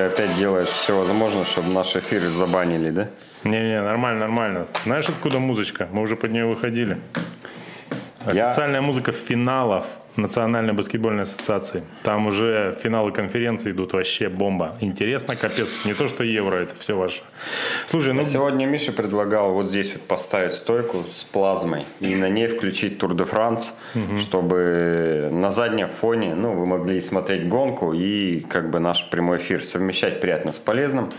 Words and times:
Миша 0.00 0.06
опять 0.12 0.36
делает 0.36 0.68
все 0.68 0.96
возможное, 0.96 1.44
чтобы 1.44 1.72
наш 1.72 1.94
эфир 1.94 2.26
забанили, 2.28 2.90
да? 2.90 3.08
Не-не, 3.44 3.82
нормально, 3.82 4.20
нормально. 4.20 4.66
Знаешь, 4.84 5.08
откуда 5.08 5.38
музычка? 5.38 5.88
Мы 5.92 6.02
уже 6.02 6.16
под 6.16 6.30
нее 6.32 6.46
выходили. 6.46 6.98
Я- 8.32 8.46
Официальная 8.48 8.80
музыка 8.80 9.12
финалов 9.12 9.84
Национальной 10.16 10.72
баскетбольной 10.72 11.22
ассоциации. 11.22 11.82
Там 12.02 12.26
уже 12.26 12.76
финалы 12.82 13.12
конференции 13.12 13.70
идут 13.70 13.92
вообще 13.92 14.28
бомба. 14.28 14.76
Интересно, 14.80 15.36
капец. 15.36 15.68
Не 15.84 15.94
то, 15.94 16.08
что 16.08 16.24
евро, 16.24 16.56
это 16.56 16.74
все 16.76 16.96
ваше. 16.96 17.20
Слушай, 17.88 18.14
ну 18.14 18.24
Сегодня 18.24 18.66
Миша 18.66 18.92
предлагал 18.92 19.52
вот 19.52 19.68
здесь 19.68 19.92
вот 19.92 20.02
поставить 20.02 20.52
стойку 20.52 21.04
с 21.10 21.24
плазмой 21.24 21.84
и 22.00 22.14
на 22.14 22.28
ней 22.28 22.48
включить 22.48 22.98
Тур 22.98 23.14
де 23.14 23.24
Франс, 23.24 23.74
чтобы 24.18 25.28
на 25.32 25.50
заднем 25.50 25.88
фоне, 25.88 26.34
ну, 26.34 26.52
вы 26.52 26.66
могли 26.66 27.00
смотреть 27.00 27.48
гонку 27.48 27.92
и 27.92 28.40
как 28.40 28.70
бы 28.70 28.78
наш 28.78 29.08
прямой 29.10 29.38
эфир 29.38 29.64
совмещать 29.64 30.20
приятно 30.20 30.52
с 30.52 30.58
полезным. 30.58 31.10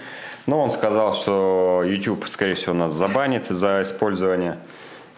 Но 0.48 0.60
он 0.60 0.72
сказал, 0.72 1.14
что 1.14 1.84
YouTube, 1.86 2.28
скорее 2.28 2.56
всего, 2.56 2.74
нас 2.74 2.94
забанит 2.94 3.48
за 3.48 3.82
использование 3.84 4.58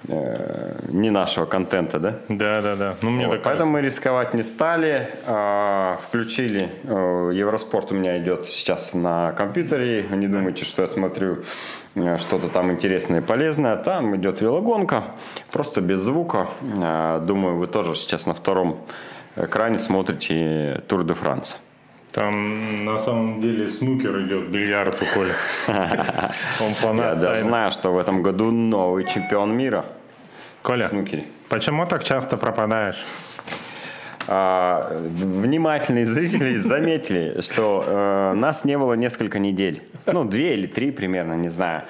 э, 0.08 0.80
не 0.90 1.10
нашего 1.12 1.46
контента, 1.46 2.00
да? 2.00 2.16
да, 2.30 2.62
да, 2.62 2.76
да. 2.76 2.96
Ну, 3.02 3.10
мне 3.12 3.28
Вот, 3.28 3.36
так 3.36 3.44
поэтому 3.44 3.72
мы 3.72 3.82
рисковать 3.82 4.34
не 4.34 4.44
стали, 4.44 5.10
а, 5.26 5.98
включили. 6.08 6.70
э, 6.84 7.32
Евроспорт 7.34 7.92
у 7.92 7.96
меня 7.96 8.18
идет 8.20 8.46
сейчас 8.46 8.94
на 8.94 9.32
компьютере. 9.34 10.06
Не 10.12 10.28
думайте, 10.28 10.66
что 10.66 10.82
я 10.82 10.88
смотрю 10.88 11.44
э, 11.96 12.18
что-то 12.18 12.50
там 12.50 12.72
интересное 12.72 13.20
и 13.22 13.24
полезное. 13.24 13.76
Там 13.78 14.16
идет 14.16 14.42
велогонка, 14.42 15.04
просто 15.52 15.82
без 15.82 16.00
звука. 16.02 16.48
А, 16.82 17.20
Думаю, 17.20 17.58
вы 17.58 17.68
тоже 17.68 17.96
сейчас 17.96 18.26
на 18.28 18.34
втором 18.34 18.80
экране 19.36 19.80
смотрите 19.80 20.82
Тур 20.88 21.04
де 21.04 21.14
Франс. 21.14 21.58
Там 22.12 22.86
на 22.86 23.00
самом 23.00 23.42
деле 23.42 23.68
снукер 23.68 24.20
идет, 24.22 24.50
бильярд 24.50 25.02
у 25.02 25.06
Коли. 25.16 25.32
Он 26.62 26.68
Я 26.68 26.74
фанат. 26.76 27.20
даже 27.20 27.36
тайны. 27.38 27.42
знаю, 27.50 27.72
что 27.72 27.92
в 27.92 27.98
этом 27.98 28.22
году 28.22 28.52
новый 28.52 29.06
чемпион 29.08 29.58
мира 29.58 29.84
Коля, 30.64 30.88
снукере. 30.90 31.26
почему 31.50 31.86
так 31.86 32.04
часто 32.04 32.38
пропадаешь? 32.38 33.04
А, 34.28 34.98
внимательные 35.12 36.06
зрители 36.06 36.56
заметили, 36.58 37.42
что 37.42 37.84
э, 37.86 38.34
нас 38.34 38.64
не 38.64 38.78
было 38.78 38.94
несколько 38.94 39.40
недель. 39.40 39.82
Ну, 40.06 40.24
две 40.24 40.54
или 40.54 40.66
три 40.66 40.92
примерно, 40.92 41.34
не 41.34 41.50
знаю. 41.50 41.84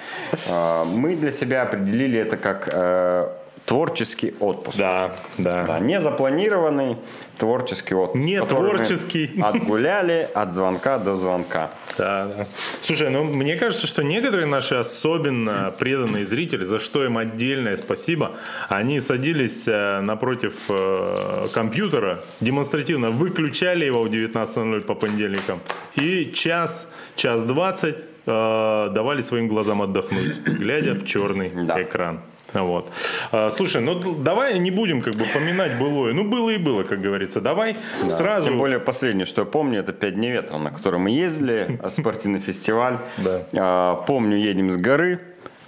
А, 0.50 0.86
мы 0.86 1.16
для 1.16 1.32
себя 1.32 1.62
определили 1.62 2.20
это 2.20 2.38
как 2.38 2.68
э, 2.72 3.28
творческий 3.66 4.33
отпуск. 4.39 4.78
Да, 4.78 5.16
да. 5.38 5.64
Да, 5.64 5.80
не 5.80 6.02
запланированный 6.02 6.97
творческий 7.38 7.95
отпуск. 7.95 8.23
Не 8.23 8.44
творческий. 8.44 9.31
Отгуляли 9.42 10.30
от 10.33 10.52
звонка 10.52 10.97
до 10.97 11.16
звонка. 11.16 11.72
Да, 11.97 12.25
да. 12.25 12.47
Слушай, 12.81 13.09
ну 13.09 13.23
мне 13.23 13.56
кажется, 13.56 13.88
что 13.88 14.03
некоторые 14.03 14.47
наши 14.47 14.75
особенно 14.75 15.73
преданные 15.78 16.25
зрители, 16.25 16.66
за 16.66 16.80
что 16.80 17.06
им 17.06 17.17
отдельное 17.17 17.78
спасибо, 17.78 18.31
они 18.69 19.00
садились 19.00 19.67
э, 19.67 20.02
напротив 20.02 20.56
э, 20.69 21.47
компьютера, 21.53 22.22
демонстративно 22.41 23.11
выключали 23.11 23.86
его 23.86 24.03
в 24.03 24.08
19.00 24.08 24.81
по 24.81 24.95
понедельникам 24.95 25.59
и 25.95 26.31
час, 26.34 26.89
час 27.16 27.44
двадцать 27.44 27.97
э, 28.25 28.89
давали 28.91 29.22
своим 29.22 29.47
глазам 29.47 29.81
отдохнуть, 29.81 30.39
глядя 30.44 30.94
в 30.94 31.06
черный 31.06 31.50
экран. 31.50 32.22
Вот. 32.54 32.90
А, 33.32 33.50
Слушай, 33.50 33.82
ну 33.82 33.96
давай 34.16 34.59
не 34.59 34.72
будем 34.72 35.02
как 35.02 35.16
бы 35.16 35.26
поминать 35.26 35.78
былое. 35.80 36.14
Ну 36.14 36.23
было 36.23 36.50
и 36.52 36.58
было, 36.58 36.84
как 36.84 37.02
говорится. 37.02 37.42
Давай 37.42 37.78
Да. 38.04 38.12
сразу. 38.12 38.48
Тем 38.50 38.58
более 38.58 38.80
последнее, 38.80 39.26
что 39.26 39.42
я 39.42 39.46
помню, 39.46 39.80
это 39.80 39.94
«Пять 39.94 40.16
дней 40.16 40.32
ветра», 40.32 40.58
на 40.58 40.72
котором 40.72 41.02
мы 41.02 41.12
ездили, 41.12 41.80
а, 41.81 41.90
спортивный 41.90 42.40
фестиваль. 42.40 42.98
Да. 43.18 43.44
А, 43.54 43.96
Помню, 44.08 44.38
едем 44.38 44.69
с 44.72 44.78
горы, 44.78 45.19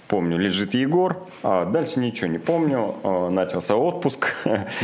помню, 0.08 0.38
лежит 0.38 0.74
Егор, 0.74 1.26
а 1.42 1.64
дальше 1.64 1.98
ничего 1.98 2.28
не 2.28 2.38
помню, 2.38 2.94
начался 3.30 3.74
отпуск, 3.76 4.34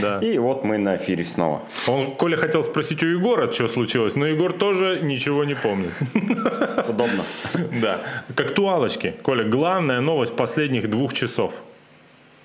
Да. 0.00 0.19
и 0.22 0.36
вот 0.38 0.64
мы 0.64 0.78
на 0.78 0.96
эфире 0.96 1.24
снова. 1.24 1.62
Он, 1.86 2.16
Коля 2.16 2.36
хотел 2.36 2.62
спросить 2.64 3.02
у 3.02 3.06
Егора, 3.06 3.52
что 3.52 3.69
случилось, 3.69 4.16
но 4.16 4.26
Егор 4.26 4.52
тоже 4.52 4.98
ничего 5.02 5.44
не 5.44 5.54
помнит. 5.54 5.92
Удобно. 6.88 7.22
Да. 7.80 8.00
К 8.34 8.40
актуалочке. 8.40 9.14
Коля, 9.22 9.44
главная 9.44 10.00
новость 10.00 10.34
последних 10.34 10.90
двух 10.90 11.12
часов, 11.14 11.52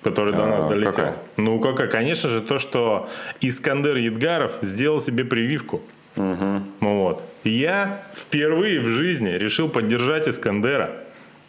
которая 0.02 0.34
до 0.34 0.44
А, 0.44 0.46
нас 0.46 0.64
долетела. 0.66 0.92
какая? 0.92 1.16
Ну, 1.36 1.60
какая? 1.60 1.88
Конечно 1.88 2.28
же, 2.30 2.40
то, 2.40 2.58
что 2.58 3.08
Искандер 3.40 3.96
Едгаров 3.96 4.52
сделал 4.62 5.00
себе 5.00 5.24
прививку. 5.24 5.80
Ну 6.16 6.62
Вот. 6.80 7.22
Я 7.44 8.02
впервые 8.16 8.80
в 8.80 8.86
жизни 8.86 9.30
решил 9.30 9.68
поддержать 9.68 10.26
Искандера 10.28 10.90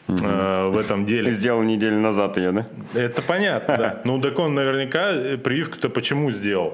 э, 0.07 0.67
в 0.67 0.77
этом 0.77 1.05
деле. 1.05 1.31
Сделал 1.31 1.63
неделю 1.63 1.97
назад 1.99 2.37
ее, 2.37 2.51
да? 2.51 2.67
Это 2.93 3.21
понятно, 3.21 3.77
да. 3.77 4.01
Ну, 4.05 4.21
так 4.21 4.37
он 4.39 4.53
наверняка 4.53 5.11
э, 5.11 5.37
прививку-то 5.37 5.89
почему 5.89 6.31
сделал? 6.31 6.73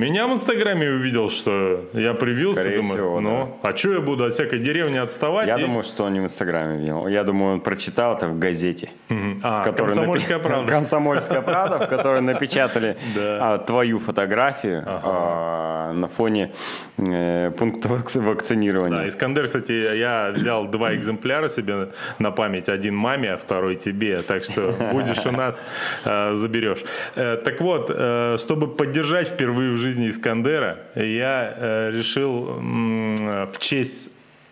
Меня 0.00 0.26
в 0.26 0.32
Инстаграме 0.32 0.88
увидел, 0.88 1.28
что 1.28 1.84
я 1.92 2.14
привился, 2.14 2.62
Скорее 2.62 2.80
думаю, 2.80 2.94
всего, 2.96 3.20
ну, 3.20 3.58
а 3.62 3.76
что 3.76 3.92
я 3.92 4.00
буду 4.00 4.24
от 4.24 4.32
всякой 4.32 4.58
деревни 4.60 4.96
отставать? 4.96 5.46
Я 5.46 5.58
И- 5.58 5.60
думаю, 5.60 5.82
что 5.82 6.04
он 6.04 6.14
не 6.14 6.20
в 6.20 6.24
Инстаграме 6.24 6.78
видел. 6.80 7.06
Я 7.06 7.22
думаю, 7.22 7.52
он 7.54 7.60
прочитал 7.60 8.16
это 8.16 8.26
в 8.28 8.38
газете. 8.38 8.88
Мгм. 9.10 9.40
А, 9.42 9.60
в 9.60 9.64
которой 9.64 9.88
«Комсомольская 9.88 10.38
напи- 10.38 10.42
правда». 10.42 10.72
«Комсомольская 10.72 11.42
правда», 11.42 11.78
в 11.84 11.88
которой 11.88 12.22
напечатали 12.22 12.96
Да. 13.14 13.38
а, 13.54 13.58
твою 13.58 13.98
фотографию 13.98 14.82
а, 14.86 15.92
на 15.92 16.08
фоне 16.08 16.52
э, 16.96 17.50
пункта 17.58 17.88
вак- 17.88 18.14
вакцинирования. 18.14 18.96
Да, 19.00 19.08
Искандер, 19.08 19.44
кстати, 19.46 19.72
я 19.98 20.30
взял 20.34 20.66
два 20.66 20.94
экземпляра 20.94 21.48
себе 21.48 21.88
на 22.18 22.30
память. 22.30 22.70
Один 22.70 22.94
маме, 22.94 23.32
а 23.32 23.36
второй 23.36 23.74
тебе. 23.74 24.22
Так 24.22 24.44
что 24.44 24.72
будешь 24.92 25.26
у 25.26 25.30
нас, 25.32 25.62
э, 26.06 26.32
заберешь. 26.34 26.84
Э, 27.16 27.36
так 27.44 27.60
вот, 27.60 27.90
э, 27.94 28.36
чтобы 28.38 28.66
поддержать 28.68 29.28
впервые 29.28 29.72
в 29.72 29.76
жизни 29.76 29.89
Искандера, 29.98 30.78
я 30.94 31.54
э, 31.56 31.90
решил 31.92 32.44
в 32.60 33.58
честь 33.58 34.10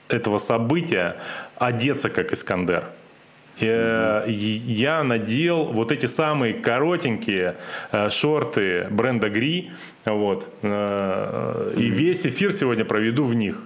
этого 0.08 0.38
события 0.38 1.16
одеться 1.56 2.08
как 2.08 2.32
Искандер. 2.32 2.84
Я, 3.60 4.24
и- 4.26 4.32
я 4.32 5.02
надел 5.02 5.64
вот 5.64 5.90
эти 5.90 6.06
самые 6.06 6.54
коротенькие 6.54 7.56
э, 7.92 8.08
шорты 8.10 8.86
бренда 8.90 9.28
Гри, 9.30 9.72
вот, 10.04 10.46
э, 10.62 11.74
и 11.76 11.82
весь 11.90 12.24
эфир 12.26 12.52
сегодня 12.52 12.84
проведу 12.84 13.24
в 13.24 13.34
них. 13.34 13.56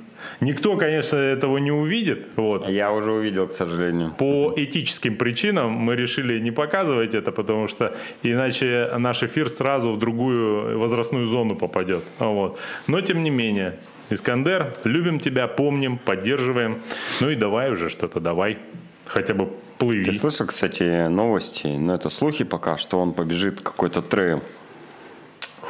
Никто, 0.40 0.76
конечно, 0.76 1.16
этого 1.16 1.58
не 1.58 1.72
увидит, 1.72 2.28
вот. 2.36 2.68
Я 2.68 2.92
уже 2.92 3.12
увидел, 3.12 3.48
к 3.48 3.52
сожалению. 3.52 4.14
По 4.18 4.52
этическим 4.56 5.16
причинам 5.16 5.70
мы 5.70 5.96
решили 5.96 6.38
не 6.38 6.50
показывать 6.50 7.14
это, 7.14 7.32
потому 7.32 7.68
что 7.68 7.94
иначе 8.22 8.90
наш 8.98 9.22
эфир 9.22 9.48
сразу 9.48 9.92
в 9.92 9.98
другую 9.98 10.78
возрастную 10.78 11.26
зону 11.26 11.56
попадет. 11.56 12.04
Вот. 12.18 12.58
Но 12.86 13.00
тем 13.00 13.22
не 13.22 13.30
менее, 13.30 13.78
Искандер, 14.10 14.74
любим 14.84 15.20
тебя, 15.20 15.46
помним, 15.46 15.98
поддерживаем. 15.98 16.82
Ну 17.20 17.30
и 17.30 17.34
давай 17.34 17.70
уже 17.72 17.88
что-то, 17.88 18.20
давай. 18.20 18.58
Хотя 19.06 19.34
бы 19.34 19.48
плыви. 19.78 20.04
Ты 20.04 20.12
слышал, 20.12 20.46
кстати, 20.46 21.08
новости, 21.08 21.66
но 21.66 21.94
это 21.94 22.10
слухи 22.10 22.44
пока, 22.44 22.76
что 22.76 22.98
он 22.98 23.12
побежит 23.12 23.60
какой-то 23.60 24.00
трейл. 24.02 24.42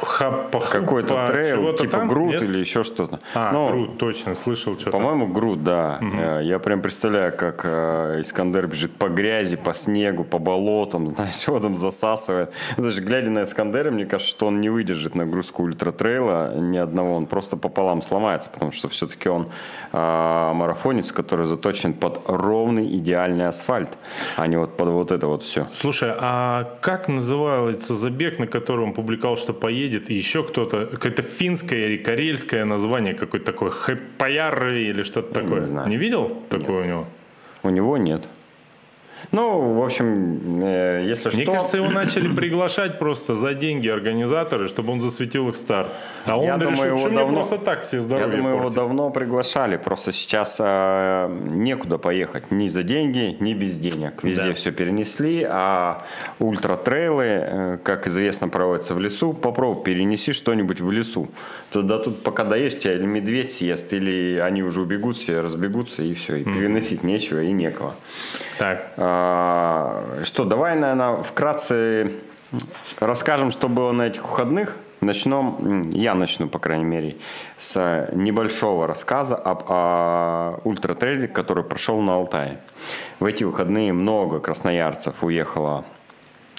Хапа-хупа, 0.03 0.59
Какой-то 0.71 1.25
трейл, 1.27 1.73
типа 1.73 1.91
там? 1.91 2.07
GRUT 2.07 2.31
Нет? 2.33 2.41
или 2.41 2.59
еще 2.59 2.83
что-то. 2.83 3.19
А, 3.33 3.51
Ну, 3.51 3.67
GRUT, 3.69 3.97
точно, 3.97 4.35
слышал 4.35 4.75
что-то. 4.75 4.91
По-моему, 4.91 5.27
GRUT, 5.27 5.63
да. 5.63 5.99
Э, 6.01 6.41
Я 6.43 6.59
прям 6.59 6.81
представляю, 6.81 7.35
как 7.35 7.61
э, 7.63 8.21
Искандер 8.21 8.67
бежит 8.67 8.91
по 8.91 9.09
грязи, 9.09 9.55
по 9.55 9.73
снегу, 9.73 10.23
по 10.23 10.39
болотам, 10.39 11.09
знаешь, 11.15 11.47
его 11.47 11.59
там 11.59 11.75
засасывает. 11.75 12.51
Ну, 12.77 12.83
то 12.83 12.89
есть, 12.89 12.99
глядя 13.01 13.29
на 13.29 13.43
Искандера, 13.43 13.91
мне 13.91 14.05
кажется, 14.05 14.31
что 14.31 14.47
он 14.47 14.61
не 14.61 14.69
выдержит 14.69 15.15
нагрузку 15.15 15.63
ультратрейла 15.63 16.55
ни 16.57 16.77
одного, 16.77 17.15
он 17.15 17.25
просто 17.27 17.57
пополам 17.57 18.01
сломается, 18.01 18.49
потому 18.49 18.71
что 18.71 18.87
все-таки 18.89 19.29
он 19.29 19.47
э, 19.91 20.51
марафонец, 20.53 21.11
который 21.11 21.45
заточен 21.45 21.93
под 21.93 22.21
ровный 22.27 22.97
идеальный 22.97 23.47
асфальт, 23.47 23.89
а 24.37 24.47
не 24.47 24.57
вот 24.57 24.77
под 24.77 24.89
вот 24.89 25.11
это 25.11 25.27
вот 25.27 25.43
все. 25.43 25.67
Слушай, 25.73 26.11
а 26.17 26.77
как 26.81 27.07
называется 27.07 27.95
забег, 27.95 28.39
на 28.39 28.47
который 28.47 28.85
он 28.85 28.93
публиковал, 28.93 29.37
что 29.37 29.53
поедет, 29.53 29.92
и 29.97 30.13
еще 30.13 30.43
кто-то, 30.43 30.85
какое-то 30.85 31.21
финское 31.21 31.87
или 31.87 31.97
карельское 31.97 32.65
название, 32.65 33.13
какое-то 33.13 33.51
такое, 33.51 33.69
Хэппаяр 33.69 34.67
или 34.69 35.03
что-то 35.03 35.33
такое? 35.33 35.61
знаю. 35.61 35.89
Не 35.89 35.97
видел 35.97 36.43
такое 36.49 36.81
у 36.81 36.85
него? 36.85 37.07
У 37.63 37.69
него 37.69 37.97
нет. 37.97 38.27
Ну, 39.31 39.73
в 39.79 39.83
общем, 39.83 40.61
э, 40.63 41.05
если 41.07 41.29
Мне 41.33 41.43
что... 41.43 41.51
кажется, 41.53 41.77
его 41.77 41.89
начали 41.91 42.27
приглашать 42.33 42.99
просто 42.99 43.35
за 43.35 43.53
деньги 43.53 43.87
организаторы, 43.89 44.67
чтобы 44.67 44.91
он 44.93 45.01
засветил 45.01 45.49
их 45.49 45.55
старт. 45.55 45.89
А 46.25 46.37
он 46.37 46.45
Я 46.45 46.55
решил, 46.57 46.69
думаю, 46.71 46.87
его 46.97 47.07
мне 47.07 47.15
давно- 47.17 47.33
просто 47.35 47.57
так 47.57 47.81
все 47.83 47.97
Я 47.97 48.01
здоровье 48.03 48.37
думаю, 48.37 48.53
его 48.55 48.63
портить». 48.63 48.75
давно 48.77 49.09
приглашали, 49.09 49.77
просто 49.77 50.11
сейчас 50.11 50.57
э, 50.59 51.27
некуда 51.51 51.97
поехать 51.97 52.51
ни 52.51 52.67
за 52.67 52.83
деньги, 52.83 53.35
ни 53.39 53.53
без 53.53 53.77
денег. 53.77 54.23
Везде 54.23 54.47
Да. 54.49 54.53
все 54.53 54.71
перенесли, 54.71 55.45
а 55.49 56.03
ультратрейлы, 56.39 57.23
э, 57.25 57.77
как 57.83 58.07
известно, 58.07 58.49
проводятся 58.49 58.93
в 58.93 58.99
лесу. 58.99 59.33
Попробуй 59.33 59.83
перенеси 59.83 60.33
что-нибудь 60.33 60.81
в 60.81 60.91
лесу. 60.91 61.27
Туда 61.71 61.97
тут 61.97 62.23
пока 62.23 62.43
доедешь, 62.43 62.77
тебя 62.79 62.93
или 62.93 63.05
медведь 63.05 63.51
съест, 63.53 63.93
или 63.93 64.37
они 64.43 64.61
уже 64.63 64.81
убегут, 64.81 65.17
все 65.17 65.41
разбегутся, 65.41 66.03
и 66.03 66.13
все, 66.13 66.35
и 66.37 66.43
переносить 66.43 67.03
нечего 67.03 67.41
и 67.41 67.51
некого. 67.51 67.95
Так, 68.59 68.93
А, 68.97 69.12
Что, 70.23 70.45
давай, 70.45 70.75
наверное, 70.75 71.23
вкратце 71.23 72.11
расскажем, 72.99 73.51
что 73.51 73.67
было 73.69 73.91
на 73.91 74.03
этих 74.03 74.23
выходных. 74.23 74.75
Начнем, 75.01 75.89
я 75.89 76.15
начну, 76.15 76.47
по 76.47 76.59
крайней 76.59 76.85
мере, 76.85 77.17
с 77.57 78.09
небольшого 78.13 78.87
рассказа 78.87 79.35
об 79.35 79.65
о 79.67 80.61
ультратрейле, 80.63 81.27
который 81.27 81.63
прошел 81.63 81.99
на 82.01 82.15
Алтае. 82.15 82.59
В 83.19 83.25
эти 83.25 83.43
выходные 83.43 83.91
много 83.91 84.39
красноярцев 84.39 85.21
уехало 85.21 85.83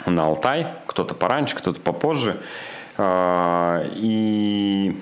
на 0.04 0.26
Алтай, 0.26 0.66
кто-то 0.86 1.14
пораньше, 1.14 1.56
кто-то 1.56 1.80
попозже. 1.80 2.36
А, 2.98 3.84
И 3.94 5.00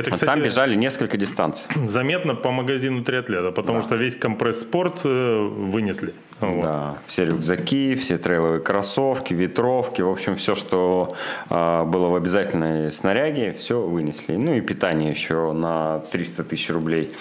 это, 0.00 0.10
там 0.10 0.18
кстати, 0.18 0.38
бежали 0.40 0.74
несколько 0.74 1.16
дистанций. 1.16 1.66
заметно 1.86 2.34
по 2.34 2.50
магазину 2.50 3.04
триатлета, 3.04 3.50
потому 3.50 3.82
что 3.82 3.96
весь 3.96 4.16
компресс-спорт 4.16 5.00
э, 5.04 5.48
вынесли. 5.48 6.14
Вот. 6.40 6.62
Да, 6.62 6.98
все 7.06 7.26
рюкзаки, 7.26 7.94
все 7.94 8.18
трейловые 8.18 8.60
кроссовки, 8.60 9.32
ветровки, 9.32 10.02
в 10.02 10.10
общем, 10.10 10.36
все, 10.36 10.54
что 10.54 11.16
а, 11.48 11.84
было 11.84 12.08
в 12.08 12.16
обязательной 12.16 12.90
снаряге, 12.92 13.54
все 13.58 13.80
вынесли. 13.80 14.34
Ну 14.34 14.54
и 14.54 14.60
питание 14.60 15.10
еще 15.10 15.52
на 15.52 16.00
300 16.10 16.44
тысяч 16.44 16.70
рублей 16.70 17.14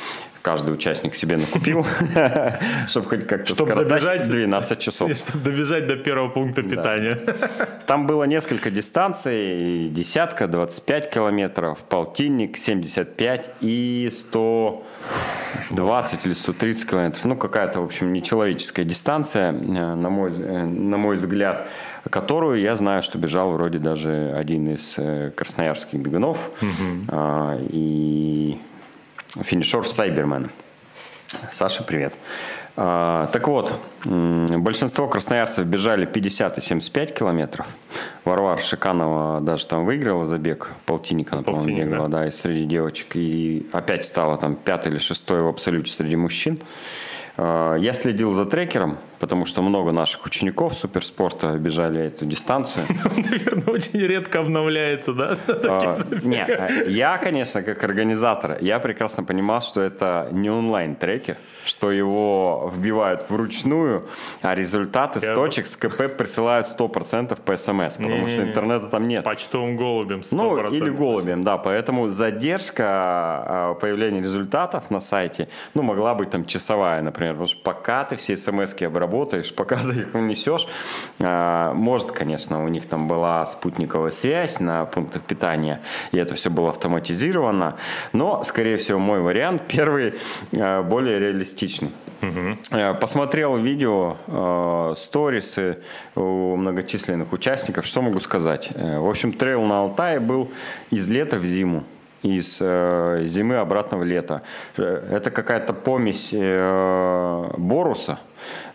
каждый 0.44 0.74
участник 0.74 1.16
себе 1.16 1.38
накупил, 1.38 1.86
чтобы 2.88 3.08
хоть 3.08 3.26
как-то 3.26 3.66
добежать. 3.66 4.30
12 4.30 4.80
часов. 4.80 5.12
Чтобы 5.18 5.44
добежать 5.44 5.88
до 5.88 5.96
первого 5.96 6.30
пункта 6.30 6.62
питания. 6.64 7.18
Там 7.88 8.06
было 8.06 8.26
несколько 8.26 8.70
дистанций, 8.70 9.88
десятка, 9.90 10.48
25 10.48 11.10
километров, 11.10 11.80
полтинник, 11.80 12.58
75 12.58 13.52
и 13.62 14.10
120 14.12 16.26
или 16.26 16.34
130 16.34 16.90
километров. 16.90 17.26
Ну, 17.26 17.38
какая-то, 17.38 17.80
в 17.80 17.86
общем, 17.86 18.12
нечеловеческая 18.12 18.84
дистанция, 18.86 19.54
э, 19.54 19.54
на 19.54 20.10
мой, 20.10 20.32
э, 20.32 20.66
на 20.66 20.98
мой 20.98 21.16
взгляд, 21.16 21.70
которую 22.10 22.60
я 22.60 22.76
знаю, 22.76 23.02
что 23.02 23.18
бежал 23.18 23.52
вроде 23.52 23.80
даже 23.80 24.34
один 24.36 24.74
из 24.74 24.96
э, 24.98 25.32
красноярских 25.32 26.00
бегунов. 26.00 26.52
А, 27.08 27.58
И 27.70 28.58
финишер 29.42 29.88
Сайбермен. 29.88 30.52
Саша, 31.52 31.84
привет. 31.84 32.14
А, 32.76 33.28
так 33.28 33.48
вот, 33.48 33.74
большинство 34.06 35.08
красноярцев 35.08 35.66
бежали 35.66 36.06
50 36.06 36.58
и 36.58 36.62
75 36.62 37.14
километров. 37.14 37.68
Варвара 38.26 38.58
Шиканова 38.62 39.42
даже 39.42 39.68
там 39.68 39.86
выиграла 39.86 40.26
забег, 40.26 40.70
полтинника, 40.86 41.36
она, 41.36 41.44
по-моему, 41.44 41.78
бегала, 41.78 42.08
да, 42.10 42.28
и 42.28 42.32
среди 42.32 42.66
девочек. 42.66 43.16
И 43.16 43.68
опять 43.72 44.06
стала 44.06 44.38
там 44.38 44.56
пятой 44.56 44.92
или 44.92 45.00
шестой 45.00 45.42
в 45.42 45.48
абсолюте 45.48 45.92
среди 45.92 46.16
мужчин. 46.16 46.60
А, 47.38 47.76
Я 47.76 47.94
следил 47.94 48.32
за 48.32 48.46
трекером, 48.46 48.98
потому 49.24 49.46
что 49.46 49.62
много 49.62 49.94
наших 49.94 50.26
учеников 50.26 50.74
суперспорта 50.74 51.58
бежали 51.58 52.02
эту 52.02 52.26
дистанцию. 52.26 52.84
Наверное, 53.16 53.74
очень 53.74 53.98
редко 54.02 54.40
обновляется, 54.40 55.14
да? 55.14 55.38
А, 55.48 55.96
Не, 56.24 56.44
а, 56.44 56.68
я, 56.90 57.18
конечно, 57.18 57.64
как 57.64 57.82
организатор, 57.86 58.58
я 58.60 58.80
прекрасно 58.80 59.24
понимал, 59.24 59.62
что 59.62 59.80
это 59.80 60.28
не 60.34 60.50
онлайн-трекер, 60.50 61.38
что 61.66 61.90
его 61.94 62.70
вбивают 62.76 63.30
вручную, 63.30 64.10
а 64.42 64.56
результаты 64.56 65.22
с 65.22 65.24
Я- 65.24 65.36
точек 65.36 65.68
с 65.68 65.78
КП 65.78 66.18
присылают 66.18 66.68
100% 66.68 67.40
по 67.46 67.56
СМС, 67.56 67.96
потому 67.96 68.28
что 68.28 68.36
Не-не-не. 68.36 68.50
интернета 68.50 68.88
там 68.88 69.08
нет. 69.08 69.24
Почтовым 69.24 69.78
голубем 69.78 70.20
100%. 70.20 70.36
Ну, 70.36 70.70
или 70.74 70.90
голубем, 70.90 71.46
да. 71.46 71.58
Поэтому 71.58 72.10
задержка 72.10 72.84
а, 72.86 73.74
появления 73.76 74.22
результатов 74.22 74.92
на 74.92 75.00
сайте, 75.00 75.48
ну, 75.76 75.82
могла 75.82 76.14
быть 76.14 76.30
там 76.30 76.44
часовая, 76.44 77.02
например. 77.02 77.34
Потому 77.36 77.48
что 77.48 77.64
пока 77.64 78.04
ты 78.04 78.18
все 78.18 78.36
смс 78.36 78.74
обработаешь, 79.14 79.54
пока 79.56 79.78
ты 79.78 80.02
их 80.02 80.16
унесешь, 80.16 80.68
а, 81.20 81.74
может, 81.74 82.12
конечно, 82.12 82.64
у 82.64 82.68
них 82.68 82.88
там 82.88 83.08
была 83.08 83.46
спутниковая 83.46 84.12
связь 84.12 84.60
на 84.60 84.86
пунктах 84.86 85.22
питания, 85.22 85.82
и 86.12 86.18
это 86.18 86.36
все 86.36 86.50
было 86.50 86.70
автоматизировано. 86.70 87.76
Но, 88.14 88.44
скорее 88.44 88.78
всего, 88.78 89.00
мой 89.00 89.22
вариант 89.22 89.64
первый 89.68 90.14
а, 90.58 90.82
более 90.84 91.20
реалистичный. 91.20 91.92
Э, 92.72 92.94
Посмотрел 92.94 93.58
видео, 93.58 94.96
сторисы 94.96 95.80
у 96.16 96.56
многочисленных 96.56 97.34
участников. 97.34 97.86
Что 97.86 98.02
могу 98.02 98.20
сказать? 98.22 98.70
Э, 98.74 99.00
В 99.00 99.10
общем, 99.10 99.34
трейл 99.34 99.64
на 99.64 99.82
Алтае 99.82 100.20
был 100.20 100.50
из 100.90 101.10
лета 101.10 101.38
в 101.38 101.46
зиму. 101.46 101.84
Из 102.24 102.58
э, 102.62 103.24
зимы 103.26 103.58
обратно 103.58 103.98
в 103.98 104.04
лето. 104.04 104.42
Э, 104.78 105.08
Это 105.12 105.30
какая-то 105.30 105.74
помесь 105.74 106.30
э, 106.34 107.50
Боруса 107.58 108.20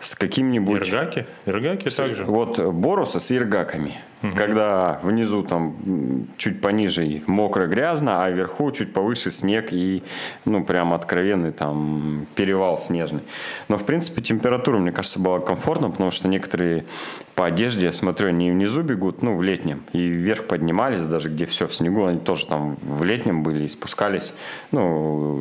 с 0.00 0.14
каким-нибудь... 0.14 0.88
Иргаки? 0.88 1.26
Иргаки 1.46 1.88
также. 1.88 2.24
Вот 2.24 2.58
Боруса 2.58 3.20
с 3.20 3.30
иргаками. 3.32 4.02
Когда 4.36 4.98
внизу 5.04 5.44
там 5.44 6.26
чуть 6.38 6.60
пониже 6.60 7.06
и 7.06 7.22
мокро 7.26 7.66
грязно, 7.66 8.24
а 8.24 8.30
вверху 8.30 8.72
чуть 8.72 8.92
повыше 8.92 9.30
снег 9.30 9.72
и 9.72 10.02
ну 10.44 10.64
прям 10.64 10.92
откровенный 10.92 11.52
там 11.52 12.26
перевал 12.34 12.78
снежный. 12.78 13.22
Но 13.68 13.78
в 13.78 13.84
принципе 13.84 14.20
температура, 14.20 14.78
мне 14.78 14.90
кажется, 14.90 15.20
была 15.20 15.38
комфортна, 15.38 15.90
потому 15.90 16.10
что 16.10 16.26
некоторые 16.26 16.84
по 17.38 17.46
одежде, 17.46 17.86
я 17.86 17.92
смотрю, 17.92 18.30
они 18.30 18.50
внизу 18.50 18.82
бегут, 18.82 19.22
ну 19.22 19.36
в 19.36 19.42
летнем, 19.44 19.84
и 19.92 20.08
вверх 20.08 20.48
поднимались, 20.48 21.06
даже 21.06 21.28
где 21.28 21.46
все 21.46 21.68
в 21.68 21.74
снегу, 21.74 22.04
они 22.04 22.18
тоже 22.18 22.46
там 22.46 22.76
в 22.82 23.04
летнем 23.04 23.44
были 23.44 23.62
и 23.62 23.68
спускались. 23.68 24.34
Ну, 24.72 25.36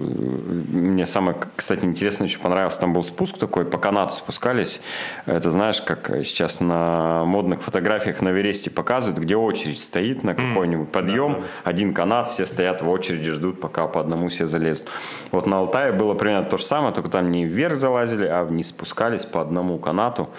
мне 0.72 1.08
самое, 1.08 1.36
кстати, 1.56 1.86
интересно 1.86 2.26
еще 2.26 2.38
понравилось, 2.38 2.78
там 2.78 2.94
был 2.94 3.02
спуск 3.02 3.40
такой, 3.40 3.66
по 3.66 3.80
канату 3.80 4.14
спускались. 4.14 4.80
Это 5.26 5.50
знаешь, 5.50 5.82
как 5.82 6.12
сейчас 6.24 6.62
на 6.62 7.26
модных 7.26 7.64
фотографиях 7.64 8.22
на 8.22 8.30
Вересте 8.30 8.70
показывают, 8.70 9.18
где 9.18 9.36
очередь 9.36 9.82
стоит 9.82 10.24
на 10.24 10.36
какой-нибудь 10.36 10.92
подъем, 10.92 11.46
один 11.64 11.96
канат, 11.96 12.28
все 12.28 12.46
стоят 12.46 12.84
в 12.84 12.90
очереди, 12.90 13.32
ждут, 13.32 13.60
пока 13.60 13.88
по 13.88 14.00
одному 14.00 14.28
все 14.28 14.46
залезут. 14.46 14.88
Вот 15.32 15.48
на 15.48 15.58
Алтае 15.58 15.94
было 15.94 16.14
примерно 16.14 16.46
то 16.46 16.58
же 16.58 16.64
самое, 16.64 16.94
только 16.94 17.10
там 17.10 17.32
не 17.32 17.46
вверх 17.46 17.78
залазили, 17.78 18.28
а 18.28 18.44
вниз 18.44 18.68
спускались 18.68 19.26
по 19.26 19.42
одному 19.42 19.80
канату. 19.80 20.30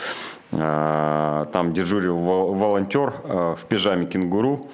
А, 0.52 1.44
Там 1.52 1.72
дежурил 1.74 2.16
вол- 2.16 2.54
волонтер 2.54 3.12
а, 3.24 3.54
в 3.54 3.64
пижаме 3.64 4.06
кенгуру. 4.06 4.68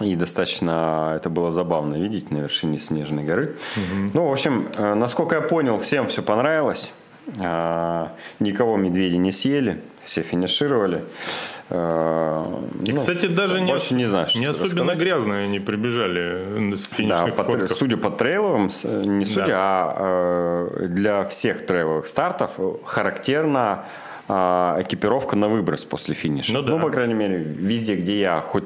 И 0.00 0.16
достаточно 0.16 1.12
это 1.16 1.30
было 1.30 1.52
забавно 1.52 1.94
видеть 1.94 2.32
на 2.32 2.38
вершине 2.38 2.80
Снежной 2.80 3.22
горы. 3.22 3.56
Ну, 4.12 4.26
в 4.28 4.32
общем, 4.32 4.66
э, 4.76 4.94
насколько 4.94 5.36
я 5.36 5.40
понял, 5.40 5.78
всем 5.78 6.08
все 6.08 6.20
понравилось. 6.20 6.92
А, 7.40 8.10
Никого 8.40 8.76
медведи 8.76 9.14
не 9.16 9.30
съели, 9.30 9.80
все 10.04 10.22
финишировали. 10.22 11.04
А, 11.70 12.60
И, 12.84 12.92
ну, 12.92 12.98
кстати, 12.98 13.26
даже 13.26 13.60
не, 13.60 13.72
ос- 13.72 13.92
не 13.92 14.06
знаю, 14.06 14.26
не 14.34 14.46
особенно 14.46 14.64
рассказать. 14.64 14.98
грязные 14.98 15.44
они 15.44 15.60
прибежали 15.60 16.74
с 16.76 16.88
Да, 16.98 17.26
по 17.28 17.68
судя 17.68 17.96
по 17.96 18.10
трейловым, 18.10 18.70
не 19.04 19.24
судя, 19.26 19.56
а 19.58 20.68
э, 20.80 20.86
для 20.88 21.24
всех 21.24 21.64
трейловых 21.66 22.08
стартов 22.08 22.50
характерна 22.84 23.84
а, 24.26 24.80
экипировка 24.80 25.36
на 25.36 25.48
выброс 25.48 25.84
после 25.84 26.14
финиша. 26.14 26.54
Ну 26.54 26.62
да. 26.62 26.78
по 26.78 26.88
крайней 26.88 27.12
мере, 27.12 27.36
везде, 27.36 27.94
где 27.94 28.18
я 28.20 28.40
хоть 28.40 28.64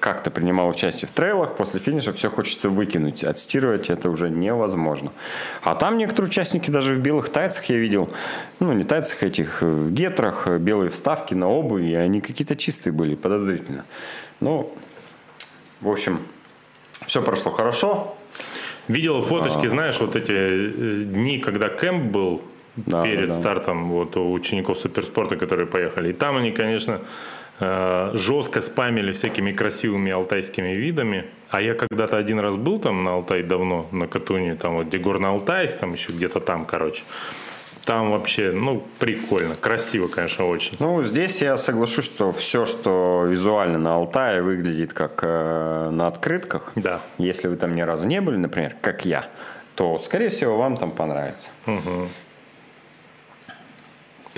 как-то 0.00 0.30
принимал 0.32 0.68
участие 0.68 1.08
в 1.08 1.12
трейлах, 1.12 1.54
после 1.56 1.78
финиша 1.78 2.12
все 2.12 2.28
хочется 2.28 2.68
выкинуть. 2.68 3.22
Отстирывать 3.22 3.90
это 3.90 4.10
уже 4.10 4.28
невозможно. 4.28 5.12
А 5.62 5.74
там 5.74 5.98
некоторые 5.98 6.30
участники 6.30 6.70
даже 6.70 6.94
в 6.94 6.98
белых 6.98 7.28
тайцах 7.28 7.64
я 7.66 7.76
видел, 7.76 8.10
ну, 8.58 8.72
не 8.72 8.82
тайцах 8.82 9.22
этих, 9.22 9.62
э, 9.62 9.66
в 9.66 9.92
гетрах, 9.92 10.48
э, 10.48 10.58
белые 10.58 10.90
вставки 10.90 11.32
на 11.34 11.48
обуви, 11.48 11.90
и 11.90 11.94
они 11.94 12.20
какие-то 12.20 12.56
чистые 12.56 12.92
были, 12.92 13.14
подозрительно. 13.14 13.84
Ну, 14.40 14.74
в 15.80 15.88
общем, 15.88 16.20
все 17.06 17.22
прошло 17.22 17.52
хорошо. 17.52 18.16
Видел 18.88 19.20
фоточки, 19.22 19.66
А. 19.66 19.70
знаешь, 19.70 20.00
вот 20.00 20.16
эти 20.16 20.32
э, 20.32 21.02
дни, 21.04 21.38
когда 21.38 21.68
кемп 21.68 22.10
был 22.10 22.42
Да, 22.86 23.02
перед 23.02 23.28
да, 23.28 23.34
стартом 23.34 23.88
вот 23.90 24.16
у 24.16 24.32
учеников 24.32 24.78
суперспорта, 24.78 25.36
которые 25.36 25.66
поехали. 25.66 26.10
И 26.10 26.12
там 26.12 26.36
они, 26.36 26.52
конечно, 26.52 27.00
э, 27.60 28.10
жестко 28.14 28.60
спамили 28.60 29.12
всякими 29.12 29.52
красивыми 29.52 30.12
алтайскими 30.12 30.74
видами. 30.74 31.24
А 31.50 31.60
я 31.60 31.74
когда-то 31.74 32.16
один 32.16 32.38
раз 32.40 32.56
был 32.56 32.78
там 32.78 33.04
на 33.04 33.14
Алтай 33.14 33.42
давно, 33.42 33.86
на 33.92 34.06
Катуне, 34.06 34.54
там 34.54 34.74
вот 34.76 34.86
где 34.86 34.98
Горный 34.98 35.28
Алтайск, 35.30 35.78
там 35.78 35.92
еще 35.94 36.12
где-то 36.12 36.40
там, 36.40 36.64
короче. 36.66 37.02
там 37.84 38.10
вообще, 38.10 38.52
ну, 38.52 38.82
прикольно, 38.98 39.54
красиво, 39.54 40.08
конечно, 40.08 40.44
очень. 40.46 40.76
Ну, 40.78 41.02
здесь 41.02 41.40
я 41.40 41.56
соглашусь, 41.56 42.04
что 42.04 42.32
все, 42.32 42.66
что 42.66 43.24
визуально 43.26 43.78
на 43.78 43.94
Алтае 43.94 44.42
выглядит 44.42 44.92
как 44.92 45.20
э, 45.22 45.88
на 45.90 46.06
открытках, 46.06 46.72
Да. 46.76 47.00
если 47.16 47.48
вы 47.48 47.56
там 47.56 47.74
ни 47.74 47.80
разу 47.80 48.06
не 48.06 48.20
были, 48.20 48.36
например, 48.36 48.74
как 48.82 49.06
я, 49.06 49.24
то, 49.74 49.98
скорее 49.98 50.28
всего, 50.28 50.58
вам 50.58 50.76
там 50.76 50.90
понравится. 50.90 51.48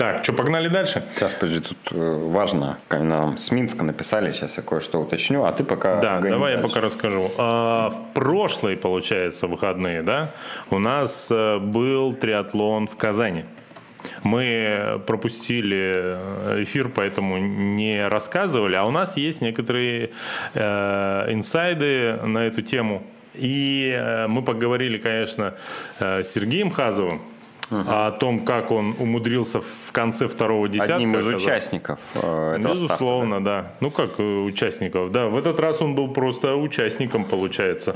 Так, 0.01 0.23
что, 0.23 0.33
погнали 0.33 0.67
дальше? 0.67 1.03
Сейчас, 1.13 1.31
подожди, 1.33 1.59
тут 1.59 1.77
э, 1.91 2.27
важно, 2.27 2.79
нам 2.89 3.37
с 3.37 3.51
Минска 3.51 3.83
написали, 3.83 4.31
сейчас 4.31 4.57
я 4.57 4.63
кое-что 4.63 4.99
уточню, 4.99 5.43
а 5.43 5.51
ты 5.51 5.63
пока... 5.63 6.01
Да, 6.01 6.19
давай 6.19 6.53
я 6.53 6.57
дальше. 6.57 6.73
пока 6.73 6.81
расскажу. 6.81 7.29
А, 7.37 7.91
в 7.91 8.13
прошлые, 8.15 8.77
получается, 8.77 9.45
выходные, 9.45 10.01
да, 10.01 10.31
у 10.71 10.79
нас 10.79 11.27
э, 11.29 11.59
был 11.59 12.13
триатлон 12.13 12.87
в 12.87 12.97
Казани. 12.97 13.45
Мы 14.23 14.99
пропустили 15.05 16.15
э, 16.15 16.63
эфир, 16.63 16.89
поэтому 16.89 17.37
не 17.37 18.07
рассказывали, 18.07 18.77
а 18.77 18.85
у 18.85 18.91
нас 18.91 19.17
есть 19.17 19.41
некоторые 19.41 20.09
э, 20.55 21.31
инсайды 21.31 22.17
на 22.25 22.47
эту 22.47 22.63
тему. 22.63 23.03
И 23.35 24.25
мы 24.27 24.41
поговорили, 24.41 24.97
конечно, 24.97 25.53
с 25.99 26.23
Сергеем 26.23 26.71
Хазовым 26.71 27.21
о 27.71 28.11
том, 28.11 28.39
как 28.39 28.71
он 28.71 28.95
умудрился 28.99 29.61
в 29.61 29.91
конце 29.91 30.27
второго 30.27 30.67
десятка. 30.67 30.95
Одним 30.95 31.15
из 31.15 31.21
оказаться. 31.21 31.47
участников 31.47 31.99
э, 32.15 32.19
этого 32.19 32.75
старта, 32.75 32.93
Безусловно, 32.93 33.43
да. 33.43 33.73
Ну, 33.79 33.91
как 33.91 34.19
э, 34.19 34.23
участников, 34.23 35.11
да. 35.11 35.27
В 35.27 35.37
этот 35.37 35.59
раз 35.59 35.81
он 35.81 35.95
был 35.95 36.09
просто 36.09 36.55
участником, 36.55 37.25
получается. 37.25 37.95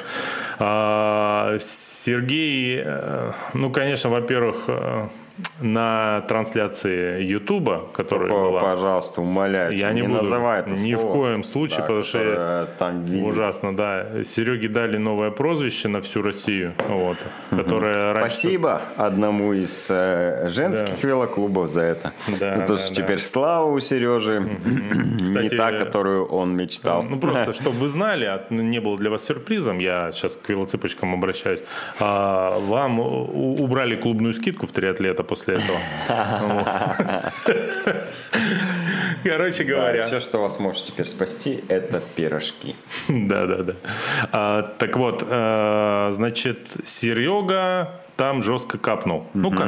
А, 0.59 1.57
Сергей, 1.59 2.81
э, 2.83 3.31
ну, 3.53 3.69
конечно, 3.71 4.09
во-первых, 4.09 4.69
на 5.59 6.21
трансляции 6.27 7.23
Ютуба, 7.23 7.87
которая 7.93 8.29
По- 8.29 8.35
была, 8.35 8.59
Пожалуйста, 8.61 9.21
умоляю, 9.21 9.75
я 9.75 9.91
не, 9.91 10.01
не 10.01 10.07
буду 10.07 10.21
называй 10.21 10.61
это 10.61 10.71
ни 10.71 10.95
в 10.95 11.01
слово. 11.01 11.13
коем 11.13 11.43
случае, 11.43 11.79
Да, 11.79 11.83
потому 11.83 12.03
что 12.03 12.69
там 12.77 13.25
ужасно, 13.25 13.75
да. 13.75 14.23
Сереге 14.23 14.69
дали 14.69 14.97
новое 14.97 15.31
прозвище 15.31 15.89
на 15.89 16.01
всю 16.01 16.21
Россию, 16.21 16.73
вот, 16.87 17.17
которое 17.49 18.13
раньше... 18.13 18.37
Спасибо 18.37 18.81
одному 18.95 19.53
из 19.53 19.87
э, 19.89 20.47
женских 20.49 21.03
велоклубов 21.03 21.69
за 21.69 21.81
это. 21.81 22.13
Да, 22.27 22.55
за 22.55 22.61
то, 22.61 22.75
да, 22.75 22.77
что 22.77 22.95
да. 22.95 23.01
теперь 23.03 23.19
слава 23.19 23.71
у 23.71 23.79
Сережи 23.79 24.39
не 24.39 25.25
Кстати, 25.25 25.57
та, 25.57 25.71
которую 25.71 26.25
он 26.25 26.55
мечтал. 26.55 27.03
Ну, 27.03 27.19
просто, 27.19 27.53
чтобы 27.61 27.77
вы 27.77 27.87
знали, 27.87 28.25
а 28.25 28.45
не 28.49 28.79
было 28.79 28.97
для 28.97 29.09
вас 29.09 29.25
сюрпризом, 29.25 29.79
я 29.79 30.11
сейчас 30.13 30.35
к 30.35 30.47
велоцыпочкам 30.49 31.13
обращаюсь, 31.13 31.61
а, 31.99 32.57
вам 32.59 32.99
убрали 32.99 33.95
клубную 33.95 34.33
скидку 34.33 34.67
в 34.67 34.71
триатлета 34.71 35.24
после 35.25 35.55
этого. 35.55 35.77
Короче 39.23 39.63
говоря. 39.63 40.05
все, 40.05 40.19
что 40.19 40.39
вас 40.41 40.59
может 40.59 40.85
теперь 40.85 41.07
спасти, 41.07 41.63
это 41.67 42.01
пирожки. 42.15 42.75
Да, 43.09 43.45
да, 43.45 43.63
да. 43.63 43.73
А, 44.31 44.61
так 44.77 44.95
вот, 44.97 45.23
э, 45.27 46.09
значит, 46.13 46.59
Серега 46.85 48.01
там 48.15 48.41
жестко 48.41 48.77
капнул. 48.77 49.25
Ну 49.33 49.51
как, 49.51 49.67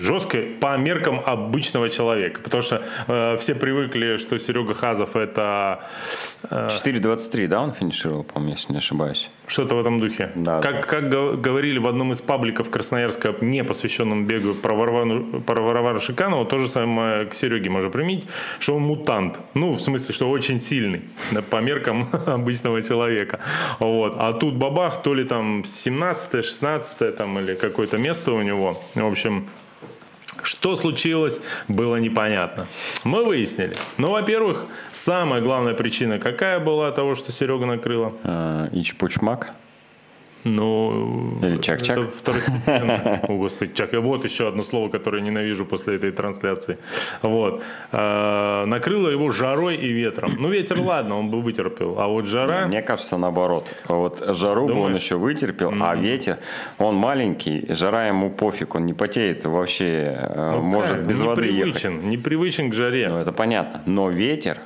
жестко 0.00 0.38
по 0.60 0.76
меркам 0.76 1.20
обычного 1.24 1.90
человека. 1.90 2.40
Потому 2.40 2.62
что 2.62 2.82
э, 3.08 3.36
все 3.38 3.54
привыкли, 3.54 4.16
что 4.16 4.38
Серега 4.38 4.74
Хазов 4.74 5.16
это 5.16 5.80
э, 6.50 6.68
4.23, 6.68 7.46
да, 7.46 7.60
он 7.60 7.72
финишировал, 7.72 8.24
по-моему, 8.24 8.54
если 8.54 8.72
не 8.72 8.78
ошибаюсь. 8.78 9.30
что-то 9.46 9.74
в 9.74 9.80
этом 9.80 9.98
духе. 10.00 10.30
Да, 10.34 10.60
как, 10.60 10.86
как 10.86 11.10
го- 11.10 11.36
говорили 11.36 11.78
в 11.78 11.88
одном 11.88 12.12
из 12.12 12.20
пабликов 12.20 12.70
Красноярска, 12.70 13.34
не 13.40 13.64
посвященном 13.64 14.26
бегу 14.26 14.54
про 14.54 14.74
Варвану- 14.74 15.40
про 15.40 15.60
Варвару 15.60 16.00
Шиканову, 16.00 16.44
то 16.44 16.58
же 16.58 16.68
самое 16.68 17.26
к 17.26 17.34
Сереге 17.34 17.70
можно 17.70 17.90
применить, 17.90 18.26
что 18.60 18.76
он 18.76 18.82
мутант. 18.82 19.40
Ну, 19.54 19.72
в 19.72 19.80
смысле, 19.80 20.14
что 20.14 20.30
очень 20.30 20.60
сильный 20.60 21.02
да, 21.32 21.42
по 21.42 21.56
меркам 21.60 22.08
обычного 22.26 22.82
человека. 22.82 23.40
Вот. 23.80 24.14
А 24.18 24.32
тут 24.32 24.54
бабах, 24.54 25.02
то 25.02 25.14
ли 25.14 25.24
там 25.24 25.64
17 25.64 26.44
16 26.44 27.16
там, 27.16 27.38
или 27.38 27.54
какое-то 27.80 27.96
место 27.96 28.32
у 28.32 28.42
него. 28.42 28.78
В 28.94 29.06
общем, 29.06 29.48
что 30.42 30.76
случилось, 30.76 31.40
было 31.66 31.96
непонятно. 31.96 32.66
Мы 33.04 33.24
выяснили. 33.24 33.74
Ну, 33.96 34.10
во-первых, 34.10 34.66
самая 34.92 35.40
главная 35.40 35.72
причина 35.72 36.18
какая 36.18 36.60
была 36.60 36.90
того, 36.90 37.14
что 37.14 37.32
Серега 37.32 37.64
накрыла? 37.64 38.12
Э, 38.22 38.68
Ичпучмак. 38.72 39.54
Ну, 40.44 41.38
Или 41.42 41.58
чак-чак? 41.60 41.98
это 41.98 42.08
второстепенно. 42.08 43.20
О, 43.28 43.36
господи, 43.36 43.72
чак. 43.74 43.92
Вот 43.92 44.24
еще 44.24 44.48
одно 44.48 44.62
слово, 44.62 44.88
которое 44.88 45.20
ненавижу 45.22 45.64
после 45.64 45.96
этой 45.96 46.12
трансляции. 46.12 46.78
Вот. 47.22 47.62
А, 47.92 48.64
накрыло 48.66 49.08
его 49.08 49.30
жарой 49.30 49.76
и 49.76 49.88
ветром. 49.92 50.32
Ну, 50.38 50.48
ветер, 50.48 50.80
ладно, 50.80 51.18
он 51.18 51.30
бы 51.30 51.40
вытерпел. 51.42 51.98
А 51.98 52.06
вот 52.06 52.26
жара... 52.26 52.66
Мне 52.66 52.82
кажется, 52.82 53.16
наоборот. 53.16 53.74
Вот 53.88 54.24
жару 54.36 54.66
бы 54.66 54.72
он 54.72 54.78
Думаешь? 54.78 55.02
еще 55.02 55.16
вытерпел, 55.16 55.72
а 55.80 55.94
ветер, 55.94 56.38
он 56.78 56.94
маленький, 56.94 57.66
жара 57.68 58.08
ему 58.08 58.30
пофиг, 58.30 58.74
он 58.74 58.86
не 58.86 58.94
потеет 58.94 59.44
вообще, 59.44 60.16
э, 60.18 60.50
ну, 60.54 60.62
может 60.62 60.96
как? 60.96 61.06
без 61.06 61.20
воды 61.20 61.46
ехать. 61.46 61.84
непривычен 61.84 62.70
к 62.70 62.74
жаре. 62.74 63.08
Ну, 63.08 63.18
это 63.18 63.32
понятно. 63.32 63.82
Но 63.86 64.08
ветер, 64.08 64.58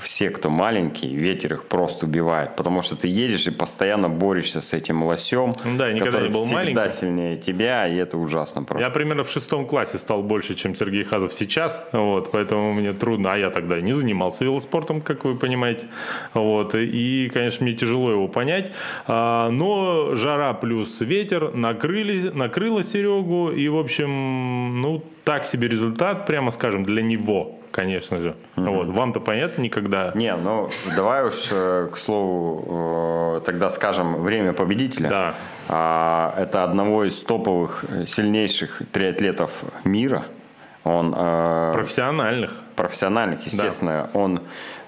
все, 0.00 0.30
кто 0.30 0.50
маленький, 0.50 1.14
ветер 1.14 1.54
их 1.54 1.64
просто 1.64 2.06
убивает. 2.06 2.56
Потому 2.56 2.82
что 2.82 2.94
ты 2.94 3.08
едешь 3.08 3.46
и 3.46 3.50
постоянно 3.50 4.08
борешься 4.08 4.60
с 4.60 4.72
этим 4.72 5.02
лосем, 5.02 5.52
Ну 5.64 5.76
да, 5.76 5.88
я 5.88 5.94
никогда 5.94 6.12
который 6.12 6.28
не 6.28 6.34
был 6.34 6.44
всегда 6.44 6.56
маленьким. 6.56 6.90
сильнее 6.90 7.36
тебя, 7.36 7.88
и 7.88 7.96
это 7.96 8.16
ужасно 8.18 8.62
просто. 8.62 8.84
Я 8.84 8.90
примерно 8.90 9.24
в 9.24 9.30
шестом 9.30 9.66
классе 9.66 9.98
стал 9.98 10.22
больше, 10.22 10.54
чем 10.54 10.74
Сергей 10.74 11.04
Хазов 11.04 11.32
сейчас, 11.32 11.82
вот, 11.92 12.30
поэтому 12.30 12.74
мне 12.74 12.92
трудно, 12.92 13.32
а 13.32 13.38
я 13.38 13.50
тогда 13.50 13.80
не 13.80 13.92
занимался 13.92 14.44
велоспортом, 14.44 15.00
как 15.00 15.24
вы 15.24 15.36
понимаете, 15.36 15.86
вот, 16.34 16.74
и, 16.74 17.30
конечно, 17.32 17.64
мне 17.64 17.74
тяжело 17.74 18.10
его 18.10 18.28
понять, 18.28 18.72
А, 19.06 19.50
но 19.50 20.14
жара 20.14 20.52
плюс 20.54 21.00
ветер 21.00 21.54
накрыли, 21.54 22.28
накрыло 22.30 22.82
Серегу, 22.82 23.50
и, 23.50 23.68
в 23.68 23.76
общем, 23.78 24.80
ну, 24.80 25.02
так 25.24 25.44
себе 25.44 25.68
результат, 25.68 26.26
прямо 26.26 26.50
скажем, 26.50 26.84
для 26.84 27.02
него, 27.02 27.57
конечно 27.78 28.20
же. 28.20 28.34
Вот, 28.56 28.88
вам-то 28.88 29.20
понятно 29.20 29.62
никогда? 29.62 30.10
Не, 30.14 30.34
ну 30.36 30.68
давай 30.96 31.24
уж, 31.24 31.48
э, 31.52 31.88
к 31.92 31.96
слову, 31.96 33.36
э, 33.36 33.40
тогда 33.46 33.70
скажем 33.70 34.20
время 34.22 34.52
победителя. 34.52 35.08
Да. 35.08 35.34
А, 35.68 36.34
Это 36.36 36.64
одного 36.64 37.04
из 37.04 37.22
топовых, 37.22 37.84
э, 37.88 38.04
сильнейших 38.04 38.82
триатлетов 38.92 39.50
мира. 39.84 40.24
Он 40.84 41.12
Профессиональных. 41.72 42.50
профессиональных, 42.74 43.44
естественно. 43.46 44.08
Он 44.14 44.40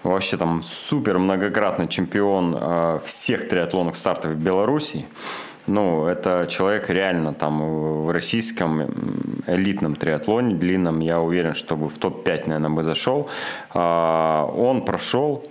вообще 0.02 0.37
там 0.37 0.62
супер 0.62 1.18
многократный 1.18 1.88
чемпион 1.88 3.00
всех 3.04 3.49
триатлонных 3.49 3.97
стартов 3.97 4.30
в 4.30 4.37
Беларуси. 4.37 5.04
Ну, 5.66 6.06
это 6.06 6.46
человек 6.50 6.90
реально 6.90 7.32
там 7.34 8.04
в 8.04 8.10
российском 8.10 9.42
элитном 9.46 9.96
триатлоне 9.96 10.54
длинном, 10.54 11.00
я 11.00 11.20
уверен, 11.20 11.54
что 11.54 11.76
бы 11.76 11.88
в 11.88 11.98
топ-5, 11.98 12.42
наверное, 12.46 12.70
бы 12.70 12.82
зашел. 12.82 13.28
А, 13.74 14.46
Он 14.46 14.84
прошел 14.84 15.44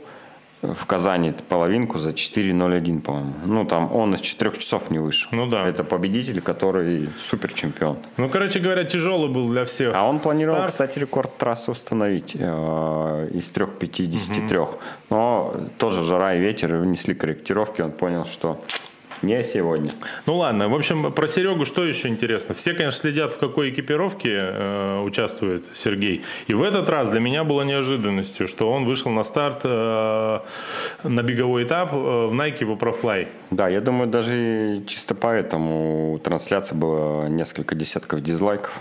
в 0.62 0.86
Казани 0.86 1.34
половинку 1.48 2.00
за 2.00 2.10
4.01, 2.10 3.02
по-моему. 3.02 3.34
Ну, 3.46 3.66
там 3.66 3.96
он 3.96 4.14
из 4.14 4.22
4 4.22 4.52
часов 4.52 4.90
не 4.92 5.00
вышел. 5.00 5.30
Ну 5.32 5.48
да. 5.48 5.66
Это 5.66 5.84
победитель, 5.84 6.42
который 6.42 7.10
супер 7.18 7.54
чемпион. 7.54 7.98
Ну, 8.18 8.30
короче 8.30 8.60
говоря, 8.60 8.84
тяжелый 8.84 9.30
был 9.30 9.48
для 9.48 9.64
всех. 9.64 9.94
А 9.96 10.06
он 10.06 10.20
планировал, 10.20 10.58
старт. 10.58 10.72
кстати, 10.72 11.00
рекорд 11.00 11.38
трассы 11.38 11.72
установить 11.72 12.36
э, 12.36 13.30
из 13.34 13.52
3.53. 13.52 14.68
Но 15.10 15.56
тоже 15.78 16.04
жара 16.04 16.36
и 16.36 16.40
ветер 16.42 16.76
внесли 16.76 17.14
корректировки. 17.14 17.82
Он 17.82 17.92
понял, 17.92 18.26
что 18.26 18.62
не 19.22 19.44
сегодня. 19.44 19.90
Ну 20.26 20.38
ладно, 20.38 20.70
в 20.70 20.76
общем, 20.76 21.12
про 21.12 21.28
Серегу 21.28 21.66
что 21.66 21.84
еще 21.86 22.08
интересно? 22.08 22.56
Все, 22.56 22.74
конечно, 22.74 23.02
следят, 23.02 23.34
в 23.34 23.38
какой 23.38 23.70
экипировке 23.70 24.30
э, 24.34 25.02
участвует 25.02 25.66
Сергей. 25.74 26.24
И 26.48 26.54
в 26.54 26.64
этот 26.64 26.90
раз 26.90 27.10
для 27.10 27.20
меня 27.20 27.44
было 27.44 27.64
неожиданностью, 27.64 28.48
что 28.48 28.72
он 28.72 28.86
вышел 28.86 29.12
на 29.12 29.24
старт 29.24 29.62
э, 29.64 30.40
на 31.04 31.24
беговой 31.24 31.64
этап 31.64 31.94
э, 31.94 31.96
в 31.96 32.34
Nike 32.34 32.62
Vaporfly. 32.62 33.28
Да, 33.52 33.68
я 33.68 33.82
думаю, 33.82 34.10
даже 34.10 34.84
чисто 34.88 35.16
поэтому 35.16 36.14
у 36.14 36.20
трансляции 36.20 36.76
было 36.76 37.28
несколько 37.28 37.76
десятков 37.76 38.22
дизлайков. 38.22 38.80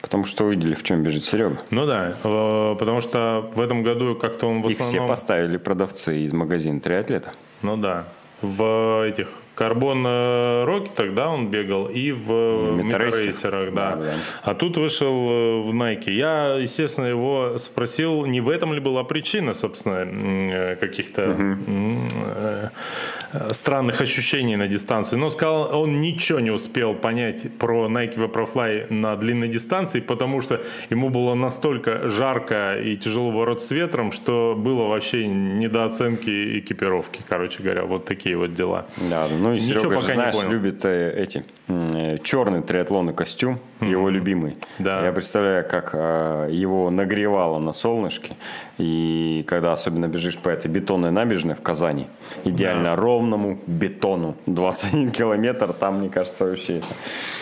Потому 0.00 0.24
что 0.24 0.44
увидели, 0.44 0.74
в 0.74 0.82
чем 0.82 1.02
бежит 1.02 1.24
Серега. 1.24 1.62
Ну 1.70 1.86
да, 1.86 2.14
э, 2.22 2.76
потому 2.78 3.00
что 3.00 3.50
в 3.54 3.60
этом 3.60 3.82
году 3.82 4.14
как-то 4.14 4.46
он 4.46 4.60
в 4.60 4.68
Их 4.68 4.74
все 4.74 4.84
основном... 4.84 5.08
поставили 5.08 5.56
продавцы 5.56 6.18
из 6.18 6.32
магазина 6.32 6.78
триатлета. 6.80 7.32
Ну 7.62 7.78
да. 7.78 8.04
В 8.42 9.06
этих 9.06 9.28
карбон 9.54 10.04
рокетах, 10.04 11.14
да, 11.14 11.28
он 11.28 11.48
бегал, 11.48 11.86
и 11.86 12.12
в 12.12 12.30
Метарейсерах. 12.72 13.72
да. 13.72 13.96
Да. 13.96 14.14
А 14.42 14.54
тут 14.54 14.76
вышел 14.76 15.12
э, 15.12 15.60
в 15.62 15.74
Nike. 15.74 16.10
Я, 16.10 16.56
естественно, 16.56 17.06
его 17.06 17.56
спросил, 17.58 18.26
не 18.26 18.40
в 18.40 18.48
этом 18.48 18.74
ли 18.74 18.80
была 18.80 19.04
причина, 19.04 19.54
собственно, 19.54 20.04
э, 20.04 20.76
каких-то 20.76 21.36
э, 21.66 22.68
странных 23.50 24.00
ощущений 24.00 24.56
на 24.56 24.68
дистанции. 24.68 25.16
Но 25.16 25.30
сказал, 25.30 25.78
он 25.78 26.00
ничего 26.00 26.40
не 26.40 26.50
успел 26.50 26.94
понять 26.94 27.46
про 27.58 27.86
Nike 27.86 28.16
Vaporfly 28.16 28.92
на 28.92 29.16
длинной 29.16 29.48
дистанции, 29.48 30.00
потому 30.00 30.40
что 30.40 30.62
ему 30.90 31.10
было 31.10 31.34
настолько 31.34 32.08
жарко 32.08 32.78
и 32.78 32.96
тяжело 32.96 33.32
бороться 33.32 33.66
с 33.66 33.70
ветром, 33.70 34.12
что 34.12 34.54
было 34.56 34.84
вообще 34.84 35.26
недооценки 35.26 36.58
экипировки. 36.58 37.22
Короче 37.28 37.62
говоря, 37.62 37.84
вот 37.84 38.04
такие 38.04 38.36
вот 38.36 38.54
дела. 38.54 38.86
Да, 39.10 39.26
ну 39.30 39.54
и 39.54 39.60
Ничего 39.60 39.78
Серега, 39.78 39.96
пока 39.96 40.14
знаешь, 40.14 40.36
любит 40.48 40.84
э, 40.84 41.14
эти 41.16 41.44
э, 41.68 42.18
черный 42.22 42.62
триатлонный 42.62 43.14
костюм, 43.14 43.58
mm-hmm. 43.80 43.90
его 43.90 44.08
любимый. 44.10 44.56
Да. 44.78 45.04
Я 45.04 45.12
представляю, 45.12 45.68
как 45.68 45.90
э, 45.94 46.48
его 46.50 46.90
нагревало 46.90 47.58
на 47.58 47.72
солнышке, 47.72 48.36
и 48.78 49.44
когда 49.46 49.72
особенно 49.72 50.08
бежишь 50.08 50.36
по 50.36 50.48
этой 50.48 50.70
бетонной 50.70 51.10
набережной 51.10 51.54
в 51.54 51.62
Казани, 51.62 52.06
идеально 52.44 52.90
да. 52.90 52.96
Ровному 53.24 53.58
бетону, 53.66 54.36
21 54.46 55.10
километр, 55.10 55.72
там, 55.72 56.00
мне 56.00 56.08
кажется, 56.08 56.44
вообще 56.44 56.82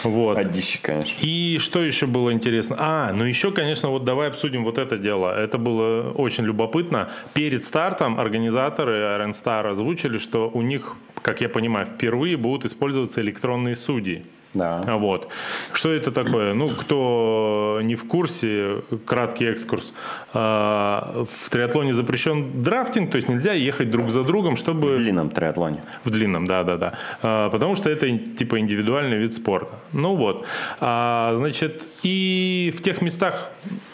вот. 0.04 0.38
одище, 0.38 0.78
конечно. 0.82 1.14
И 1.20 1.58
что 1.58 1.82
еще 1.82 2.06
было 2.06 2.32
интересно? 2.32 2.76
А, 2.78 3.12
ну 3.12 3.24
еще, 3.24 3.50
конечно, 3.50 3.90
вот 3.90 4.04
давай 4.04 4.28
обсудим 4.28 4.64
вот 4.64 4.78
это 4.78 4.96
дело. 4.96 5.34
Это 5.36 5.58
было 5.58 6.12
очень 6.12 6.44
любопытно. 6.44 7.08
Перед 7.34 7.64
стартом 7.64 8.20
организаторы 8.20 8.92
Iron 8.92 9.32
Star 9.32 9.70
озвучили, 9.70 10.18
что 10.18 10.50
у 10.54 10.62
них, 10.62 10.94
как 11.22 11.40
я 11.40 11.48
понимаю, 11.48 11.86
впервые 11.86 12.36
будут 12.36 12.64
использоваться 12.64 13.20
электронные 13.20 13.76
судьи. 13.76 14.22
Да. 14.54 14.80
Вот. 14.86 15.28
Что 15.72 15.90
это 15.92 16.12
такое? 16.12 16.52
Ну, 16.52 16.70
кто 16.70 17.80
не 17.82 17.94
в 17.94 18.06
курсе, 18.06 18.82
краткий 19.06 19.46
экскурс. 19.46 19.92
А, 20.34 21.24
в 21.24 21.50
триатлоне 21.50 21.94
запрещен 21.94 22.62
драфтинг, 22.62 23.10
то 23.10 23.16
есть 23.16 23.28
нельзя 23.28 23.54
ехать 23.54 23.90
друг 23.90 24.10
за 24.10 24.24
другом, 24.24 24.56
чтобы... 24.56 24.94
В 24.94 24.98
длинном 24.98 25.30
триатлоне. 25.30 25.82
В 26.04 26.10
длинном, 26.10 26.46
да-да-да. 26.46 26.94
А, 27.22 27.48
потому 27.50 27.76
что 27.76 27.90
это 27.90 28.10
типа 28.18 28.58
индивидуальный 28.58 29.16
вид 29.16 29.34
спорта. 29.34 29.78
Ну 29.92 30.16
вот. 30.16 30.44
А, 30.80 31.34
значит, 31.36 31.82
и 32.02 32.74
в 32.76 32.82
тех 32.82 33.00
местах, 33.00 33.50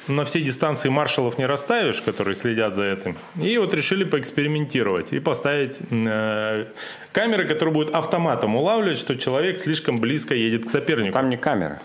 на 0.09 0.25
все 0.25 0.41
дистанции 0.41 0.89
маршалов 0.89 1.39
не 1.39 1.47
расставишь, 1.47 2.03
которые 2.03 2.35
следят 2.35 2.75
за 2.75 2.85
этим. 2.85 3.17
И 3.41 3.59
вот 3.59 3.75
решили 3.75 4.05
поэкспериментировать 4.05 5.13
и 5.13 5.21
поставить 5.21 5.79
э, 5.91 6.67
камеры, 7.13 7.47
которые 7.47 7.73
будут 7.73 7.95
автоматом 7.95 8.57
улавливать, 8.57 8.99
что 8.99 9.17
человек 9.17 9.61
слишком 9.61 9.99
близко 9.99 10.35
едет 10.35 10.67
к 10.67 10.71
сопернику. 10.71 11.13
Там 11.13 11.29
не 11.29 11.37
камеры. 11.37 11.79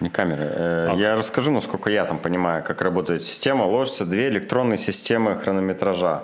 Не 0.00 0.08
камеры. 0.08 0.44
А. 0.44 0.94
Я 0.96 1.16
расскажу, 1.16 1.50
насколько 1.50 1.90
я 1.90 2.04
там 2.04 2.18
понимаю, 2.18 2.62
как 2.62 2.80
работает 2.80 3.24
система. 3.24 3.64
Ложатся 3.64 4.04
две 4.04 4.28
электронные 4.28 4.78
системы 4.78 5.36
хронометража. 5.36 6.22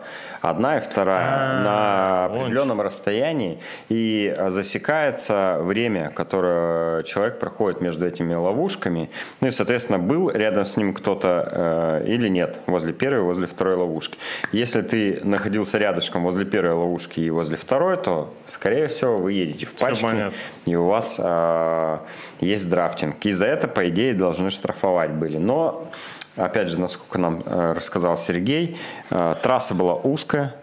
Одна 0.48 0.76
и 0.76 0.80
вторая 0.80 1.26
А-а-а, 1.26 1.64
на 1.64 2.24
определенном 2.26 2.80
расстоянии. 2.80 3.58
И 3.88 4.32
засекается 4.48 5.58
время, 5.60 6.10
которое 6.10 7.02
человек 7.02 7.40
проходит 7.40 7.80
между 7.80 8.06
этими 8.06 8.32
ловушками. 8.34 9.10
Ну 9.40 9.48
и, 9.48 9.50
соответственно, 9.50 9.98
был 9.98 10.30
рядом 10.30 10.64
с 10.66 10.76
ним 10.76 10.94
кто-то 10.94 12.02
э, 12.04 12.06
или 12.06 12.28
нет, 12.28 12.60
возле 12.66 12.92
первой, 12.92 13.22
возле 13.22 13.48
второй 13.48 13.74
ловушки. 13.74 14.18
Если 14.52 14.82
ты 14.82 15.20
находился 15.24 15.78
рядышком 15.78 16.22
возле 16.22 16.44
первой 16.44 16.74
ловушки 16.74 17.18
и 17.18 17.30
возле 17.30 17.56
второй, 17.56 17.96
то, 17.96 18.32
скорее 18.48 18.86
всего, 18.86 19.16
вы 19.16 19.32
едете 19.32 19.66
в 19.66 19.72
пачке, 19.72 20.30
и 20.64 20.76
у 20.76 20.86
вас 20.86 21.16
э, 21.18 21.98
есть 22.40 22.70
драфтинг. 22.70 23.26
И 23.26 23.32
за 23.32 23.46
это, 23.46 23.66
по 23.66 23.88
идее, 23.88 24.14
должны 24.14 24.50
штрафовать 24.50 25.10
были. 25.10 25.38
Но, 25.38 25.88
опять 26.36 26.68
же, 26.68 26.78
насколько 26.78 27.18
нам 27.18 27.42
э, 27.44 27.72
рассказал 27.72 28.16
Сергей, 28.16 28.78
э, 29.10 29.34
трасса 29.42 29.74
была 29.74 29.94
узкая, 29.94 30.56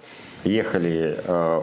ехали 0.43 1.17
э, 1.23 1.61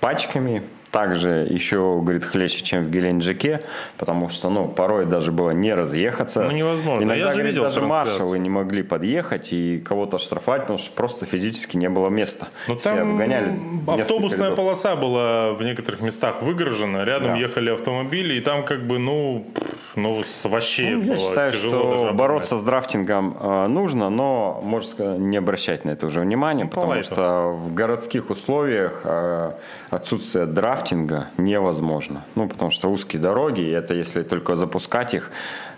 пачками, 0.00 0.62
также 0.96 1.46
еще, 1.50 2.00
говорит, 2.00 2.24
хлеще, 2.24 2.62
чем 2.62 2.84
в 2.84 2.90
Геленджике, 2.90 3.60
потому 3.98 4.30
что, 4.30 4.48
ну, 4.48 4.66
порой 4.66 5.04
даже 5.04 5.30
было 5.30 5.50
не 5.50 5.74
разъехаться. 5.74 6.42
Ну, 6.42 6.52
невозможно. 6.52 7.04
Иногда, 7.04 7.16
Я 7.16 7.30
же 7.32 7.32
говорит, 7.32 7.50
видел 7.50 7.64
даже 7.64 7.82
маршалы 7.82 8.38
не 8.38 8.48
могли 8.48 8.82
подъехать 8.82 9.52
и 9.52 9.78
кого-то 9.78 10.16
штрафовать, 10.16 10.62
потому 10.62 10.78
что 10.78 10.96
просто 10.96 11.26
физически 11.26 11.76
не 11.76 11.90
было 11.90 12.08
места. 12.08 12.48
Ну, 12.66 12.76
там 12.76 13.10
обгоняли 13.10 13.58
автобусная 13.86 14.52
полоса 14.52 14.96
была 14.96 15.52
в 15.52 15.62
некоторых 15.62 16.00
местах 16.00 16.40
выгружена, 16.40 17.04
рядом 17.04 17.32
да. 17.32 17.36
ехали 17.36 17.68
автомобили, 17.68 18.32
и 18.32 18.40
там 18.40 18.64
как 18.64 18.86
бы, 18.86 18.98
ну, 18.98 19.46
ну 19.96 20.24
вообще 20.44 20.88
ну, 20.88 21.12
Я 21.12 21.18
считаю, 21.18 21.50
тяжело 21.50 21.96
что 21.96 22.12
бороться 22.14 22.56
с 22.56 22.62
драфтингом 22.62 23.36
э, 23.38 23.66
нужно, 23.66 24.08
но, 24.08 24.62
можно 24.64 24.88
сказать, 24.88 25.18
не 25.18 25.36
обращать 25.36 25.84
на 25.84 25.90
это 25.90 26.06
уже 26.06 26.20
внимания, 26.20 26.64
ну, 26.64 26.70
потому 26.70 27.02
что 27.02 27.50
в 27.50 27.74
городских 27.74 28.30
условиях 28.30 29.02
э, 29.04 29.52
отсутствие 29.90 30.46
драфтинга 30.46 30.85
рафтинга 30.86 31.28
невозможно. 31.36 32.24
Ну, 32.34 32.48
потому 32.48 32.70
что 32.70 32.88
узкие 32.88 33.20
дороги, 33.20 33.60
и 33.60 33.70
это 33.70 33.94
если 33.94 34.22
только 34.22 34.56
запускать 34.56 35.14
их 35.14 35.30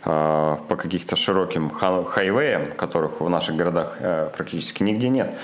э, 0.05 0.57
по 0.69 0.77
каких-то 0.77 1.17
широким 1.17 1.71
хайвеям, 1.71 2.73
которых 2.77 3.21
в 3.21 3.29
наших 3.29 3.57
городах 3.57 3.97
э, 4.01 4.31
практически 4.37 4.83
нигде 4.83 5.09
нет. 5.09 5.35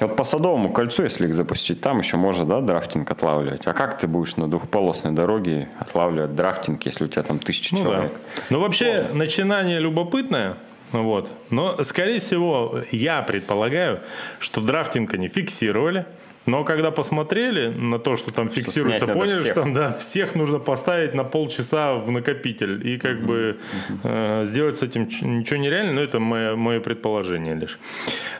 вот 0.00 0.16
по 0.16 0.24
Садовому 0.24 0.72
кольцу, 0.72 1.02
если 1.02 1.26
их 1.26 1.34
запустить, 1.34 1.80
там 1.80 1.98
еще 1.98 2.16
можно, 2.16 2.44
да, 2.44 2.60
драфтинг 2.60 3.10
отлавливать. 3.10 3.66
А 3.66 3.72
как 3.72 3.98
ты 3.98 4.06
будешь 4.06 4.36
на 4.36 4.48
двухполосной 4.48 5.12
дороге 5.12 5.68
отлавливать 5.80 6.34
драфтинг, 6.34 6.86
если 6.86 7.04
у 7.04 7.08
тебя 7.08 7.22
там 7.22 7.38
тысяча 7.38 7.74
ну, 7.74 7.82
человек? 7.82 8.12
Да. 8.12 8.42
Ну, 8.50 8.60
вообще, 8.60 8.98
Сложно. 8.98 9.14
начинание 9.14 9.80
любопытное, 9.80 10.56
вот. 10.92 11.32
Но, 11.50 11.82
скорее 11.84 12.18
всего, 12.20 12.82
я 12.90 13.22
предполагаю, 13.22 14.00
что 14.38 14.60
драфтинг 14.60 15.14
они 15.14 15.28
фиксировали, 15.28 16.04
но 16.46 16.64
когда 16.64 16.90
посмотрели 16.90 17.68
на 17.68 17.98
то, 17.98 18.16
что 18.16 18.32
там 18.32 18.48
что 18.50 18.56
фиксируется, 18.60 19.06
поняли, 19.06 19.40
всех. 19.40 19.52
что 19.52 19.64
да, 19.72 19.92
всех 19.92 20.34
нужно 20.34 20.58
поставить 20.58 21.14
на 21.14 21.24
полчаса 21.24 21.94
в 21.94 22.10
накопитель. 22.10 22.86
И 22.86 22.98
как 22.98 23.18
mm-hmm. 23.18 23.26
бы 23.26 23.58
э, 24.02 24.44
сделать 24.44 24.76
с 24.76 24.82
этим 24.82 25.08
ничего 25.38 25.58
нереально, 25.58 25.92
но 25.92 26.00
это 26.00 26.18
мое, 26.18 26.56
мое 26.56 26.80
предположение 26.80 27.54
лишь. 27.54 27.78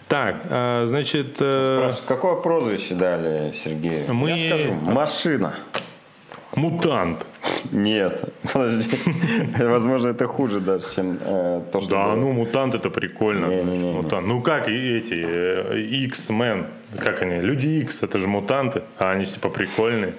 Так, 0.08 0.42
э, 0.44 0.84
значит... 0.86 1.36
Э, 1.40 1.92
Какое 2.06 2.36
прозвище 2.36 2.94
дали 2.94 3.52
Сергею? 3.64 4.12
Мы... 4.12 4.30
Я 4.30 4.58
скажу, 4.58 4.72
машина. 4.74 5.54
Мутант. 6.56 7.26
Нет, 7.72 8.24
подожди. 8.52 8.90
Возможно, 9.58 10.08
это 10.08 10.26
хуже 10.26 10.60
даже, 10.60 10.84
чем 10.94 11.18
э, 11.20 11.62
то, 11.72 11.80
что... 11.80 11.90
Да, 11.90 12.04
было. 12.04 12.16
ну, 12.16 12.32
мутант 12.32 12.74
это 12.74 12.90
прикольно. 12.90 13.46
Не, 13.46 13.62
не, 13.62 13.78
не, 13.78 13.92
мутант. 13.92 14.26
Ну, 14.26 14.42
как 14.42 14.68
и 14.68 14.96
эти, 14.96 15.14
э, 15.14 15.80
X-Men, 16.06 16.66
как 16.98 17.22
они, 17.22 17.40
Люди 17.40 17.80
X, 17.82 18.02
это 18.02 18.18
же 18.18 18.28
мутанты, 18.28 18.82
а 18.98 19.12
они 19.12 19.24
типа 19.24 19.48
прикольные. 19.48 20.14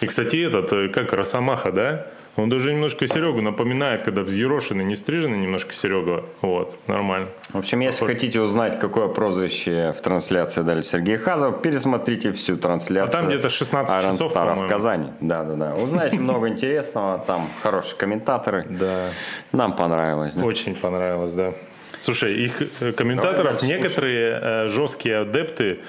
И, 0.00 0.06
кстати, 0.06 0.36
этот, 0.46 0.72
э, 0.72 0.88
как 0.88 1.12
Росомаха, 1.12 1.72
да? 1.72 2.06
Он 2.36 2.50
даже 2.50 2.72
немножко 2.72 3.08
Серегу 3.08 3.40
напоминает, 3.40 4.02
когда 4.02 4.22
взъерошенный, 4.22 4.84
не 4.84 4.96
стриженный 4.96 5.38
немножко 5.38 5.72
Серега. 5.72 6.24
Вот, 6.42 6.78
нормально. 6.86 7.28
В 7.50 7.56
общем, 7.56 7.80
если 7.80 8.00
Похож. 8.00 8.14
хотите 8.14 8.40
узнать, 8.40 8.78
какое 8.78 9.08
прозвище 9.08 9.94
в 9.96 10.00
трансляции 10.02 10.62
дали 10.62 10.82
Сергей 10.82 11.16
Хазов, 11.16 11.62
пересмотрите 11.62 12.32
всю 12.32 12.56
трансляцию. 12.58 13.08
А 13.08 13.22
там 13.22 13.28
где-то 13.28 13.48
16 13.48 13.94
Iron 13.96 14.12
часов, 14.12 14.34
Star 14.34 14.54
в 14.54 14.68
Казани. 14.68 15.08
Да, 15.20 15.44
да, 15.44 15.54
да. 15.54 15.74
Узнаете 15.74 16.18
много 16.18 16.48
интересного. 16.48 17.18
Там 17.26 17.48
хорошие 17.62 17.96
комментаторы. 17.96 18.66
Да. 18.68 19.08
Нам 19.52 19.74
понравилось. 19.74 20.34
Да? 20.34 20.44
Очень 20.44 20.74
понравилось, 20.74 21.32
да. 21.32 21.54
Слушай, 22.00 22.34
их 22.34 22.62
э, 22.80 22.92
комментаторов 22.92 23.62
некоторые 23.62 24.38
э, 24.40 24.68
жесткие 24.68 25.18
адепты 25.20 25.80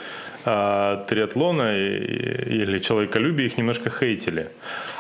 э, 0.45 1.05
триатлона 1.07 1.77
или 1.77 2.79
человеколюбия 2.79 3.47
их 3.47 3.57
немножко 3.57 3.89
хейтили. 3.89 4.47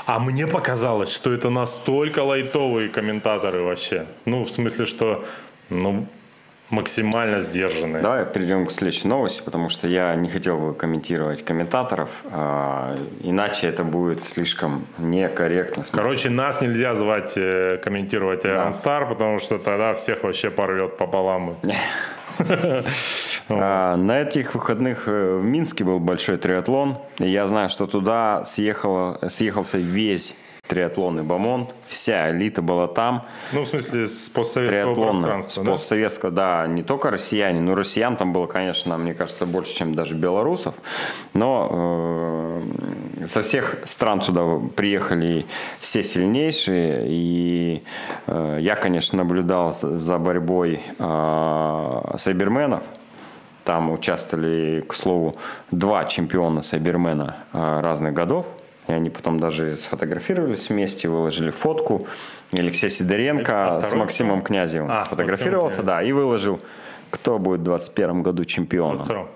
А 0.07 0.19
мне 0.19 0.47
показалось, 0.47 1.11
что 1.11 1.33
это 1.33 1.49
настолько 1.49 2.23
лайтовые 2.23 2.87
комментаторы 2.87 3.61
вообще. 3.61 4.05
Ну, 4.23 4.45
в 4.45 4.49
смысле, 4.49 4.85
что 4.85 5.25
ну, 5.69 6.07
максимально 6.69 7.39
сдержанные. 7.39 8.01
Давай 8.03 8.25
перейдем 8.25 8.65
к 8.65 8.71
следующей 8.71 9.07
новости, 9.07 9.41
потому 9.43 9.69
что 9.69 9.87
я 9.87 10.13
не 10.15 10.29
хотел 10.29 10.57
бы 10.57 10.73
комментировать 10.73 11.43
комментаторов, 11.43 12.09
а, 12.25 12.97
иначе 13.21 13.67
это 13.67 13.83
будет 13.83 14.23
слишком 14.23 14.85
некорректно. 14.97 15.85
Короче, 15.91 16.29
нас 16.29 16.61
нельзя 16.61 16.93
звать 16.95 17.33
э, 17.37 17.79
комментировать 17.83 18.43
Iron 18.45 18.75
да. 18.83 19.01
потому 19.05 19.39
что 19.39 19.57
тогда 19.59 19.93
всех 19.93 20.23
вообще 20.23 20.49
порвет 20.49 20.97
пополам. 20.97 21.57
А, 23.49 23.95
на 23.95 24.21
этих 24.21 24.53
выходных 24.53 25.07
э, 25.07 25.37
в 25.37 25.43
Минске 25.43 25.83
был 25.83 25.99
большой 25.99 26.37
триатлон. 26.37 26.97
И 27.17 27.29
я 27.29 27.47
знаю, 27.47 27.69
что 27.69 27.87
туда 27.87 28.43
съехался 28.45 29.77
весь 29.77 30.35
триатлон 30.67 31.19
и 31.19 31.23
Бамон. 31.23 31.67
Вся 31.87 32.31
элита 32.31 32.61
была 32.61 32.87
там. 32.87 33.25
Ну, 33.53 33.63
в 33.63 33.67
смысле, 33.67 34.07
с 34.07 34.29
постсоветского 34.29 34.93
пространства, 34.93 35.61
С 35.61 35.65
да? 35.65 35.71
постсоветского, 35.71 36.31
да, 36.31 36.67
не 36.67 36.83
только 36.83 37.09
россияне. 37.09 37.59
Ну, 37.59 37.75
россиян 37.75 38.17
там 38.17 38.33
было, 38.33 38.45
конечно, 38.45 38.97
мне 38.97 39.13
кажется, 39.13 39.45
больше, 39.45 39.75
чем 39.75 39.95
даже 39.95 40.13
белорусов. 40.13 40.75
Но 41.33 42.61
э, 43.21 43.27
со 43.27 43.41
всех 43.41 43.77
стран 43.85 44.21
сюда 44.21 44.43
приехали 44.75 45.45
все 45.79 46.03
сильнейшие. 46.03 47.05
И 47.07 47.83
э, 48.27 48.57
я, 48.59 48.75
конечно, 48.75 49.17
наблюдал 49.17 49.71
за 49.71 50.17
борьбой 50.17 50.81
э, 50.99 52.01
сайберменов 52.17 52.83
Там 53.63 53.91
участвовали, 53.91 54.83
к 54.87 54.93
слову, 54.93 55.35
два 55.71 56.05
чемпиона 56.05 56.61
Сайбермена 56.61 57.37
э, 57.53 57.79
разных 57.81 58.13
годов. 58.13 58.45
И 58.87 58.93
они 58.93 59.09
потом 59.09 59.39
даже 59.39 59.75
сфотографировались 59.75 60.69
вместе, 60.69 61.09
выложили 61.09 61.51
фотку. 61.51 62.07
Алексей 62.53 62.89
Сидоренко 62.89 63.81
с 63.83 63.93
Максимом 63.93 64.41
Князевым 64.41 64.89
А, 64.89 65.03
сфотографировался, 65.03 65.77
Максимом 65.77 65.97
да, 65.97 66.03
и 66.03 66.11
выложил, 66.13 66.61
кто 67.09 67.37
будет 67.39 67.59
в 67.61 67.63
21 67.63 68.23
году 68.23 68.45
чемпионом. 68.45 69.03
22-м. 69.03 69.27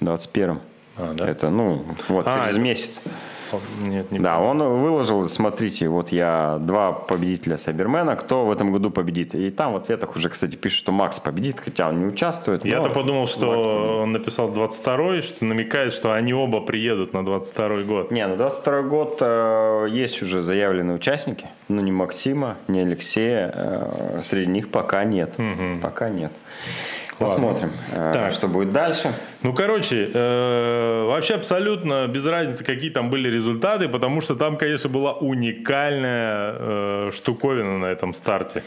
В 0.00 0.04
21 0.04 0.60
А, 0.96 1.12
да? 1.14 1.28
Это, 1.28 1.50
ну, 1.50 1.84
вот, 2.08 2.26
А, 2.26 2.40
через 2.40 2.52
это- 2.52 2.60
месяц. 2.60 3.00
Нет, 3.80 4.10
не 4.12 4.18
Да, 4.18 4.38
он 4.40 4.58
выложил, 4.58 5.28
смотрите, 5.28 5.88
вот 5.88 6.10
я 6.10 6.58
два 6.60 6.92
победителя 6.92 7.56
Сайбермена, 7.56 8.16
кто 8.16 8.44
в 8.44 8.50
этом 8.50 8.72
году 8.72 8.90
победит. 8.90 9.34
И 9.34 9.50
там 9.50 9.72
в 9.72 9.76
ответах 9.76 10.16
уже, 10.16 10.28
кстати, 10.28 10.56
пишут, 10.56 10.78
что 10.78 10.92
Макс 10.92 11.20
победит, 11.20 11.60
хотя 11.60 11.88
он 11.88 12.00
не 12.00 12.06
участвует. 12.06 12.64
Я-то 12.64 12.90
подумал, 12.90 13.26
что 13.26 14.02
он 14.02 14.12
написал 14.12 14.50
22-й, 14.50 15.22
что 15.22 15.44
намекает, 15.44 15.92
что 15.92 16.12
они 16.12 16.32
оба 16.34 16.60
приедут 16.60 17.12
на 17.12 17.18
22-й 17.18 17.84
год. 17.84 18.10
Не, 18.10 18.26
на 18.26 18.36
22 18.36 18.82
год 18.82 19.18
э, 19.20 19.86
есть 19.90 20.22
уже 20.22 20.40
заявленные 20.42 20.96
участники, 20.96 21.48
но 21.68 21.80
ни 21.80 21.90
Максима, 21.90 22.56
ни 22.68 22.80
Алексея, 22.80 23.50
э, 23.54 24.20
среди 24.22 24.50
них 24.50 24.70
пока 24.70 25.04
нет. 25.04 25.36
Пока 25.82 26.08
нет. 26.08 26.32
Посмотрим, 27.18 27.70
э, 27.92 28.10
Так. 28.12 28.32
что 28.32 28.46
будет 28.48 28.72
дальше. 28.72 29.12
Ну, 29.42 29.54
короче, 29.54 30.10
э, 30.12 31.04
вообще 31.06 31.34
абсолютно 31.34 32.06
без 32.08 32.26
разницы, 32.26 32.64
какие 32.64 32.90
там 32.90 33.08
были 33.10 33.28
результаты, 33.28 33.88
потому 33.88 34.20
что 34.20 34.34
там, 34.34 34.56
конечно, 34.56 34.90
была 34.90 35.12
уникальная 35.14 36.54
э, 36.58 37.10
штуковина 37.14 37.78
на 37.78 37.86
этом 37.86 38.12
старте. 38.12 38.62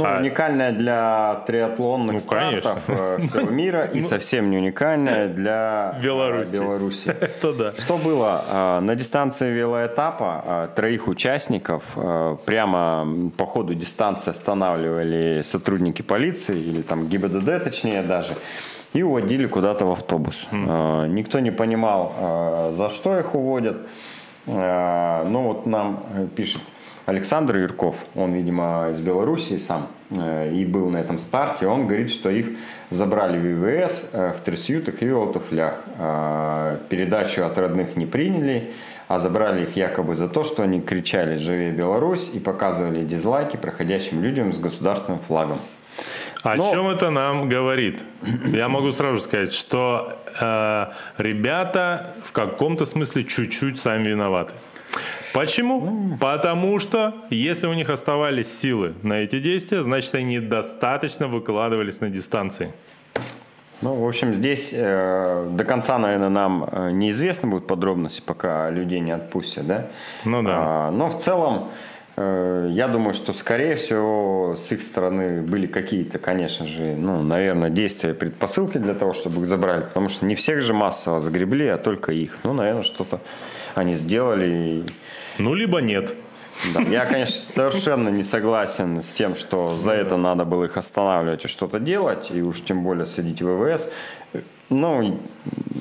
Ну, 0.00 0.06
А- 0.06 0.18
уникальная 0.18 0.72
для 0.72 1.42
триатлонных 1.46 2.14
Ну, 2.14 2.20
стартов 2.20 2.78
конечно. 2.86 3.18
э, 3.18 3.18
всего 3.28 3.50
мира 3.50 3.84
и 3.84 4.00
совсем 4.00 4.50
не 4.50 4.56
уникальная 4.58 5.28
для 5.28 5.94
э, 5.98 6.02
Беларуси. 6.02 6.52
Беларуси. 6.52 7.08
Это 7.20 7.52
да. 7.52 7.72
Что 7.78 7.96
было? 7.98 8.42
Э, 8.50 8.80
На 8.80 8.94
дистанции 8.94 9.50
велоэтапа 9.52 10.70
троих 10.74 11.08
участников 11.08 11.82
прямо 12.46 13.30
по 13.36 13.46
ходу 13.46 13.74
дистанции 13.74 14.30
останавливали 14.30 15.42
сотрудники 15.44 16.02
полиции 16.02 16.58
или 16.58 16.82
там 16.82 17.06
ГИБДД 17.06 17.64
точнее 17.64 18.02
даже 18.02 18.32
и 18.92 19.02
уводили 19.02 19.46
куда-то 19.46 19.84
в 19.86 19.90
автобус. 19.92 20.46
Э, 20.50 21.06
Никто 21.08 21.40
не 21.40 21.50
понимал, 21.52 22.70
за 22.72 22.88
что 22.90 23.18
их 23.18 23.34
уводят. 23.34 23.76
Ну 24.46 25.42
вот 25.42 25.66
нам 25.66 26.02
пишет 26.36 26.60
Александр 27.10 27.56
Юрков, 27.58 27.96
он, 28.14 28.32
видимо, 28.34 28.88
из 28.92 29.00
Белоруссии 29.00 29.58
сам 29.58 29.88
э, 30.16 30.52
и 30.52 30.64
был 30.64 30.88
на 30.90 30.98
этом 30.98 31.18
старте. 31.18 31.66
Он 31.66 31.86
говорит, 31.88 32.10
что 32.10 32.30
их 32.30 32.46
забрали 32.90 33.36
в 33.38 33.60
ВВС 33.60 34.10
э, 34.12 34.32
в 34.38 34.40
трясютах 34.44 35.02
и 35.02 35.06
велотуфлях. 35.06 35.82
Э, 35.98 36.78
Передачу 36.88 37.42
от 37.44 37.58
родных 37.58 37.96
не 37.96 38.06
приняли, 38.06 38.70
а 39.08 39.18
забрали 39.18 39.62
их 39.64 39.76
якобы 39.76 40.14
за 40.14 40.28
то, 40.28 40.44
что 40.44 40.62
они 40.62 40.80
кричали 40.80 41.36
«Живи 41.36 41.70
Беларусь» 41.72 42.30
и 42.32 42.38
показывали 42.38 43.04
дизлайки 43.04 43.56
проходящим 43.56 44.22
людям 44.22 44.52
с 44.52 44.58
государственным 44.58 45.20
флагом. 45.20 45.58
О 46.44 46.54
Но- 46.54 46.70
чем 46.70 46.88
это 46.88 47.10
нам 47.10 47.48
говорит? 47.48 48.02
Я 48.46 48.68
могу 48.68 48.92
сразу 48.92 49.20
сказать, 49.20 49.52
что 49.52 50.16
э, 50.40 50.86
ребята 51.18 52.14
в 52.24 52.30
каком-то 52.32 52.84
смысле 52.84 53.24
чуть-чуть 53.24 53.80
сами 53.80 54.04
виноваты. 54.08 54.52
Почему? 55.32 56.16
Потому 56.20 56.78
что 56.78 57.14
если 57.30 57.66
у 57.66 57.74
них 57.74 57.90
оставались 57.90 58.52
силы 58.52 58.94
на 59.02 59.14
эти 59.14 59.40
действия, 59.40 59.82
значит 59.82 60.14
они 60.14 60.40
достаточно 60.40 61.28
выкладывались 61.28 62.00
на 62.00 62.10
дистанции. 62.10 62.72
Ну, 63.82 63.94
в 63.94 64.06
общем, 64.06 64.34
здесь 64.34 64.72
э, 64.74 65.48
до 65.52 65.64
конца, 65.64 65.98
наверное, 65.98 66.28
нам 66.28 66.68
э, 66.70 66.90
неизвестны 66.90 67.48
будут 67.48 67.66
подробности, 67.66 68.20
пока 68.20 68.68
людей 68.68 69.00
не 69.00 69.12
отпустят, 69.12 69.66
да? 69.66 69.86
Ну 70.26 70.42
да. 70.42 70.52
А, 70.54 70.90
но 70.90 71.08
в 71.08 71.18
целом, 71.18 71.70
я 72.68 72.88
думаю, 72.88 73.14
что, 73.14 73.32
скорее 73.32 73.76
всего, 73.76 74.56
с 74.56 74.72
их 74.72 74.82
стороны 74.82 75.42
были 75.42 75.66
какие-то, 75.66 76.18
конечно 76.18 76.66
же, 76.66 76.94
ну, 76.96 77.22
наверное, 77.22 77.70
действия, 77.70 78.14
предпосылки 78.14 78.78
для 78.78 78.94
того, 78.94 79.12
чтобы 79.12 79.42
их 79.42 79.46
забрали, 79.46 79.82
потому 79.82 80.08
что 80.08 80.26
не 80.26 80.34
всех 80.34 80.62
же 80.62 80.74
массово 80.74 81.20
загребли, 81.20 81.66
а 81.68 81.78
только 81.78 82.12
их. 82.12 82.38
Ну, 82.42 82.52
наверное, 82.52 82.82
что-то 82.82 83.20
они 83.74 83.94
сделали. 83.94 84.84
Ну, 85.38 85.54
либо 85.54 85.80
нет. 85.80 86.14
да, 86.74 86.80
я, 86.82 87.06
конечно, 87.06 87.36
совершенно 87.36 88.08
не 88.08 88.24
согласен 88.24 89.02
с 89.02 89.12
тем, 89.12 89.36
что 89.36 89.76
за 89.76 89.92
это 89.92 90.16
надо 90.16 90.44
было 90.44 90.64
их 90.64 90.76
останавливать 90.76 91.44
и 91.44 91.48
что-то 91.48 91.78
делать, 91.78 92.30
и 92.30 92.42
уж 92.42 92.60
тем 92.62 92.82
более 92.82 93.06
садить 93.06 93.40
ВВС. 93.40 93.90
Ну, 94.68 95.20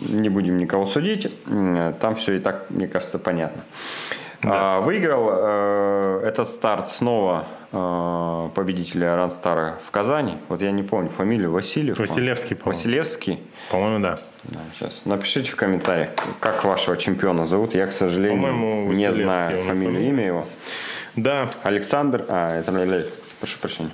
не 0.07 0.29
будем 0.29 0.57
никого 0.57 0.85
судить, 0.85 1.31
там 1.45 2.15
все 2.15 2.33
и 2.33 2.39
так, 2.39 2.69
мне 2.69 2.87
кажется, 2.87 3.19
понятно. 3.19 3.63
А, 4.43 4.79
выиграл 4.81 5.29
э, 5.31 6.23
этот 6.25 6.49
старт 6.49 6.89
снова 6.89 7.47
э, 7.71 8.49
победителя 8.55 9.15
Ранстара 9.15 9.79
в 9.85 9.91
Казани. 9.91 10.37
Вот 10.47 10.61
я 10.61 10.71
не 10.71 10.83
помню 10.83 11.09
фамилию, 11.09 11.51
Васильев? 11.51 11.97
Василевский, 11.97 12.55
по-моему. 12.55 12.77
Василевский. 12.77 13.39
По-моему, 13.71 13.99
да. 13.99 14.19
Да, 14.43 14.59
сейчас. 14.73 15.01
Напишите 15.03 15.51
в 15.51 15.55
комментариях, 15.55 16.11
как 16.39 16.63
вашего 16.63 16.95
чемпиона 16.95 17.45
зовут. 17.45 17.75
Я, 17.75 17.87
к 17.87 17.91
сожалению, 17.91 18.91
не 18.93 19.11
знаю 19.11 19.63
фамилию, 19.63 20.07
имя 20.07 20.25
его. 20.25 20.45
Да. 21.15 21.49
Александр, 21.63 22.25
а, 22.29 22.59
это 22.59 22.71
Лелей, 22.71 23.05
прошу 23.39 23.59
прощения. 23.59 23.91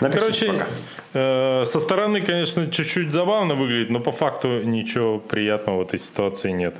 Напишите 0.00 0.46
Короче, 0.46 0.52
пока. 0.52 0.66
э, 1.12 1.64
со 1.66 1.78
стороны, 1.78 2.20
конечно, 2.20 2.68
чуть-чуть 2.68 3.12
забавно 3.12 3.54
выглядит, 3.54 3.90
но 3.90 4.00
по 4.00 4.10
факту 4.10 4.62
ничего 4.62 5.18
приятного 5.20 5.78
в 5.78 5.82
этой 5.82 6.00
ситуации 6.00 6.50
нет. 6.50 6.74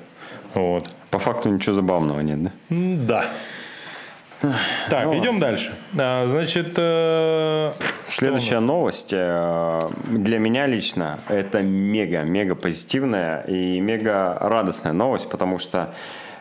Вот. 0.55 0.89
По 1.15 1.21
факту 1.21 1.49
ничего 1.49 1.77
забавного 1.77 2.19
нет, 2.23 2.43
да? 2.43 2.51
Да. 2.71 4.51
Так, 4.91 5.05
Ну 5.05 5.17
идем 5.21 5.39
дальше. 5.39 5.73
А, 5.97 6.27
значит, 6.27 6.73
э, 6.77 7.71
Следующая 8.09 8.59
новость 8.59 9.11
э, 9.13 9.89
для 10.09 10.41
меня 10.41 10.67
лично 10.67 11.21
это 11.29 11.63
мега-мега 11.63 12.57
позитивная 12.57 13.43
и 13.43 13.79
мега 13.79 14.37
радостная 14.41 14.93
новость, 14.93 15.31
потому 15.31 15.61
что 15.61 15.95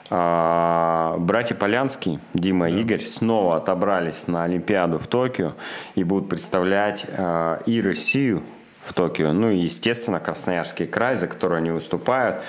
э, 0.09 1.15
братья 1.19 1.53
Полянский, 1.53 2.19
Дима 2.33 2.67
и 2.67 2.81
Игорь 2.81 3.03
снова 3.03 3.57
отобрались 3.57 4.27
на 4.27 4.43
Олимпиаду 4.43 4.97
в 4.97 5.05
Токио 5.05 5.51
и 5.93 6.03
будут 6.03 6.29
представлять 6.29 7.05
э, 7.07 7.59
и 7.67 7.79
Россию 7.79 8.41
в 8.87 8.93
Токио, 8.93 9.33
ну 9.33 9.51
и, 9.51 9.57
естественно, 9.57 10.19
Красноярский 10.19 10.87
край, 10.87 11.15
за 11.15 11.27
который 11.27 11.59
они 11.59 11.69
выступают. 11.69 12.41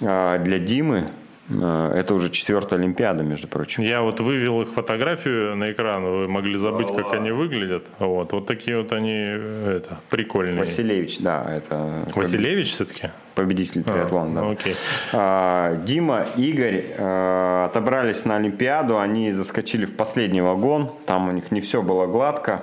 Э, 0.00 0.40
Для 0.42 0.58
Димы 0.58 1.12
это 1.48 2.14
уже 2.14 2.30
четвертая 2.30 2.78
Олимпиада, 2.78 3.24
между 3.24 3.48
прочим. 3.48 3.82
я 3.82 4.02
вот 4.02 4.20
вывел 4.20 4.62
их 4.62 4.68
фотографию 4.68 5.56
на 5.56 5.72
экран, 5.72 6.04
вы 6.04 6.28
могли 6.28 6.56
забыть, 6.56 6.88
как 6.94 7.12
они 7.14 7.30
выглядят. 7.30 7.86
Вот, 7.98 8.32
вот 8.32 8.46
такие 8.46 8.78
вот 8.78 8.92
они, 8.92 9.12
э, 9.12 9.76
это, 9.78 9.98
прикольные. 10.08 10.60
Василевич, 10.60 11.18
да, 11.18 11.44
это 11.54 12.08
Василевич 12.14 12.72
все-таки? 12.74 13.10
победитель 13.34 13.82
триатлона. 13.82 14.42
да. 14.42 14.50
окей. 14.50 14.76
А, 15.12 15.76
Дима, 15.76 16.26
Игорь 16.36 16.84
э, 16.96 17.64
отобрались 17.64 18.24
на 18.24 18.36
Олимпиаду, 18.36 18.98
они 18.98 19.32
заскочили 19.32 19.86
в 19.86 19.96
последний 19.96 20.42
вагон, 20.42 20.92
там 21.06 21.28
у 21.28 21.32
них 21.32 21.50
не 21.50 21.60
все 21.60 21.82
было 21.82 22.06
гладко. 22.06 22.62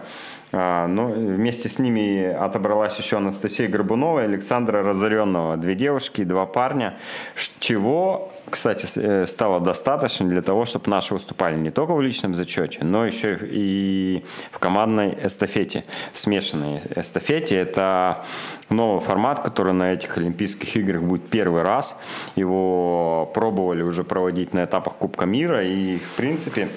А, 0.51 0.87
но 0.87 1.07
вместе 1.07 1.69
с 1.69 1.77
ними 1.77 2.25
отобралась 2.25 2.97
еще 2.97 3.17
Анастасия 3.17 3.67
Горбунова 3.67 4.21
и 4.21 4.23
Александра 4.23 4.81
Разоренного. 4.81 5.57
Две 5.57 5.75
девушки 5.75 6.21
и 6.21 6.25
два 6.25 6.45
парня. 6.45 6.97
Чего, 7.59 8.31
кстати, 8.49 8.87
э, 8.95 9.25
стало 9.25 9.59
достаточно 9.59 10.27
для 10.27 10.41
того, 10.41 10.65
чтобы 10.65 10.89
наши 10.89 11.13
выступали 11.13 11.55
не 11.57 11.71
только 11.71 11.93
в 11.93 12.01
личном 12.01 12.35
зачете, 12.35 12.79
но 12.83 13.05
еще 13.05 13.37
и 13.41 14.23
в 14.51 14.59
командной 14.59 15.17
эстафете. 15.23 15.83
Смешанной 16.13 16.81
эстафете. 16.95 17.55
Это 17.55 18.25
новый 18.69 19.01
формат, 19.01 19.41
который 19.41 19.73
на 19.73 19.93
этих 19.93 20.17
Олимпийских 20.17 20.75
играх 20.75 21.01
будет 21.01 21.29
первый 21.29 21.63
раз. 21.63 22.01
Его 22.35 23.31
пробовали 23.33 23.83
уже 23.83 24.03
проводить 24.03 24.53
на 24.53 24.65
этапах 24.65 24.95
Кубка 24.95 25.25
мира. 25.25 25.63
И, 25.63 25.97
в 25.97 26.15
принципе, 26.15 26.69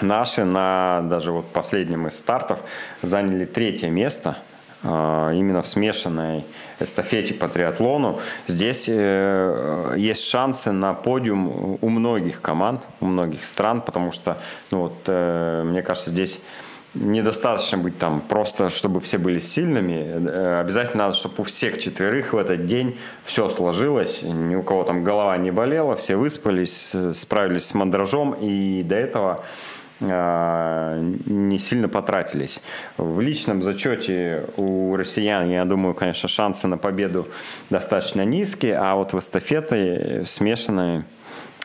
Наши 0.00 0.44
на 0.44 1.02
даже 1.02 1.32
вот 1.32 1.46
последнем 1.52 2.06
из 2.06 2.18
стартов 2.18 2.60
заняли 3.02 3.44
третье 3.44 3.90
место 3.90 4.38
именно 4.84 5.62
в 5.62 5.66
смешанной 5.66 6.44
эстафете 6.82 7.34
по 7.34 7.48
триатлону. 7.48 8.20
Здесь 8.46 8.86
э, 8.88 9.94
есть 9.96 10.28
шансы 10.28 10.72
на 10.72 10.94
подиум 10.94 11.78
у 11.80 11.88
многих 11.88 12.40
команд, 12.40 12.82
у 13.00 13.06
многих 13.06 13.44
стран, 13.44 13.80
потому 13.80 14.12
что, 14.12 14.38
ну 14.70 14.80
вот, 14.80 14.94
э, 15.06 15.62
мне 15.64 15.82
кажется, 15.82 16.10
здесь 16.10 16.40
недостаточно 16.94 17.78
быть 17.78 17.98
там 17.98 18.20
просто, 18.20 18.68
чтобы 18.68 19.00
все 19.00 19.18
были 19.18 19.38
сильными. 19.38 20.28
Э, 20.28 20.60
Обязательно 20.60 21.04
надо, 21.04 21.16
чтобы 21.16 21.34
у 21.38 21.42
всех 21.44 21.78
четверых 21.80 22.32
в 22.32 22.36
этот 22.36 22.66
день 22.66 22.98
все 23.24 23.48
сложилось, 23.48 24.22
ни 24.22 24.54
у 24.54 24.62
кого 24.62 24.84
там 24.84 25.04
голова 25.04 25.36
не 25.36 25.50
болела, 25.50 25.96
все 25.96 26.16
выспались, 26.16 26.94
справились 27.14 27.66
с 27.66 27.74
мандражом, 27.74 28.34
и 28.34 28.82
до 28.82 28.96
этого 28.96 29.44
не 30.02 31.58
сильно 31.58 31.88
потратились. 31.88 32.60
В 32.96 33.20
личном 33.20 33.62
зачете 33.62 34.46
у 34.56 34.96
россиян, 34.96 35.48
я 35.48 35.64
думаю, 35.64 35.94
конечно, 35.94 36.28
шансы 36.28 36.66
на 36.68 36.78
победу 36.78 37.28
достаточно 37.70 38.24
низкие, 38.24 38.76
а 38.76 38.94
вот 38.94 39.12
в 39.12 39.18
эстафеты 39.18 40.24
смешанные 40.26 41.04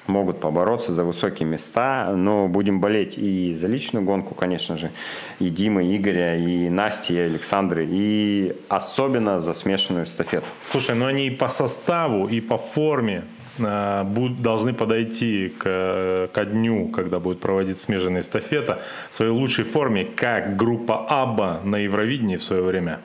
могут 0.08 0.40
побороться 0.40 0.94
за 0.94 1.04
высокие 1.04 1.48
места, 1.48 2.14
но 2.16 2.48
будем 2.48 2.80
болеть 2.80 3.18
и 3.18 3.54
за 3.54 3.68
личную 3.68 4.06
гонку, 4.06 4.36
конечно 4.36 4.78
же, 4.78 4.92
и 5.40 5.50
Дима, 5.50 5.84
и 5.84 5.98
Игоря, 5.98 6.38
и 6.38 6.70
Насти, 6.70 7.14
и 7.14 7.18
Александры, 7.18 7.86
и 7.90 8.56
особенно 8.70 9.40
за 9.40 9.54
смешанную 9.54 10.06
эстафету. 10.06 10.46
Слушай, 10.72 10.96
ну 10.96 11.06
они 11.06 11.28
и 11.28 11.30
по 11.30 11.50
составу, 11.50 12.28
и 12.28 12.42
по 12.42 12.58
форме 12.58 13.16
э, 13.16 13.47
будут, 13.58 14.42
должны 14.42 14.74
подойти 14.74 15.54
к, 15.58 16.30
ко 16.34 16.46
дню, 16.46 16.90
когда 16.90 17.20
будет 17.20 17.40
проводиться 17.40 17.84
смешанная 17.84 18.22
эстафета, 18.22 18.82
в 19.10 19.16
своей 19.16 19.32
лучшей 19.32 19.66
форме, 19.66 20.06
как 20.06 20.56
группа 20.56 21.08
Абба 21.08 21.62
на 21.64 21.78
Евровидении 21.78 22.38
в 22.38 22.44
свое 22.44 22.62
время. 22.62 23.00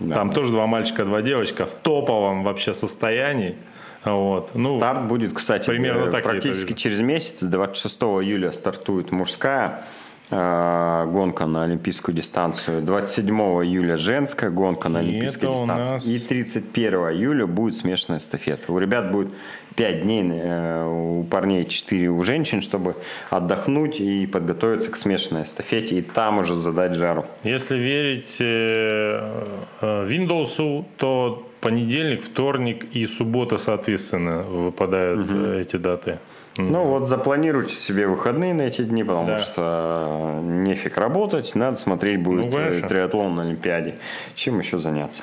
Да. 0.00 0.14
Там 0.14 0.32
тоже 0.32 0.52
два 0.52 0.66
мальчика, 0.66 1.04
два 1.04 1.22
девочка 1.22 1.66
в 1.66 1.74
топовом 1.74 2.44
вообще 2.44 2.72
состоянии. 2.72 3.56
Вот. 4.04 4.50
Ну, 4.54 4.76
Старт 4.78 5.06
будет, 5.06 5.32
кстати, 5.32 5.66
примерно 5.66 6.10
так 6.10 6.22
практически 6.22 6.72
через 6.72 7.00
месяц, 7.00 7.42
26 7.42 8.02
июля 8.02 8.52
стартует 8.52 9.10
мужская 9.10 9.68
э, 9.68 9.82
гонка 10.30 11.46
на 11.46 11.64
олимпийскую 11.64 12.14
дистанцию. 12.14 12.82
27 12.82 13.34
июля 13.64 13.96
женская 13.96 14.50
гонка 14.50 14.88
на 14.88 14.98
олимпийской 15.00 15.50
дистанции. 15.50 15.92
Нас... 15.92 16.06
И 16.06 16.18
31 16.18 16.94
июля 16.94 17.46
будет 17.46 17.76
смешанная 17.76 18.18
эстафета. 18.18 18.72
У 18.72 18.78
ребят 18.78 19.10
будет 19.10 19.28
5 19.76 20.02
дней, 20.02 20.28
э, 20.28 20.84
у 20.86 21.24
парней 21.24 21.64
4 21.64 22.08
у 22.10 22.22
женщин, 22.24 22.62
чтобы 22.62 22.96
отдохнуть 23.30 24.00
и 24.00 24.26
подготовиться 24.26 24.90
к 24.90 24.96
смешанной 24.96 25.44
эстафете, 25.44 25.98
и 25.98 26.02
там 26.02 26.38
уже 26.38 26.54
задать 26.54 26.94
жару. 26.94 27.26
Если 27.44 27.78
верить 27.78 28.36
э, 28.40 29.46
Windows, 29.80 30.84
то 30.96 31.48
понедельник, 31.60 32.24
вторник 32.24 32.86
и 32.92 33.06
суббота, 33.06 33.58
соответственно, 33.58 34.42
выпадают 34.42 35.30
угу. 35.30 35.44
эти 35.44 35.76
даты. 35.76 36.18
Ну 36.58 36.84
вот 36.84 37.08
запланируйте 37.08 37.74
себе 37.74 38.06
выходные 38.06 38.52
на 38.52 38.62
эти 38.62 38.82
дни, 38.82 39.04
потому 39.04 39.28
да. 39.28 39.38
что 39.38 40.40
нефиг 40.42 40.96
работать, 40.96 41.54
надо 41.54 41.76
смотреть 41.76 42.20
будет 42.20 42.52
ну, 42.52 42.58
э, 42.58 42.80
триатлон 42.82 43.36
на 43.36 43.42
Олимпиаде. 43.42 43.94
Чем 44.34 44.58
еще 44.58 44.78
заняться? 44.78 45.22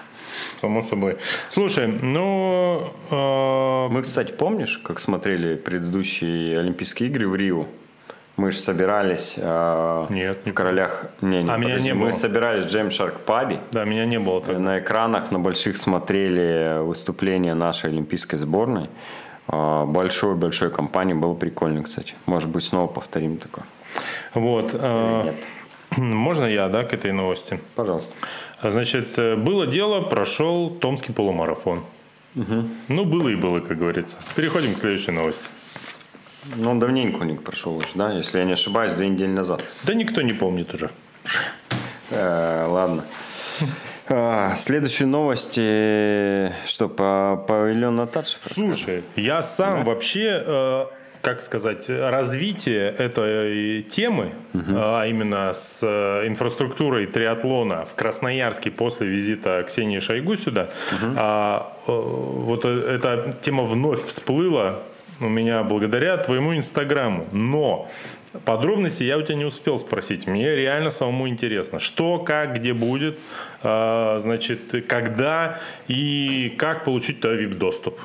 Само 0.62 0.82
собой. 0.82 1.18
Слушай, 1.52 1.88
ну... 1.88 2.92
Э... 3.12 3.88
Мы, 3.90 4.02
кстати, 4.02 4.32
помнишь, 4.32 4.80
как 4.84 5.00
смотрели 5.00 5.56
предыдущие 5.56 6.60
Олимпийские 6.60 7.10
игры 7.10 7.28
в 7.28 7.36
Рио? 7.36 7.66
Мы 8.38 8.52
же 8.52 8.58
собирались 8.58 9.36
э, 9.38 10.08
Нет, 10.10 10.40
в 10.46 10.52
королях. 10.52 11.06
Не, 11.22 11.44
не, 11.44 11.50
а 11.50 11.56
подожди, 11.56 11.74
меня 11.74 11.80
не 11.80 11.94
было. 11.94 12.08
Мы 12.08 12.14
собирались 12.14 12.66
в 12.66 12.70
Джейм 12.70 12.92
Шарк 12.92 13.22
Паби. 13.22 13.60
Да, 13.72 13.86
меня 13.86 14.06
не 14.06 14.20
было. 14.20 14.42
Тогда. 14.42 14.60
На 14.60 14.80
экранах 14.80 15.32
на 15.32 15.40
больших 15.40 15.78
смотрели 15.78 16.80
выступление 16.82 17.54
нашей 17.54 17.92
олимпийской 17.92 18.36
сборной. 18.38 18.90
Э, 19.48 19.86
большой 19.86 20.36
большой 20.36 20.72
компании 20.72 21.14
было 21.14 21.34
прикольно, 21.34 21.84
кстати. 21.84 22.16
Может 22.26 22.50
быть, 22.50 22.64
снова 22.64 22.88
повторим 22.88 23.38
такое. 23.38 23.66
Вот. 24.34 24.74
Нет? 24.74 25.36
Можно 25.98 26.46
я, 26.46 26.68
да, 26.68 26.84
к 26.84 26.94
этой 26.94 27.12
новости? 27.12 27.60
Пожалуйста. 27.76 28.14
Значит, 28.62 29.18
э, 29.18 29.36
было 29.36 29.68
дело, 29.68 30.02
прошел 30.02 30.70
Томский 30.70 31.14
полумарафон. 31.14 31.84
Угу. 32.36 32.68
Ну, 32.90 33.06
было 33.06 33.30
и 33.30 33.36
было, 33.36 33.60
как 33.60 33.78
говорится. 33.78 34.18
Переходим 34.36 34.76
к 34.76 34.80
следующей 34.80 35.12
новости. 35.12 35.48
Ну, 36.56 36.72
он 36.72 36.80
давненько 36.80 37.22
у 37.22 37.24
них 37.24 37.44
прошел 37.44 37.78
уже, 37.78 37.88
да? 37.96 38.12
Если 38.14 38.40
я 38.40 38.46
не 38.46 38.54
ошибаюсь, 38.54 38.94
две 38.94 39.08
недели 39.08 39.30
назад. 39.30 39.64
Да 39.84 39.94
никто 39.94 40.22
не 40.22 40.34
помнит 40.34 40.74
уже. 40.74 40.92
Э, 42.12 42.66
ладно. 42.68 43.06
А, 44.08 44.56
следующие 44.56 45.08
новости, 45.08 46.54
что 46.66 46.88
по 46.88 47.44
павильон 47.48 47.96
Наташев? 47.96 48.40
Слушай, 48.52 49.04
я 49.16 49.42
сам 49.42 49.80
да? 49.80 49.86
вообще, 49.86 50.44
э, 50.46 50.86
как 51.22 51.42
сказать, 51.42 51.90
развитие 51.90 52.90
этой 52.90 53.82
темы, 53.84 54.34
угу. 54.54 54.74
а 54.76 55.06
именно 55.08 55.54
с 55.54 55.82
э, 55.82 56.28
инфраструктурой 56.28 57.08
триатлона 57.08 57.86
в 57.86 57.96
Красноярске 57.96 58.70
после 58.70 59.08
визита 59.08 59.64
Ксении 59.68 60.00
Шойгу 60.00 60.38
сюда, 60.38 60.70
угу. 60.92 61.14
а, 61.18 61.78
вот 61.88 62.66
эта 62.66 63.36
тема 63.42 63.64
вновь 63.64 64.06
всплыла 64.06 64.82
у 65.20 65.30
меня 65.30 65.64
благодаря 65.64 66.18
твоему 66.18 66.56
инстаграму. 66.56 67.26
Но 67.32 67.90
подробности 68.44 69.04
я 69.04 69.18
у 69.18 69.22
тебя 69.22 69.36
не 69.36 69.46
успел 69.46 69.80
спросить. 69.80 70.28
Мне 70.28 70.56
реально 70.56 70.90
самому 70.90 71.28
интересно. 71.28 71.80
Что, 71.80 72.20
как, 72.20 72.56
где 72.56 72.74
будет, 72.74 73.18
а, 73.64 74.18
значит, 74.20 74.86
когда 74.88 75.60
и 75.88 76.54
как 76.58 76.84
получить 76.84 77.22
туда 77.22 77.36
VIP-доступ. 77.36 78.00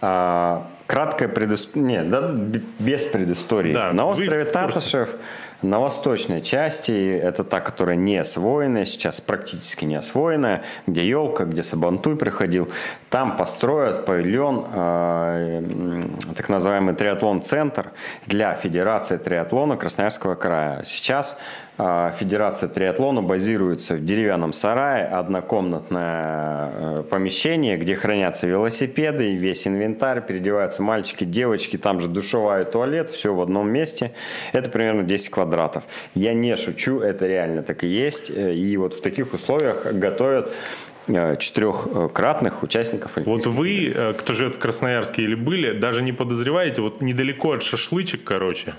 А, 0.00 0.66
краткая 0.86 1.28
предыстория. 1.28 1.86
Нет, 1.86 2.10
да, 2.10 2.30
без 2.78 3.04
предыстории. 3.04 3.72
Да, 3.72 3.92
На 3.92 4.06
острове 4.06 4.44
Татышев 4.44 5.10
на 5.64 5.80
восточной 5.80 6.42
части, 6.42 7.16
это 7.16 7.42
та, 7.42 7.60
которая 7.60 7.96
не 7.96 8.18
освоена, 8.18 8.84
сейчас 8.84 9.20
практически 9.20 9.84
не 9.84 9.96
освоенная, 9.96 10.62
где 10.86 11.08
елка, 11.08 11.44
где 11.44 11.62
Сабантуй 11.62 12.16
приходил, 12.16 12.70
там 13.10 13.36
построят 13.36 14.06
павильон, 14.06 14.66
э, 14.72 16.04
так 16.36 16.48
называемый 16.48 16.94
триатлон-центр 16.94 17.92
для 18.26 18.54
Федерации 18.54 19.16
триатлона 19.16 19.76
Красноярского 19.76 20.34
края. 20.34 20.82
Сейчас 20.84 21.38
Федерация 21.76 22.68
триатлона 22.68 23.20
базируется 23.20 23.94
в 23.94 24.04
деревянном 24.04 24.52
сарае, 24.52 25.06
однокомнатное 25.06 26.70
э, 26.72 27.02
помещение, 27.02 27.76
где 27.76 27.96
хранятся 27.96 28.46
велосипеды, 28.46 29.34
весь 29.34 29.66
инвентарь, 29.66 30.24
переодеваются 30.24 30.84
мальчики, 30.84 31.24
девочки, 31.24 31.76
там 31.76 31.98
же 32.00 32.06
душевая 32.06 32.64
туалет, 32.64 33.10
все 33.10 33.34
в 33.34 33.40
одном 33.40 33.70
месте. 33.70 34.12
Это 34.52 34.70
примерно 34.70 35.02
10 35.02 35.30
квадратов. 35.30 35.82
Я 36.14 36.32
не 36.32 36.54
шучу, 36.54 37.00
это 37.00 37.26
реально 37.26 37.64
так 37.64 37.82
и 37.82 37.88
есть. 37.88 38.30
Э, 38.30 38.54
и 38.54 38.76
вот 38.76 38.94
в 38.94 39.00
таких 39.00 39.34
условиях 39.34 39.92
готовят 39.94 40.52
э, 41.08 41.36
четырехкратных 41.38 42.62
участников 42.62 43.16
Вот 43.16 43.46
вы, 43.46 44.14
кто 44.16 44.32
живет 44.32 44.54
в 44.54 44.58
Красноярске 44.60 45.22
или 45.22 45.34
были, 45.34 45.76
даже 45.76 46.02
не 46.02 46.12
подозреваете, 46.12 46.82
вот 46.82 47.02
недалеко 47.02 47.54
от 47.54 47.64
шашлычек, 47.64 48.22
короче, 48.22 48.74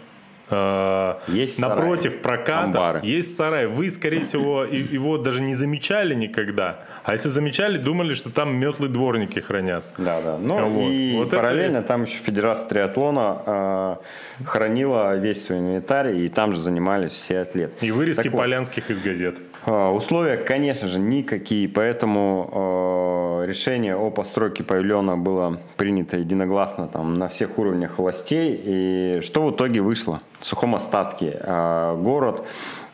есть 1.27 1.59
напротив 1.59 2.11
сарай, 2.11 2.23
проката 2.23 2.63
амбары. 2.63 2.99
есть 3.03 3.35
сарай. 3.35 3.67
Вы, 3.67 3.89
скорее 3.89 4.21
всего, 4.21 4.63
его 4.63 5.17
даже 5.17 5.41
не 5.41 5.55
замечали 5.55 6.13
никогда. 6.13 6.81
А 7.03 7.13
если 7.13 7.29
замечали, 7.29 7.77
думали, 7.77 8.13
что 8.13 8.29
там 8.29 8.55
метлы 8.55 8.87
дворники 8.87 9.39
хранят. 9.39 9.83
Да, 9.97 10.21
да. 10.21 10.37
Ну 10.37 10.69
вот. 10.69 10.89
и 10.91 11.15
вот 11.15 11.31
параллельно 11.31 11.77
это... 11.77 11.87
там 11.87 12.03
еще 12.03 12.17
Федерация 12.17 12.69
триатлона 12.69 13.99
э, 14.39 14.45
хранила 14.45 15.15
весь 15.15 15.43
свой 15.43 15.59
инвентарь, 15.59 16.15
и 16.15 16.27
там 16.27 16.53
же 16.53 16.61
занимались 16.61 17.11
все 17.11 17.39
атлеты. 17.39 17.85
И 17.85 17.91
вырезки 17.91 18.23
так 18.23 18.31
полянских 18.31 18.89
вот, 18.89 18.97
из 18.97 19.03
газет. 19.03 19.35
Э, 19.65 19.89
условия, 19.89 20.37
конечно 20.37 20.87
же, 20.87 20.99
никакие, 20.99 21.67
поэтому 21.67 23.41
э, 23.41 23.45
решение 23.47 23.95
о 23.95 24.11
постройке 24.11 24.63
павильона 24.63 25.17
было 25.17 25.59
принято 25.75 26.17
единогласно 26.17 26.87
там, 26.87 27.15
на 27.15 27.29
всех 27.29 27.57
уровнях 27.57 27.97
властей. 27.97 28.61
И 28.63 29.21
что 29.23 29.45
в 29.45 29.51
итоге 29.51 29.81
вышло? 29.81 30.21
В 30.39 30.45
сухом 30.45 30.75
остатке 30.75 31.39
э, 31.39 31.95
город 31.99 32.43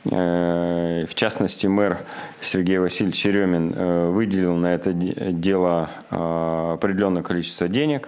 э, 0.09 1.05
в 1.09 1.13
частности, 1.13 1.67
мэр 1.67 1.99
Сергей 2.39 2.77
Васильевич 2.77 3.17
Черемин 3.17 3.73
э, 3.75 4.09
выделил 4.09 4.55
на 4.55 4.73
это 4.73 4.93
дело 4.93 5.89
определенное 6.09 7.23
количество 7.23 7.67
денег. 7.67 8.07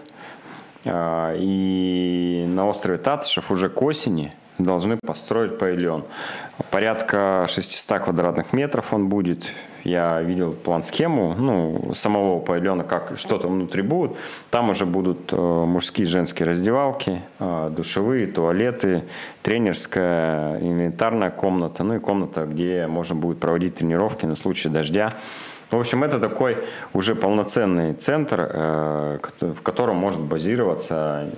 И 0.86 2.46
на 2.46 2.68
острове 2.68 2.98
Татышев 2.98 3.52
уже 3.52 3.70
к 3.70 3.82
осени 3.82 4.34
должны 4.58 4.98
построить 4.98 5.58
павильон. 5.58 6.06
Порядка 6.72 7.46
600 7.50 8.00
квадратных 8.04 8.54
метров 8.54 8.94
он 8.94 9.10
будет. 9.10 9.52
Я 9.84 10.22
видел 10.22 10.54
план-схему 10.54 11.36
ну, 11.38 11.94
самого 11.94 12.40
павильона, 12.40 12.84
как 12.84 13.18
что-то 13.18 13.50
внутри 13.50 13.82
будет. 13.82 14.14
Там 14.50 14.70
уже 14.70 14.86
будут 14.86 15.34
э, 15.34 15.36
мужские 15.36 16.08
и 16.08 16.10
женские 16.10 16.48
раздевалки, 16.48 17.22
э, 17.40 17.72
душевые, 17.76 18.28
туалеты, 18.28 19.04
тренерская, 19.42 20.60
инвентарная 20.60 21.32
комната, 21.32 21.84
ну 21.84 21.96
и 21.96 22.00
комната, 22.00 22.46
где 22.46 22.88
можно 22.88 23.16
будет 23.16 23.40
проводить 23.40 23.76
тренировки 23.76 24.26
на 24.26 24.38
случай 24.38 24.70
дождя. 24.70 25.10
В 25.74 25.80
общем, 25.80 26.04
это 26.04 26.20
такой 26.20 26.58
уже 26.94 27.16
полноценный 27.16 27.94
центр, 27.96 28.48
э, 28.54 29.20
в 29.42 29.62
котором 29.62 29.96
может 29.96 30.20
базироваться 30.22 31.30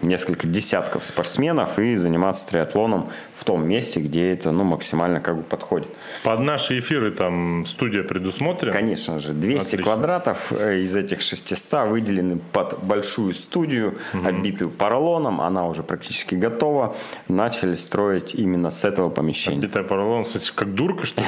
несколько 0.00 0.46
десятков 0.46 1.04
спортсменов 1.04 1.78
и 1.78 1.94
заниматься 1.94 2.48
триатлоном 2.48 3.10
в 3.36 3.44
том 3.44 3.68
месте, 3.68 4.00
где 4.00 4.32
это 4.32 4.50
ну, 4.50 4.64
максимально 4.64 5.20
как 5.20 5.36
бы 5.36 5.42
подходит. 5.42 5.88
Под 6.24 6.40
наши 6.40 6.78
эфиры 6.78 7.10
там 7.10 7.66
студия 7.66 8.02
предусмотрена? 8.02 8.72
Конечно 8.72 9.20
же. 9.20 9.32
200 9.32 9.66
Отлично. 9.66 9.84
квадратов 9.84 10.52
э, 10.52 10.78
из 10.78 10.96
этих 10.96 11.20
600 11.20 11.88
выделены 11.88 12.40
под 12.52 12.82
большую 12.82 13.34
студию, 13.34 13.98
угу. 14.14 14.26
обитую 14.26 14.70
поролоном. 14.70 15.40
Она 15.42 15.66
уже 15.66 15.82
практически 15.82 16.34
готова. 16.34 16.96
Начали 17.28 17.74
строить 17.74 18.34
именно 18.34 18.70
с 18.70 18.84
этого 18.84 19.10
помещения. 19.10 19.58
Обитая 19.58 19.84
поролоном, 19.84 20.26
как 20.54 20.74
дурка, 20.74 21.04
что 21.04 21.20
ли? 21.20 21.26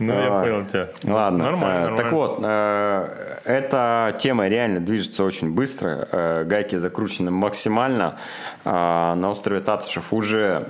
Ну, 0.01 0.13
я 0.13 0.29
понял 0.41 0.65
тебя. 0.65 0.89
Ладно. 1.03 1.43
Нормально. 1.45 1.93
Э, 1.93 1.97
так 1.97 2.11
вот, 2.11 2.39
э, 2.41 3.37
эта 3.45 4.17
тема 4.19 4.47
реально 4.47 4.79
движется 4.79 5.23
очень 5.23 5.53
быстро. 5.53 6.43
Гайки 6.45 6.77
закручены 6.77 7.31
максимально. 7.31 8.17
На 8.65 9.29
острове 9.29 9.59
Татышев 9.59 10.11
уже 10.11 10.65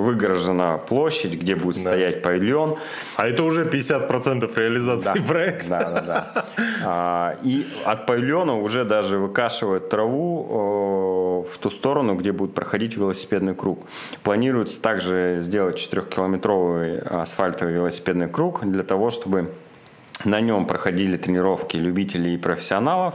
выгорожена 0.00 0.78
площадь, 0.78 1.32
где 1.32 1.54
будет 1.54 1.76
да. 1.76 1.82
стоять 1.82 2.22
павильон. 2.22 2.78
А 3.16 3.26
это 3.26 3.44
уже 3.44 3.64
50% 3.64 4.58
реализации 4.58 5.18
да. 5.18 5.22
проекта. 5.26 5.68
Да, 5.68 5.90
да, 5.90 6.00
да. 6.00 6.44
А, 6.82 7.36
и 7.42 7.66
от 7.84 8.06
павильона 8.06 8.56
уже 8.56 8.84
даже 8.84 9.18
выкашивают 9.18 9.90
траву 9.90 10.46
в 11.42 11.58
ту 11.58 11.70
сторону, 11.70 12.14
где 12.14 12.32
будет 12.32 12.54
проходить 12.54 12.96
велосипедный 12.96 13.54
круг. 13.54 13.86
Планируется 14.22 14.80
также 14.80 15.38
сделать 15.40 15.76
4-километровый 15.76 16.98
асфальтовый 16.98 17.74
велосипедный 17.74 18.28
круг 18.28 18.64
для 18.64 18.82
того, 18.82 19.10
чтобы 19.10 19.50
на 20.24 20.40
нем 20.40 20.66
проходили 20.66 21.16
тренировки 21.16 21.76
любителей 21.76 22.34
и 22.34 22.38
профессионалов, 22.38 23.14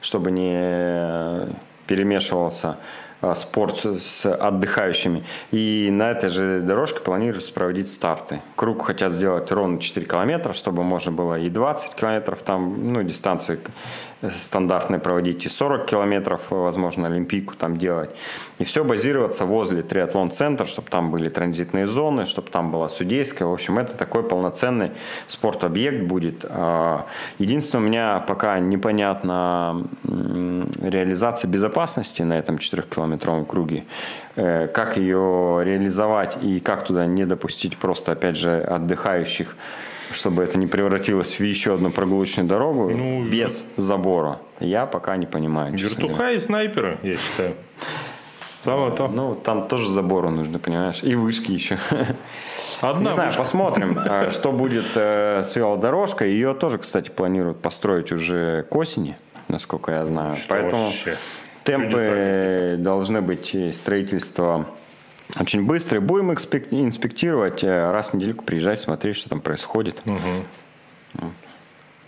чтобы 0.00 0.30
не 0.30 1.54
перемешивался 1.86 2.78
а, 3.20 3.34
спорт 3.34 3.84
с 3.84 4.26
отдыхающими. 4.26 5.24
И 5.50 5.88
на 5.90 6.10
этой 6.10 6.28
же 6.28 6.60
дорожке 6.60 7.00
планируется 7.00 7.52
проводить 7.52 7.90
старты. 7.90 8.40
Круг 8.56 8.84
хотят 8.86 9.12
сделать 9.12 9.50
ровно 9.50 9.80
4 9.80 10.06
километра, 10.06 10.52
чтобы 10.52 10.82
можно 10.82 11.12
было 11.12 11.38
и 11.38 11.48
20 11.48 11.94
километров 11.94 12.42
там, 12.42 12.92
ну, 12.92 13.02
дистанции 13.02 13.58
стандартные 14.22 14.98
проводить 14.98 15.44
и 15.44 15.48
40 15.48 15.86
километров, 15.86 16.40
возможно, 16.50 17.08
Олимпийку 17.08 17.54
там 17.54 17.76
делать. 17.76 18.10
И 18.58 18.64
все 18.64 18.84
базироваться 18.84 19.44
возле 19.44 19.82
триатлон-центра, 19.82 20.66
чтобы 20.66 20.88
там 20.88 21.10
были 21.10 21.28
транзитные 21.28 21.86
зоны, 21.86 22.24
чтобы 22.24 22.50
там 22.50 22.70
была 22.70 22.88
судейская. 22.88 23.46
В 23.46 23.52
общем, 23.52 23.78
это 23.78 23.94
такой 23.94 24.22
полноценный 24.22 24.92
спорт-объект 25.26 26.04
будет. 26.04 26.44
А, 26.48 27.06
единственное, 27.38 27.84
у 27.84 27.88
меня 27.88 28.20
пока 28.20 28.58
непонятна 28.58 29.86
реализация 30.04 31.48
безопасности 31.48 32.22
на 32.22 32.38
этом 32.38 32.56
4-километровом 32.56 33.44
круге. 33.44 33.84
Э, 34.36 34.68
как 34.68 34.96
ее 34.96 35.62
реализовать 35.64 36.36
и 36.42 36.60
как 36.60 36.84
туда 36.84 37.06
не 37.06 37.24
допустить 37.24 37.78
просто, 37.78 38.12
опять 38.12 38.36
же, 38.36 38.60
отдыхающих 38.60 39.56
чтобы 40.12 40.42
это 40.42 40.58
не 40.58 40.66
превратилось 40.66 41.38
в 41.38 41.44
еще 41.44 41.74
одну 41.74 41.90
прогулочную 41.90 42.48
дорогу 42.48 42.90
ну, 42.90 43.24
без 43.24 43.64
забора, 43.76 44.38
я 44.60 44.86
пока 44.86 45.16
не 45.16 45.26
понимаю. 45.26 45.76
Вертуха 45.76 46.32
и 46.32 46.38
снайперы, 46.38 46.98
я 47.02 47.16
считаю. 47.16 47.54
Самое 48.62 48.92
то. 48.92 49.06
Ну, 49.06 49.34
там 49.36 49.68
тоже 49.68 49.88
забору 49.88 50.30
нужно, 50.30 50.58
понимаешь, 50.58 51.02
и 51.02 51.14
вышки 51.14 51.52
еще. 51.52 51.78
Одна 52.80 53.10
не 53.10 53.14
знаю, 53.14 53.28
вышка. 53.28 53.42
посмотрим, 53.42 53.98
э, 53.98 54.30
что 54.32 54.50
будет 54.50 54.86
э, 54.96 55.44
с 55.44 55.54
велодорожкой. 55.54 56.32
Ее 56.32 56.52
тоже, 56.52 56.78
кстати, 56.78 57.10
планируют 57.10 57.62
построить 57.62 58.10
уже 58.10 58.64
к 58.64 58.74
осени, 58.74 59.16
насколько 59.48 59.92
я 59.92 60.04
знаю. 60.04 60.36
Что 60.36 60.48
Поэтому 60.48 60.84
вообще? 60.86 61.16
темпы 61.62 62.76
должны 62.78 63.22
быть 63.22 63.56
строительства 63.72 64.66
очень 65.40 65.64
быстрый. 65.64 65.98
Будем 65.98 66.32
инспектировать, 66.32 67.64
э, 67.64 67.90
раз 67.90 68.10
в 68.10 68.14
недельку 68.14 68.44
приезжать, 68.44 68.80
смотреть, 68.80 69.16
что 69.16 69.28
там 69.28 69.40
происходит. 69.40 70.02
Угу. 70.06 71.30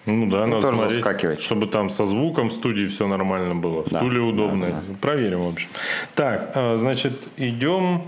Ну 0.06 0.26
да, 0.30 0.46
ну, 0.46 0.56
надо 0.56 0.62
тоже 0.62 0.76
смотреть, 0.78 1.04
заскакивать. 1.04 1.42
чтобы 1.42 1.66
там 1.66 1.90
со 1.90 2.06
звуком 2.06 2.48
в 2.48 2.52
студии 2.52 2.86
все 2.86 3.06
нормально 3.06 3.54
было. 3.54 3.84
Да, 3.90 3.98
Стулья 3.98 4.22
удобные. 4.22 4.72
Да, 4.72 4.82
да. 4.88 4.94
Проверим, 5.00 5.40
в 5.40 5.48
общем. 5.48 5.68
Так, 6.14 6.52
а, 6.54 6.76
значит, 6.76 7.12
идем 7.36 8.02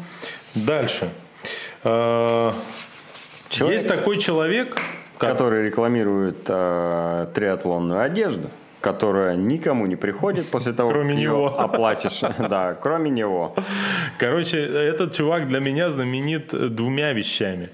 дальше. 0.54 1.10
А, 1.84 2.54
человек, 3.50 3.80
Есть 3.80 3.88
такой 3.88 4.18
человек, 4.18 4.80
как... 5.18 5.32
который 5.32 5.66
рекламирует 5.66 6.38
э, 6.46 7.26
триатлонную 7.34 8.00
одежду 8.00 8.50
которая 8.80 9.36
никому 9.36 9.86
не 9.86 9.96
приходит 9.96 10.46
после 10.46 10.72
того, 10.72 10.90
кроме 10.90 11.10
как 11.14 11.22
него. 11.22 11.48
ее 11.48 11.54
оплатишь. 11.56 12.20
Да, 12.50 12.74
кроме 12.74 13.10
него. 13.10 13.54
Короче, 14.18 14.58
этот 14.58 15.14
чувак 15.14 15.48
для 15.48 15.60
меня 15.60 15.88
знаменит 15.90 16.74
двумя 16.74 17.12
вещами. 17.12 17.70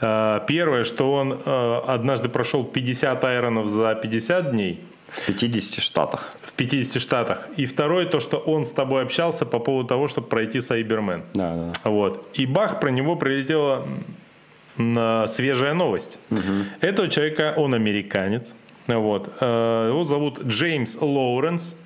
А, 0.00 0.40
первое, 0.40 0.84
что 0.84 1.12
он 1.12 1.40
а, 1.44 1.84
однажды 1.88 2.28
прошел 2.28 2.64
50 2.64 3.24
айронов 3.24 3.68
за 3.68 3.94
50 3.94 4.50
дней. 4.50 4.84
В 5.08 5.26
50 5.26 5.82
штатах. 5.82 6.32
В 6.42 6.52
50 6.52 7.02
штатах. 7.02 7.48
И 7.56 7.66
второе, 7.66 8.06
то, 8.06 8.20
что 8.20 8.38
он 8.38 8.64
с 8.64 8.70
тобой 8.72 9.02
общался 9.02 9.44
по 9.44 9.58
поводу 9.58 9.88
того, 9.88 10.08
чтобы 10.08 10.26
пройти 10.28 10.60
Сайбермен. 10.60 11.24
Да, 11.34 11.54
да. 11.54 11.90
Вот. 11.90 12.28
И 12.34 12.46
бах, 12.46 12.80
про 12.80 12.90
него 12.90 13.16
прилетела 13.16 13.86
свежая 15.28 15.74
новость. 15.74 16.18
Угу. 16.30 16.40
Этого 16.80 17.08
человека, 17.08 17.52
он 17.56 17.74
американец. 17.74 18.54
Вот. 18.86 19.32
Э, 19.40 19.88
его 19.88 20.04
зовут 20.04 20.42
Джеймс 20.42 20.96
Лоуренс. 21.00 21.76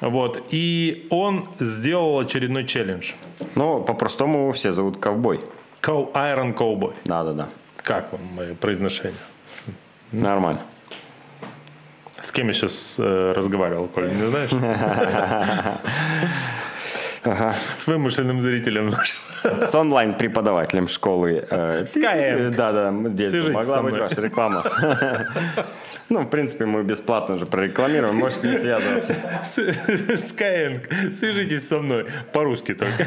Вот. 0.00 0.42
И 0.50 1.06
он 1.10 1.48
сделал 1.58 2.18
очередной 2.18 2.66
челлендж. 2.66 3.12
Ну, 3.54 3.82
по-простому 3.82 4.40
его 4.40 4.52
все 4.52 4.70
зовут 4.70 4.98
ковбой. 4.98 5.40
Cow, 5.82 6.12
Iron 6.12 6.56
Cowboy. 6.56 6.94
Да, 7.04 7.24
да, 7.24 7.32
да. 7.32 7.48
Как 7.82 8.12
вам 8.12 8.22
мое 8.34 8.54
произношение? 8.54 9.18
Нормально. 10.12 10.62
С 12.20 12.32
кем 12.32 12.48
я 12.48 12.54
сейчас 12.54 12.96
э, 12.98 13.32
разговаривал, 13.36 13.88
Коль, 13.88 14.12
не 14.12 14.28
знаешь? 14.28 14.50
Ага. 17.26 17.54
С 17.76 17.86
вымышленным 17.86 18.40
зрителем. 18.40 18.92
С 19.42 19.74
онлайн-преподавателем 19.74 20.88
школы. 20.88 21.44
Э, 21.50 21.84
Skyeng. 21.84 22.50
Да, 22.50 22.72
да, 22.72 22.92
здесь 23.10 23.48
могла 23.48 23.82
быть 23.82 23.96
ваша 23.96 24.20
реклама. 24.20 24.64
Ну, 26.08 26.20
в 26.20 26.26
принципе, 26.26 26.66
мы 26.66 26.84
бесплатно 26.84 27.34
уже 27.34 27.46
прорекламируем, 27.46 28.14
можете 28.14 28.48
не 28.48 28.58
связываться. 28.58 29.16
Skyeng, 29.42 31.10
свяжитесь 31.10 31.66
со 31.66 31.78
мной. 31.78 32.06
По-русски 32.32 32.74
только. 32.74 33.06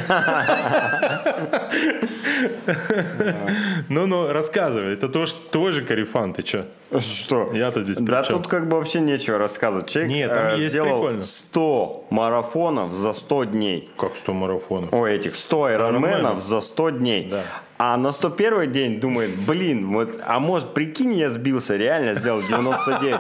Ну-ну, 3.88 4.28
рассказывай. 4.34 4.94
Это 4.94 5.08
твой 5.52 5.72
же 5.72 5.86
карифан, 5.86 6.34
ты 6.34 6.46
что? 6.46 6.66
Что? 6.98 7.52
Я-то 7.54 7.82
здесь 7.82 7.98
Да 7.98 8.24
тут 8.24 8.48
как 8.48 8.68
бы 8.68 8.78
вообще 8.78 9.00
нечего 9.00 9.38
рассказывать. 9.38 9.90
Человек 9.90 10.12
Нет, 10.12 10.30
там 10.30 10.48
э, 10.48 10.58
есть 10.58 10.70
сделал 10.70 11.02
прикольно. 11.02 11.24
100 11.24 12.08
марафонов 12.10 12.94
за 12.94 13.14
100 13.14 13.44
дней. 13.46 13.90
Как 13.98 14.16
100 14.16 14.34
марафонов? 14.34 14.94
О, 14.94 15.06
этих 15.06 15.36
100 15.36 15.64
айронменов 15.66 16.42
за 16.42 16.62
100 16.62 16.90
дней. 16.90 17.28
Да. 17.30 17.44
А 17.78 17.96
на 17.96 18.12
101 18.12 18.72
день 18.72 19.00
думает, 19.00 19.32
блин, 19.48 19.94
вот, 19.94 20.20
а 20.26 20.40
может, 20.40 20.74
прикинь, 20.74 21.14
я 21.14 21.30
сбился, 21.30 21.78
реально 21.78 22.14
сделал 22.16 22.42
99. 22.42 23.16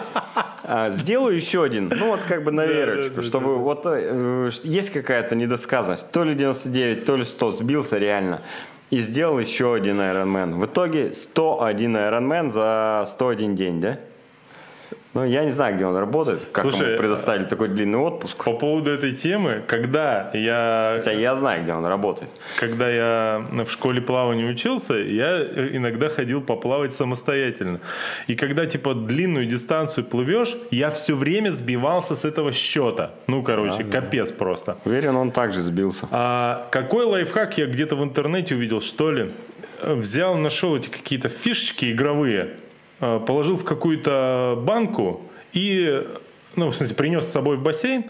А, 0.66 0.90
сделаю 0.90 1.36
еще 1.36 1.64
один, 1.64 1.88
ну 1.88 2.10
вот 2.12 2.20
как 2.28 2.44
бы 2.44 2.52
на 2.52 2.66
верочку, 2.66 3.22
чтобы 3.22 3.58
вот 3.58 3.84
э, 3.86 4.52
есть 4.64 4.92
какая-то 4.92 5.36
недосказанность. 5.36 6.12
То 6.12 6.24
ли 6.24 6.36
99, 6.36 7.06
то 7.06 7.16
ли 7.16 7.24
100, 7.24 7.52
сбился 7.54 7.98
реально 7.98 8.42
и 8.90 9.00
сделал 9.00 9.40
еще 9.40 9.74
один 9.74 10.00
Ironman. 10.00 10.56
В 10.56 10.66
итоге 10.66 11.14
101 11.14 11.96
Ironman 11.96 12.50
за 12.50 13.06
101 13.08 13.56
день, 13.56 13.82
да? 13.82 14.00
Ну, 15.14 15.26
я 15.26 15.44
не 15.44 15.52
знаю, 15.52 15.76
где 15.76 15.86
он 15.86 15.98
работает, 15.98 16.46
как 16.52 16.64
Слушай, 16.64 16.90
ему 16.90 16.98
предоставили 16.98 17.46
такой 17.46 17.68
длинный 17.70 17.98
отпуск. 17.98 18.44
По 18.44 18.54
поводу 18.54 18.92
этой 18.92 19.16
темы, 19.16 19.64
когда 19.68 20.30
я... 20.34 20.96
Хотя 20.98 21.12
я 21.14 21.36
знаю, 21.36 21.64
где 21.64 21.74
он 21.74 21.84
работает. 21.86 22.30
Когда 22.60 22.90
я 22.90 23.46
в 23.52 23.72
школе 23.72 24.02
плавания 24.02 24.46
учился, 24.46 24.94
я 24.94 25.42
иногда 25.42 26.10
ходил 26.10 26.42
поплавать 26.42 26.94
самостоятельно. 26.94 27.80
И 28.28 28.36
когда, 28.36 28.68
типа, 28.68 28.94
длинную 28.94 29.48
дистанцию 29.48 30.06
плывешь, 30.06 30.56
я 30.70 30.92
все 30.92 31.16
время 31.16 31.50
сбивался 31.50 32.16
с 32.16 32.24
этого 32.24 32.54
счета. 32.54 33.12
Ну, 33.26 33.42
короче, 33.42 33.82
а, 33.82 33.92
капец 33.92 34.30
да. 34.30 34.36
просто. 34.36 34.78
Уверен, 34.86 35.16
он 35.16 35.32
также 35.32 35.62
сбился. 35.62 36.08
А 36.12 36.68
какой 36.70 37.06
лайфхак 37.06 37.58
я 37.58 37.66
где-то 37.66 37.96
в 37.96 38.04
интернете 38.04 38.54
увидел, 38.54 38.80
что 38.82 39.12
ли? 39.12 39.32
Взял, 39.82 40.36
нашел 40.36 40.76
эти 40.76 40.90
какие-то 40.90 41.30
фишечки 41.30 41.92
игровые 41.92 42.50
Э, 42.50 42.69
положил 43.00 43.58
в 43.58 43.64
какую-то 43.64 44.62
банку 44.62 45.22
и, 45.54 46.06
ну, 46.56 46.70
в 46.70 46.76
смысле, 46.76 46.96
принес 46.96 47.26
с 47.26 47.32
собой 47.32 47.58
в 47.58 47.62
бассейн, 47.62 48.06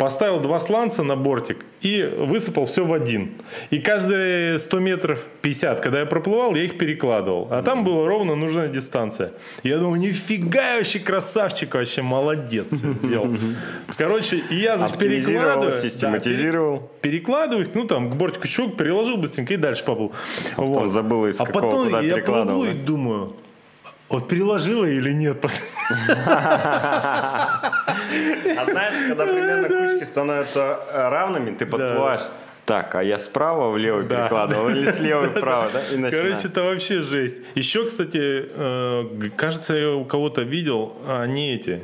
поставил 0.00 0.40
два 0.40 0.58
сланца 0.58 1.02
на 1.02 1.14
бортик 1.14 1.66
и 1.82 2.02
высыпал 2.02 2.64
все 2.64 2.86
в 2.86 2.92
один. 2.94 3.32
И 3.68 3.80
каждые 3.80 4.58
100 4.58 4.78
метров 4.78 5.20
50, 5.42 5.80
когда 5.80 6.00
я 6.00 6.06
проплывал, 6.06 6.54
я 6.54 6.64
их 6.64 6.78
перекладывал. 6.78 7.48
А 7.50 7.62
там 7.62 7.84
была 7.84 8.08
ровно 8.08 8.34
нужная 8.34 8.68
дистанция. 8.68 9.34
Я 9.62 9.76
думаю, 9.76 10.00
нифига 10.00 10.78
вообще 10.78 11.00
красавчик, 11.00 11.74
вообще 11.74 12.00
молодец 12.00 12.68
сделал. 12.70 13.28
Короче, 13.98 14.38
и 14.38 14.54
я 14.54 14.78
значит, 14.78 14.96
перекладываю. 14.96 15.74
систематизировал. 15.74 16.78
Да, 16.78 16.86
перекладываю, 17.02 17.66
ну 17.74 17.86
там 17.86 18.10
к 18.10 18.16
бортику 18.16 18.48
чувак 18.48 18.78
переложил 18.78 19.18
быстренько 19.18 19.52
и 19.52 19.58
дальше 19.58 19.84
поплыл. 19.84 20.12
А 20.56 20.62
вот. 20.62 20.68
потом 20.68 20.88
забыл 20.88 21.26
из 21.26 21.38
а 21.38 21.44
какого, 21.44 21.62
потом 21.62 21.84
куда 21.84 22.00
я 22.00 22.16
плыву 22.16 22.64
и 22.64 22.72
думаю, 22.72 23.34
вот 24.10 24.28
переложила 24.28 24.84
или 24.84 25.12
нет? 25.12 25.38
А 28.56 28.64
знаешь, 28.64 28.94
когда 29.08 29.24
примерно 29.24 29.68
кучки 29.68 30.04
становятся 30.04 30.80
э, 30.92 31.08
равными, 31.08 31.54
ты 31.54 31.64
подплываешь. 31.64 32.22
Так, 32.66 32.94
а 32.94 33.02
я 33.02 33.18
справа 33.18 33.70
влево 33.70 34.02
да. 34.02 34.22
перекладывал 34.22 34.68
или 34.68 34.90
слева 34.90 35.24
вправо, 35.26 35.70
да? 35.72 35.80
И 35.80 36.10
Короче, 36.10 36.48
это 36.48 36.62
вообще 36.62 37.02
жесть. 37.02 37.38
Еще, 37.54 37.84
кстати, 37.86 38.18
э, 38.20 39.30
кажется, 39.36 39.74
я 39.74 39.90
у 39.92 40.04
кого-то 40.04 40.42
видел, 40.42 40.96
они 41.08 41.54
эти 41.54 41.80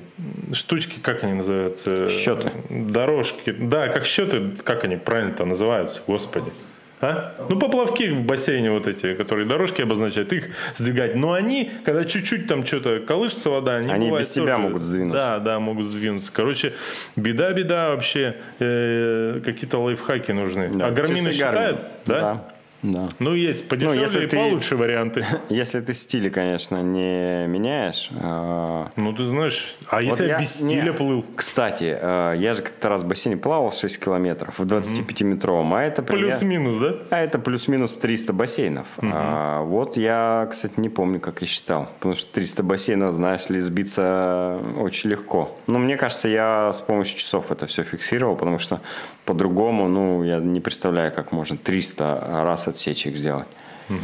штучки, 0.53 0.99
как 1.01 1.25
они 1.25 1.35
называются? 1.35 2.09
Счеты. 2.09 2.53
Дорожки. 2.69 3.53
Да, 3.53 3.89
как 3.89 4.05
счеты, 4.05 4.53
как 4.65 4.85
они 4.85 4.97
правильно-то 4.97 5.45
называются, 5.45 6.03
господи. 6.07 6.53
А? 7.01 7.35
Ну, 7.49 7.59
поплавки 7.59 8.05
в 8.05 8.23
бассейне 8.25 8.71
вот 8.71 8.89
эти, 8.89 9.15
которые 9.15 9.47
дорожки 9.47 9.83
обозначают, 9.83 10.33
их 10.33 10.49
сдвигать. 10.77 11.15
Но 11.15 11.33
они, 11.33 11.71
когда 11.85 12.05
чуть-чуть 12.05 12.49
там 12.49 12.65
что-то 12.65 13.01
колышется 13.01 13.51
вода, 13.51 13.77
они, 13.77 13.91
они 13.91 14.11
без 14.11 14.31
тебя 14.31 14.57
тоже, 14.57 14.59
могут 14.59 14.83
сдвинуться. 14.85 15.21
Да, 15.21 15.39
да, 15.39 15.61
могут 15.61 15.87
сдвинуться. 15.87 16.33
Короче, 16.33 16.73
беда-беда 17.17 17.91
вообще. 17.91 18.37
Э, 18.61 19.41
какие-то 19.45 19.79
лайфхаки 19.79 20.33
нужны. 20.33 20.71
Да, 20.71 20.87
а 20.87 20.91
гармины 20.91 21.33
считают? 21.33 21.81
Да? 22.07 22.21
да. 22.21 22.45
Да. 22.87 23.09
Ну, 23.19 23.35
есть 23.35 23.69
подешевле 23.69 23.97
ну, 23.97 24.03
если 24.03 24.25
и 24.25 24.27
ты, 24.29 24.37
получше 24.37 24.77
варианты. 24.77 25.27
Если 25.49 25.81
ты 25.81 25.93
стили, 25.93 26.29
конечно, 26.29 26.83
не 26.83 27.47
меняешь. 27.47 28.11
Э, 28.13 28.87
ну, 28.97 29.13
ты 29.13 29.25
знаешь, 29.25 29.77
а 29.89 29.97
вот 29.97 30.05
если 30.05 30.27
я 30.29 30.39
без 30.39 30.55
стиля 30.55 30.83
не, 30.85 30.93
плыл? 30.93 31.25
Кстати, 31.35 31.97
э, 32.01 32.35
я 32.39 32.55
же 32.55 32.63
как-то 32.63 32.89
раз 32.89 33.03
в 33.03 33.09
бассейне 33.09 33.37
плавал 33.37 33.73
6 33.73 33.99
километров 33.99 34.59
в 34.59 34.65
25-метровом, 34.65 35.75
а 35.75 35.83
это... 35.83 36.03
Плюс-минус, 36.03 36.77
да? 36.77 36.97
А 37.11 37.21
это 37.21 37.39
плюс-минус 37.39 37.95
300 37.97 38.33
бассейнов. 38.33 38.87
Угу. 38.99 39.11
А, 39.13 39.63
вот 39.63 39.97
я, 39.97 40.49
кстати, 40.51 40.79
не 40.79 40.89
помню, 40.89 41.19
как 41.19 41.41
я 41.41 41.47
считал. 41.47 41.89
Потому 41.99 42.15
что 42.15 42.33
300 42.33 42.63
бассейнов, 42.63 43.15
знаешь 43.15 43.49
ли, 43.49 43.59
сбиться 43.59 44.61
очень 44.79 45.11
легко. 45.11 45.57
Но 45.67 45.79
мне 45.79 45.97
кажется, 45.97 46.29
я 46.29 46.73
с 46.73 46.81
помощью 46.81 47.19
часов 47.19 47.51
это 47.51 47.67
все 47.67 47.83
фиксировал, 47.83 48.37
потому 48.37 48.59
что 48.59 48.81
по-другому, 49.27 49.89
ну, 49.89 50.25
я 50.25 50.39
не 50.39 50.61
представляю, 50.61 51.13
как 51.13 51.33
можно 51.33 51.57
300 51.57 52.43
раз 52.45 52.69
отсечек 52.69 53.17
сделать. 53.17 53.49
Угу. 53.91 53.99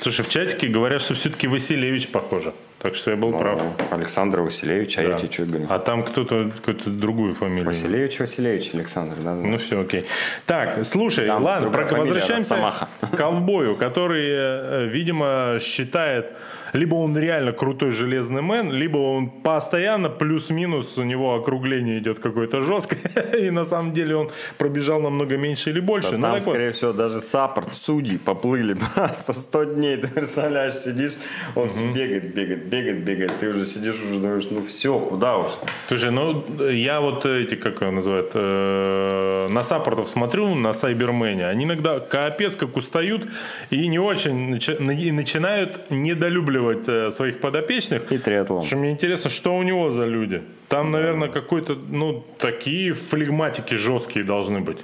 Слушай, 0.00 0.24
в 0.24 0.28
чатике 0.28 0.68
говорят, 0.68 1.00
что 1.00 1.14
все-таки 1.14 1.48
Василевич 1.48 2.08
похоже. 2.08 2.52
Так 2.78 2.94
что 2.94 3.10
я 3.10 3.16
был 3.16 3.30
ну, 3.30 3.38
прав. 3.38 3.60
Александр 3.90 4.40
Василевич, 4.40 4.96
а 4.98 5.02
да. 5.02 5.08
я 5.08 5.18
тебе 5.18 5.32
что 5.32 5.44
говорю? 5.46 5.66
А 5.68 5.80
там 5.80 6.04
кто-то 6.04 6.52
какую-то 6.54 6.90
другую 6.90 7.34
фамилию. 7.34 7.66
Василевич, 7.66 8.20
Василевич, 8.20 8.70
Александр, 8.72 9.16
да. 9.16 9.34
да. 9.34 9.40
Ну 9.40 9.58
все, 9.58 9.80
окей. 9.80 10.06
Так, 10.46 10.84
слушай, 10.84 11.26
там 11.26 11.42
ладно, 11.42 11.70
про, 11.70 11.86
фамилия, 11.86 12.12
возвращаемся 12.12 12.88
к 13.00 13.16
ковбою, 13.16 13.74
который, 13.74 14.28
э, 14.28 14.86
видимо, 14.86 15.58
считает 15.60 16.26
либо 16.72 16.94
он 16.94 17.16
реально 17.16 17.52
крутой 17.52 17.90
железный 17.90 18.42
мэн, 18.42 18.72
либо 18.72 18.98
он 18.98 19.30
постоянно 19.30 20.08
плюс-минус, 20.08 20.98
у 20.98 21.02
него 21.02 21.34
округление 21.34 21.98
идет 21.98 22.18
какое-то 22.18 22.60
жесткое, 22.60 23.22
и 23.38 23.50
на 23.50 23.64
самом 23.64 23.92
деле 23.92 24.16
он 24.16 24.30
пробежал 24.58 25.00
намного 25.00 25.36
меньше 25.36 25.70
или 25.70 25.80
больше. 25.80 26.12
Да, 26.12 26.16
ну, 26.16 26.22
там, 26.22 26.42
скорее 26.42 26.72
всего, 26.72 26.92
даже 26.92 27.20
саппорт, 27.20 27.74
судьи 27.74 28.18
поплыли 28.18 28.76
просто 28.94 29.32
100 29.32 29.64
дней, 29.64 29.96
ты 29.96 30.08
представляешь, 30.08 30.74
сидишь, 30.74 31.12
он 31.54 31.64
угу. 31.64 31.94
бегает, 31.94 32.34
бегает, 32.34 32.64
бегает, 32.66 33.04
бегает, 33.04 33.32
ты 33.40 33.48
уже 33.48 33.64
сидишь, 33.66 33.96
уже 33.96 34.20
думаешь, 34.20 34.48
ну 34.50 34.64
все, 34.64 34.98
куда 34.98 35.38
уж. 35.38 35.48
Слушай, 35.88 36.10
ну 36.10 36.44
я 36.70 37.00
вот 37.00 37.24
эти, 37.26 37.54
как 37.54 37.80
его 37.80 37.90
называют, 37.90 38.30
э, 38.34 39.48
на 39.50 39.62
саппортов 39.62 40.08
смотрю, 40.08 40.54
на 40.54 40.72
Сайбермене, 40.72 41.46
они 41.46 41.64
иногда 41.64 42.00
капец 42.00 42.56
как 42.56 42.76
устают 42.76 43.28
и 43.70 43.86
не 43.88 43.98
очень, 43.98 44.58
и 45.00 45.12
начинают 45.12 45.90
недолюбливать 45.90 46.57
недолюбливать 46.58 46.88
э, 46.88 47.10
своих 47.10 47.40
подопечных. 47.40 48.12
И 48.12 48.18
триатлон. 48.18 48.64
Что 48.64 48.76
мне 48.76 48.90
интересно, 48.90 49.30
что 49.30 49.56
у 49.56 49.62
него 49.62 49.90
за 49.90 50.04
люди. 50.04 50.42
Там, 50.68 50.90
наверное, 50.90 51.28
какой-то, 51.28 51.74
ну, 51.74 52.24
такие 52.38 52.92
флегматики 52.92 53.74
жесткие 53.74 54.24
должны 54.24 54.60
быть. 54.60 54.78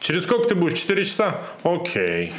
Через 0.00 0.24
сколько 0.24 0.48
ты 0.48 0.54
будешь? 0.54 0.78
Четыре 0.78 1.04
часа? 1.04 1.42
Окей. 1.62 2.32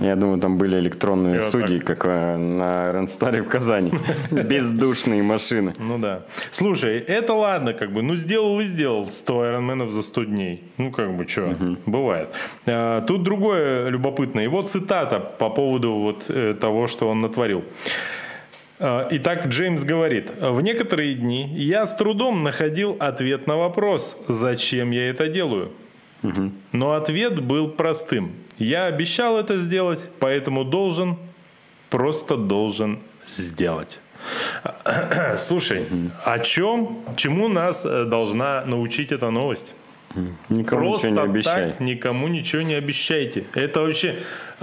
Я 0.00 0.16
думаю, 0.16 0.40
там 0.40 0.58
были 0.58 0.76
электронные 0.80 1.40
вот 1.40 1.52
судьи, 1.52 1.78
так. 1.78 1.86
как 1.86 2.06
э, 2.06 2.36
на 2.36 2.92
Ренстаре 2.92 3.42
в 3.42 3.48
Казани. 3.48 3.92
Бездушные 4.30 5.22
машины. 5.22 5.72
Ну 5.78 5.98
да. 5.98 6.22
Слушай, 6.50 6.98
это 6.98 7.32
ладно, 7.34 7.74
как 7.74 7.92
бы, 7.92 8.02
ну 8.02 8.16
сделал 8.16 8.58
и 8.60 8.64
сделал 8.64 9.06
100 9.06 9.40
айронменов 9.40 9.90
за 9.92 10.02
100 10.02 10.24
дней. 10.24 10.64
Ну 10.78 10.90
как 10.90 11.16
бы, 11.16 11.28
что, 11.28 11.56
бывает. 11.86 12.30
А, 12.66 13.02
тут 13.02 13.22
другое 13.22 13.88
любопытное. 13.88 14.42
Его 14.42 14.62
цитата 14.62 15.20
по 15.20 15.48
поводу 15.48 15.92
вот 15.92 16.24
э, 16.28 16.54
того, 16.60 16.88
что 16.88 17.08
он 17.08 17.20
натворил. 17.20 17.64
А, 18.80 19.06
итак, 19.12 19.46
Джеймс 19.46 19.84
говорит, 19.84 20.28
в 20.40 20.60
некоторые 20.60 21.14
дни 21.14 21.46
я 21.54 21.86
с 21.86 21.94
трудом 21.94 22.42
находил 22.42 22.96
ответ 22.98 23.46
на 23.46 23.56
вопрос, 23.56 24.16
зачем 24.26 24.90
я 24.90 25.08
это 25.08 25.28
делаю. 25.28 25.70
Но 26.72 26.92
ответ 26.92 27.40
был 27.40 27.68
простым. 27.68 28.32
Я 28.58 28.86
обещал 28.86 29.38
это 29.38 29.58
сделать, 29.58 30.00
поэтому 30.20 30.64
должен, 30.64 31.16
просто 31.90 32.36
должен 32.36 32.98
сделать. 33.28 33.98
Слушай, 35.38 35.86
о 36.24 36.38
чем, 36.38 37.04
чему 37.16 37.48
нас 37.48 37.84
э, 37.84 38.04
должна 38.04 38.64
научить 38.64 39.12
эта 39.12 39.30
новость? 39.30 39.74
Никому 40.48 40.90
Просто 40.90 41.10
ничего 41.10 41.24
не 41.24 41.30
обещай. 41.30 41.70
так 41.70 41.80
никому 41.80 42.28
ничего 42.28 42.62
не 42.62 42.74
обещайте. 42.74 43.44
Это 43.54 43.80
вообще, 43.80 44.14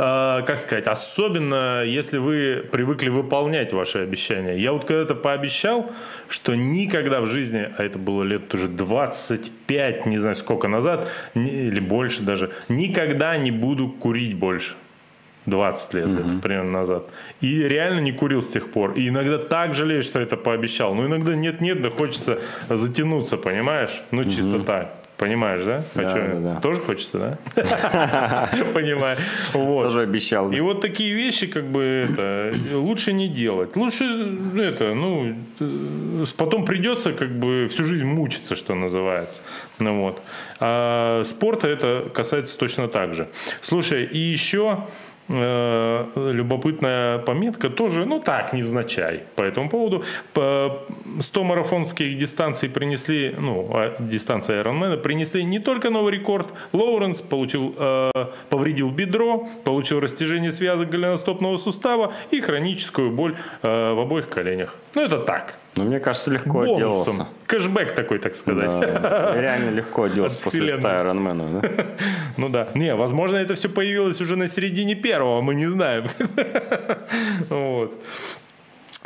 как 0.02 0.58
сказать, 0.58 0.88
особенно 0.88 1.84
если 1.84 2.18
вы 2.18 2.68
привыкли 2.72 3.10
выполнять 3.10 3.72
ваши 3.72 4.00
обещания. 4.00 4.58
Я 4.58 4.74
вот 4.74 4.86
когда-то 4.86 5.14
пообещал, 5.14 5.92
что 6.28 6.56
никогда 6.56 7.22
в 7.22 7.28
жизни, 7.28 7.70
а 7.78 7.84
это 7.84 8.00
было 8.00 8.24
лет 8.24 8.52
уже 8.52 8.68
25, 8.68 10.08
не 10.08 10.18
знаю 10.18 10.36
сколько 10.36 10.68
назад, 10.68 11.08
или 11.36 11.80
больше 11.80 12.24
даже, 12.24 12.50
никогда 12.68 13.38
не 13.38 13.52
буду 13.52 13.90
курить 13.90 14.34
больше. 14.34 14.74
20 15.46 15.94
лет, 15.94 16.08
угу. 16.08 16.20
это 16.20 16.34
примерно 16.36 16.72
назад. 16.72 17.10
И 17.42 17.62
реально 17.64 18.00
не 18.00 18.12
курил 18.12 18.42
с 18.42 18.52
тех 18.52 18.72
пор. 18.72 18.94
И 18.94 19.08
иногда 19.08 19.38
так 19.38 19.76
жалею, 19.76 20.02
что 20.02 20.20
это 20.20 20.38
пообещал. 20.38 20.96
Но 20.96 21.08
иногда 21.08 21.36
нет-нет, 21.36 21.82
да 21.82 21.90
хочется 21.90 22.40
затянуться, 22.70 23.38
понимаешь? 23.38 24.02
Ну, 24.12 24.24
чисто 24.26 24.58
угу. 24.58 24.64
так. 24.64 25.01
Понимаешь, 25.22 25.64
да? 25.64 25.84
Хочу. 25.94 26.16
Да, 26.16 26.28
да, 26.34 26.40
да. 26.40 26.62
Тоже 26.62 26.82
хочется, 26.82 27.38
да? 27.56 28.50
Понимаю. 28.74 29.18
Вот. 29.54 29.84
Тоже 29.84 30.02
обещал. 30.02 30.52
И 30.52 30.60
вот 30.62 30.82
такие 30.82 31.14
вещи, 31.14 31.46
как 31.46 31.66
бы, 31.66 32.08
это, 32.10 32.52
лучше 32.76 33.14
не 33.14 33.28
делать. 33.28 33.76
Лучше, 33.76 34.04
это, 34.58 34.96
ну, 34.96 35.36
потом 36.38 36.66
придется, 36.66 37.14
как 37.14 37.30
бы, 37.38 37.68
всю 37.70 37.84
жизнь 37.84 38.04
мучиться, 38.04 38.56
что 38.56 38.74
называется. 38.74 39.42
Ну 39.78 40.02
вот. 40.02 40.24
А 40.60 41.22
спорта 41.24 41.68
это 41.68 42.10
касается 42.12 42.58
точно 42.58 42.88
так 42.88 43.14
же. 43.14 43.30
Слушай, 43.62 44.06
и 44.06 44.18
еще 44.18 44.88
Э, 45.34 46.08
любопытная 46.16 47.20
пометка 47.20 47.70
тоже, 47.70 48.06
ну 48.06 48.20
так, 48.20 48.54
невзначай 48.54 49.24
по 49.36 49.44
этому 49.44 49.70
поводу. 49.70 50.04
100 50.34 51.44
марафонских 51.44 52.18
дистанций 52.18 52.70
принесли, 52.70 53.34
ну, 53.38 53.70
а, 53.74 53.96
дистанция 54.00 54.62
Ironman 54.62 54.98
принесли 54.98 55.44
не 55.44 55.60
только 55.60 55.90
новый 55.90 56.12
рекорд. 56.12 56.48
Лоуренс 56.74 57.22
получил, 57.22 57.74
э, 57.78 58.12
повредил 58.50 58.92
бедро, 58.92 59.48
получил 59.64 60.00
растяжение 60.02 60.52
связок 60.52 60.90
голеностопного 60.90 61.58
сустава 61.58 62.14
и 62.32 62.42
хроническую 62.42 63.12
боль 63.12 63.36
э, 63.62 63.94
в 63.94 64.00
обоих 64.00 64.28
коленях. 64.28 64.76
Ну, 64.96 65.04
это 65.04 65.20
так. 65.20 65.61
Ну, 65.76 65.86
мне 65.86 66.00
кажется, 66.00 66.30
легко 66.32 66.50
Бонусом. 66.66 66.76
отделался. 66.76 67.28
Кэшбэк 67.48 67.96
такой, 67.96 68.20
так 68.20 68.36
сказать. 68.36 68.72
Да, 68.72 69.34
реально 69.40 69.70
легко 69.70 70.04
отделался 70.04 70.38
после 70.44 70.78
100 70.78 70.88
Ironman. 70.88 71.62
Да? 71.62 71.86
Ну 72.38 72.50
да. 72.50 72.70
Не, 72.76 72.96
возможно, 72.96 73.38
это 73.38 73.56
все 73.56 73.70
появилось 73.70 74.20
уже 74.22 74.36
на 74.36 74.48
середине 74.48 74.96
первого, 74.96 75.42
мы 75.42 75.56
не 75.56 75.68
знаем. 75.68 76.06
Вот. 77.50 77.96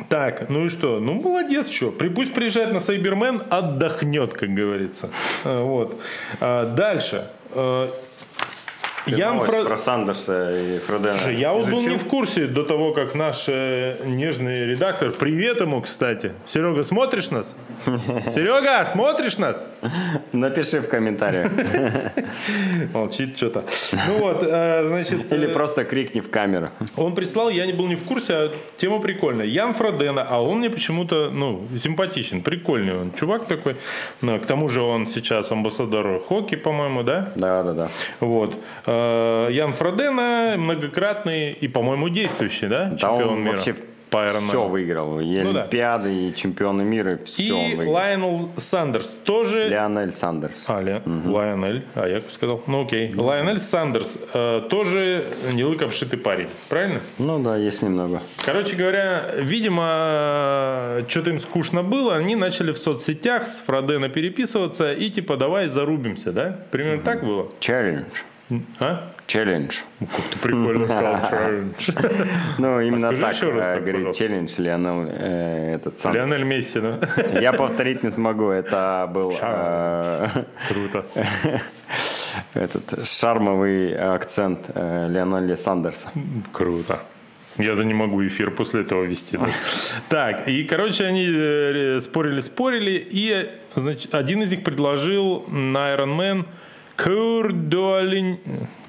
Так, 0.09 0.49
ну 0.49 0.65
и 0.65 0.69
что? 0.69 0.99
Ну, 0.99 1.13
молодец, 1.13 1.69
что. 1.69 1.91
Пусть 1.91 2.33
приезжает 2.33 2.73
на 2.73 2.79
Сайбермен, 2.79 3.43
отдохнет, 3.49 4.33
как 4.33 4.49
говорится. 4.53 5.09
Вот. 5.43 5.99
А 6.41 6.65
дальше. 6.65 7.27
Новость 9.07 9.51
Фра- 9.51 9.65
про 9.65 9.77
Сандерса 9.77 10.51
и 10.51 10.79
Фродена 10.79 11.13
Слушай, 11.13 11.35
я 11.35 11.53
вот 11.53 11.69
был 11.69 11.81
не 11.81 11.97
в 11.97 12.05
курсе 12.05 12.47
до 12.47 12.63
того, 12.63 12.91
как 12.93 13.15
наш 13.15 13.45
э, 13.47 13.97
нежный 14.05 14.65
редактор, 14.65 15.11
привет 15.11 15.61
ему, 15.61 15.81
кстати. 15.81 16.31
Серега, 16.47 16.83
смотришь 16.83 17.29
нас? 17.29 17.55
Серега, 17.85 18.85
смотришь 18.85 19.37
нас? 19.37 19.65
Напиши 20.31 20.79
в 20.79 20.89
комментариях. 20.89 21.51
Молчит 22.93 23.37
что-то. 23.37 23.63
Ну 24.07 24.17
вот, 24.19 24.43
э, 24.43 24.87
значит, 24.87 25.31
Или 25.31 25.47
э, 25.47 25.53
просто 25.53 25.83
крикни 25.83 26.19
в 26.19 26.29
камеру. 26.29 26.69
он 26.97 27.13
прислал, 27.15 27.49
я 27.49 27.65
не 27.65 27.73
был 27.73 27.87
не 27.87 27.95
в 27.95 28.03
курсе, 28.03 28.33
а 28.33 28.51
тема 28.77 28.99
прикольная. 28.99 29.45
Ян 29.45 29.73
Фродена, 29.73 30.25
а 30.27 30.41
он 30.41 30.59
мне 30.59 30.69
почему-то, 30.69 31.29
ну, 31.29 31.67
симпатичен, 31.77 32.41
прикольный 32.41 32.97
он. 32.97 33.11
Чувак 33.13 33.45
такой. 33.45 33.75
Ну, 34.21 34.39
к 34.39 34.45
тому 34.45 34.69
же 34.69 34.81
он 34.81 35.07
сейчас 35.07 35.51
амбассадор 35.51 36.19
Hoka, 36.27 36.57
по-моему, 36.57 37.03
да? 37.03 37.31
Да, 37.35 37.63
да, 37.63 37.73
да. 37.73 37.87
Вот. 38.19 38.55
Э, 38.95 39.47
Ян 39.51 39.73
Фродено 39.73 40.55
многократный 40.57 41.51
и, 41.51 41.67
по-моему, 41.67 42.09
действующий, 42.09 42.67
да? 42.67 42.85
Да 42.85 42.97
Чемпион 42.97 43.29
он 43.29 43.43
мира. 43.43 43.55
вообще 43.55 43.75
по 44.09 44.17
Ironman. 44.17 44.47
все 44.47 44.67
выиграл. 44.67 45.19
И 45.19 45.41
Ну 45.41 45.51
да. 45.51 45.61
Олимпиады, 45.61 46.13
и 46.13 46.35
чемпионы 46.35 46.83
мира, 46.83 47.19
все 47.25 47.43
И 47.43 47.51
он 47.51 47.75
выиграл. 47.75 47.93
Лайонел 47.93 48.49
Сандерс 48.55 49.09
тоже... 49.25 49.67
Леонель 49.67 50.13
Сандерс. 50.13 50.63
А, 50.67 50.79
Ле... 50.81 51.01
Лайонель, 51.05 51.83
а 51.95 52.07
я 52.07 52.21
сказал, 52.29 52.63
ну 52.67 52.85
окей. 52.85 53.13
Лайонель 53.13 53.59
Сандерс 53.59 54.17
э, 54.33 54.67
тоже 54.69 55.25
не 55.51 55.63
лыком 55.65 55.91
шитый 55.91 56.19
парень, 56.19 56.47
правильно? 56.69 57.01
Ну 57.17 57.39
да, 57.39 57.57
есть 57.57 57.81
немного. 57.81 58.21
Короче 58.45 58.75
говоря, 58.75 59.31
видимо, 59.37 61.03
что-то 61.09 61.31
им 61.31 61.39
скучно 61.39 61.83
было, 61.83 62.15
они 62.15 62.35
начали 62.35 62.71
в 62.71 62.77
соцсетях 62.77 63.47
с 63.47 63.59
Фродено 63.61 64.07
переписываться 64.07 64.93
и 64.93 65.09
типа 65.09 65.35
давай 65.35 65.67
зарубимся, 65.67 66.31
да? 66.31 66.59
Примерно 66.71 67.01
так 67.01 67.25
было? 67.25 67.49
Челлендж. 67.59 68.21
А? 68.79 69.11
Челлендж. 69.25 69.79
Ты 69.99 70.39
прикольно 70.39 70.87
сказал. 70.87 71.19
челлендж. 71.29 71.89
Ну, 72.59 72.79
именно 72.79 73.15
скажи 73.15 73.51
так, 73.51 73.77
э, 73.77 73.79
говорит 73.81 74.15
челлендж 74.15 74.53
Леонел 74.59 75.07
э, 75.07 75.75
этот 75.75 75.99
сам. 75.99 76.13
Лионель 76.13 76.43
Месси, 76.43 76.79
да? 76.79 76.99
Я 77.41 77.53
повторить 77.53 78.03
не 78.03 78.11
смогу, 78.11 78.49
это 78.49 79.09
был 79.11 79.33
э, 79.41 80.43
Круто. 80.69 81.05
этот 82.53 83.07
шармовый 83.07 83.95
акцент 83.95 84.59
э, 84.75 85.07
Леонеля 85.09 85.57
Сандерса. 85.57 86.09
Круто. 86.51 86.99
Я-то 87.57 87.83
не 87.83 87.93
могу 87.93 88.25
эфир 88.27 88.51
после 88.51 88.81
этого 88.81 89.05
вести. 89.05 89.37
да. 89.37 89.47
Так, 90.09 90.47
и, 90.47 90.65
короче, 90.65 91.05
они 91.05 91.27
э, 91.27 91.99
спорили, 91.99 92.41
спорили, 92.41 93.07
и, 93.09 93.49
значит, 93.75 94.13
один 94.13 94.43
из 94.43 94.51
них 94.51 94.63
предложил 94.63 95.45
на 95.47 95.95
Iron 95.95 96.17
Man 96.17 96.45
Курдуалин... 96.97 98.37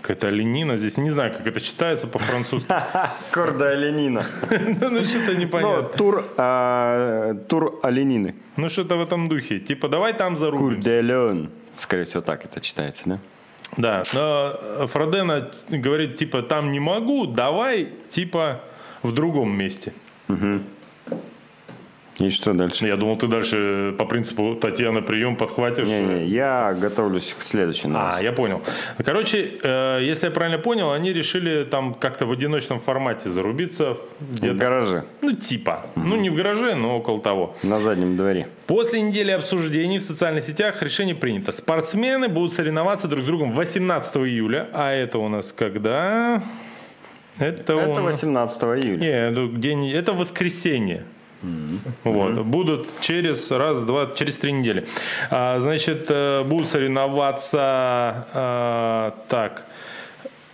Какая-то 0.03 0.29
оленина 0.29 0.77
здесь, 0.77 0.99
не 0.99 1.11
знаю, 1.11 1.33
как 1.33 1.47
это 1.47 1.61
читается 1.61 2.07
по-французски. 2.07 2.73
Корда 3.33 3.71
оленина. 3.71 4.25
Ну, 4.81 5.05
что-то 5.05 5.33
Ну, 5.33 5.39
непонятно. 5.41 5.83
тур, 5.99 6.25
э, 6.37 7.35
тур 7.49 7.81
оленины. 7.83 8.35
Ну, 8.57 8.69
что-то 8.69 8.97
в 8.97 9.01
этом 9.01 9.29
духе. 9.29 9.59
Типа, 9.59 9.89
давай 9.89 10.13
там 10.13 10.37
зарубимся. 10.37 10.75
Курделен. 10.77 11.51
Скорее 11.77 12.05
всего, 12.05 12.21
так 12.23 12.45
это 12.45 12.61
читается, 12.61 13.03
да? 13.07 13.19
Да, 13.77 14.03
но 14.15 14.87
Фродена 14.87 15.51
говорит, 15.69 16.17
типа, 16.17 16.43
там 16.43 16.71
не 16.71 16.79
могу, 16.81 17.27
давай, 17.27 17.89
типа, 18.09 18.61
в 19.03 19.11
другом 19.13 19.51
месте. 19.57 19.93
И 22.19 22.31
что 22.31 22.55
дальше? 22.55 22.87
Я 22.87 22.97
думал, 22.97 23.17
ты 23.17 23.27
дальше 23.27 23.95
по 23.99 24.07
принципу 24.07 24.55
Татьяна 24.55 25.03
прием 25.03 25.37
подхватишь. 25.37 25.87
Не-не, 25.87 26.25
я 26.27 26.73
готовлюсь 26.73 27.35
к 27.39 27.43
следующей 27.43 27.89
А, 27.89 27.91
новости. 27.91 28.23
я 28.25 28.33
понял. 28.33 28.63
Короче, 29.05 29.51
э, 29.63 30.01
если 30.03 30.27
я 30.29 30.31
правильно 30.33 30.57
понял, 30.59 30.93
они 30.93 31.13
решили 31.13 31.65
там 31.65 31.93
как-то 31.93 32.25
в 32.25 32.33
одиночном 32.33 32.81
формате 32.81 33.31
зарубиться. 33.31 33.99
В 34.21 34.33
Где-то, 34.39 34.55
гараже, 34.55 35.05
ну, 35.21 35.33
типа. 35.33 35.87
Ну, 35.95 36.17
не 36.17 36.31
в 36.31 36.35
гараже, 36.37 36.75
но 36.75 36.97
около 36.97 37.21
того. 37.21 37.55
на 37.63 37.79
заднем 37.81 38.17
дворе. 38.17 38.49
После 38.67 39.03
недели 39.03 39.31
обсуждений 39.33 39.99
в 39.99 40.03
социальных 40.03 40.45
сетях 40.45 40.83
решение 40.83 41.15
принято. 41.15 41.53
Спортсмены 41.53 42.29
будут 42.29 42.53
соревноваться 42.55 43.09
друг 43.09 43.25
с 43.25 43.27
другом 43.27 43.53
18 43.53 44.17
июля. 44.27 44.69
А 44.73 44.91
это 44.91 45.19
у 45.19 45.29
нас 45.29 45.53
когда? 45.53 46.43
Это, 47.39 47.75
Это 47.75 48.01
нас- 48.01 48.15
18 48.23 48.63
июля. 48.83 48.97
Не, 48.99 49.31
ну, 49.39 49.49
день, 49.49 49.91
это 49.93 50.15
воскресенье. 50.15 51.05
Вот, 52.05 52.45
будут 52.45 52.89
через 53.01 53.51
раз, 53.51 53.83
два, 53.83 54.07
через 54.15 54.37
три 54.39 54.53
недели. 54.53 54.87
А, 55.31 55.59
значит, 55.59 56.07
э, 56.09 56.43
будут 56.45 56.69
соревноваться 56.69 57.59
а, 57.61 59.15
так. 59.29 59.65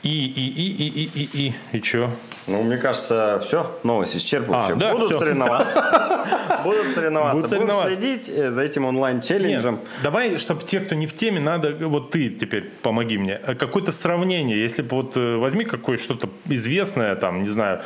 И, 0.02 0.08
и, 0.08 0.48
и, 0.48 0.68
и, 0.68 0.88
и, 0.88 1.10
и, 1.14 1.46
и, 1.72 1.76
и 1.78 1.82
что? 1.82 2.10
Ну, 2.48 2.60
мне 2.62 2.76
кажется, 2.76 3.38
все, 3.40 3.78
новость 3.84 4.16
исчерпывающая. 4.16 4.72
А, 4.72 4.74
да, 4.74 4.92
Будут 4.92 5.10
всё. 5.10 5.18
соревноваться. 5.20 6.60
Будут 6.64 6.86
соревноваться. 6.88 7.34
Будут 7.36 7.50
соревноваться. 7.50 7.94
следить 7.94 8.28
э, 8.28 8.50
за 8.50 8.62
этим 8.62 8.84
онлайн-челленджем. 8.84 9.78
Давай, 10.02 10.38
чтобы 10.38 10.62
те, 10.64 10.80
кто 10.80 10.96
не 10.96 11.06
в 11.06 11.12
теме, 11.14 11.38
надо, 11.38 11.72
вот 11.86 12.10
ты 12.10 12.30
теперь 12.30 12.64
помоги 12.82 13.16
мне, 13.16 13.38
Э, 13.46 13.54
какое-то 13.54 13.92
сравнение, 13.92 14.60
если 14.60 14.82
бы 14.82 14.96
вот 14.96 15.16
э, 15.16 15.36
возьми 15.36 15.64
какое 15.64 15.98
что-то 15.98 16.28
известное, 16.46 17.14
там, 17.14 17.44
не 17.44 17.50
знаю, 17.50 17.82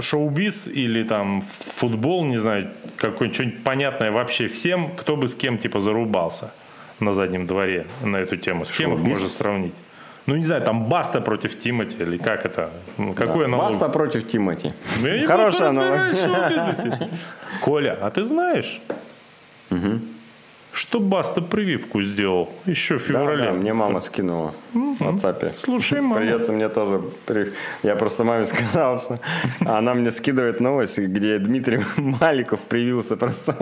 шоу-биз 0.00 0.68
или 0.68 1.02
там 1.02 1.42
футбол, 1.76 2.24
не 2.24 2.38
знаю, 2.38 2.70
какое-нибудь 2.96 3.34
что-нибудь 3.34 3.64
понятное 3.64 4.12
вообще 4.12 4.46
всем, 4.46 4.94
кто 4.96 5.16
бы 5.16 5.26
с 5.26 5.34
кем 5.34 5.58
типа 5.58 5.80
зарубался 5.80 6.52
на 7.00 7.12
заднем 7.12 7.46
дворе 7.46 7.86
на 8.02 8.16
эту 8.18 8.36
тему, 8.36 8.64
с 8.64 8.70
кем 8.70 8.94
их 8.94 9.00
можно 9.00 9.28
сравнить? 9.28 9.74
Ну, 10.26 10.36
не 10.36 10.44
знаю, 10.44 10.62
там 10.62 10.84
Баста 10.88 11.20
против 11.20 11.58
Тимати 11.58 11.96
или 12.02 12.16
как 12.18 12.46
это? 12.46 12.70
Ну, 12.98 13.12
Какой 13.14 13.44
аналог? 13.44 13.70
Баста 13.70 13.88
против 13.88 14.26
Тимати. 14.26 14.72
Ну, 15.02 15.08
я 15.08 15.18
не 15.20 15.26
Хорошая 15.26 15.72
шоу-бизнесе. 15.72 17.08
Коля, 17.60 17.98
а 18.00 18.10
ты 18.10 18.24
знаешь, 18.24 18.80
что 20.72 20.98
Баста 21.00 21.40
прививку 21.42 22.02
сделал 22.02 22.48
еще 22.66 22.96
в 22.98 23.02
Да, 23.02 23.06
феврале? 23.18 23.44
да, 23.44 23.52
мне 23.52 23.72
мама 23.74 24.00
скинула 24.00 24.54
в 24.72 25.02
WhatsApp. 25.02 25.52
Слушай, 25.56 26.00
мама. 26.00 26.16
Придется 26.16 26.52
мне 26.52 26.68
тоже. 26.68 27.00
при- 27.26 27.52
Я 27.82 27.94
просто 27.94 28.24
маме 28.24 28.44
сказал, 28.44 28.98
что 28.98 29.18
она 29.66 29.94
мне 29.94 30.10
скидывает 30.10 30.60
новость, 30.60 30.98
где 30.98 31.38
Дмитрий 31.38 31.80
Маликов 31.96 32.58
привился 32.60 33.16
просто. 33.16 33.54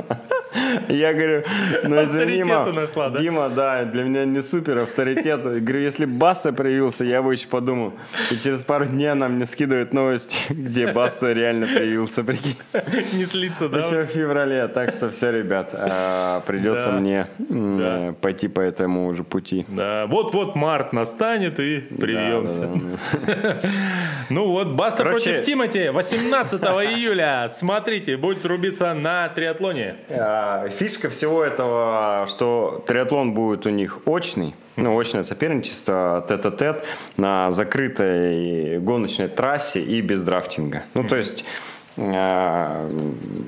Я 0.89 1.13
говорю, 1.15 1.43
ну 1.85 2.05
извини, 2.05 2.45
мам, 2.45 2.75
нашла, 2.75 3.09
да? 3.11 3.21
Дима, 3.21 3.49
да, 3.49 3.85
для 3.85 4.05
меня 4.05 4.25
не 4.25 4.43
супер 4.43 4.79
авторитет. 4.79 5.43
Говорю, 5.43 5.81
если 5.81 6.05
Баста 6.05 6.53
привился, 6.53 7.05
я 7.05 7.23
бы 7.23 7.33
еще 7.33 7.49
подумал. 7.49 7.95
И 8.31 8.37
через 8.37 8.63
пару 8.63 8.85
дней 8.87 9.07
она 9.13 9.29
мне 9.29 9.47
скидывает 9.47 9.93
новость, 9.93 10.37
где 10.51 10.93
Баста 10.93 11.33
реально 11.33 11.67
привился, 11.67 12.23
прикинь. 12.25 12.57
Не 13.13 13.25
слиться, 13.25 13.69
да? 13.69 13.79
Еще 13.81 14.03
в 14.05 14.07
феврале, 14.07 14.69
так 14.69 14.91
что 14.91 15.11
все, 15.11 15.31
ребят, 15.31 15.71
а, 15.73 16.41
придется 16.41 16.87
Да. 16.87 16.93
мне 16.93 17.27
Да. 17.39 18.15
пойти 18.21 18.49
по 18.49 18.61
этому 18.61 19.07
уже 19.09 19.25
пути. 19.25 19.65
Да, 19.69 20.07
вот-вот 20.07 20.55
март 20.57 20.93
настанет 20.93 21.59
и 21.61 21.81
привьемся. 21.81 22.61
Да, 22.61 23.27
да, 23.27 23.35
да. 23.37 23.59
Ну 24.31 24.47
вот, 24.49 24.69
Баста 24.69 25.03
Короче- 25.05 25.31
против 25.31 25.45
Тимати 25.47 25.89
18 25.91 26.63
июля. 26.63 27.49
Смотрите, 27.51 28.17
будет 28.17 28.47
рубиться 28.47 28.95
на 28.95 29.29
триатлоне. 29.29 29.97
А, 30.11 30.42
Фишка 30.79 31.09
всего 31.11 31.43
этого, 31.43 32.27
что 32.29 32.83
триатлон 32.87 33.35
будет 33.35 33.67
у 33.67 33.71
них 33.71 34.01
очный, 34.07 34.55
ну, 34.77 34.99
очное 34.99 35.23
соперничество, 35.23 36.25
тет-а-тет 36.29 36.85
на 37.17 37.51
закрытой 37.51 38.79
гоночной 38.81 39.29
трассе 39.29 39.81
и 39.81 40.01
без 40.01 40.25
драфтинга. 40.25 40.85
Ну, 40.95 41.05
то 41.05 41.17
есть, 41.17 41.45
а, 41.97 42.91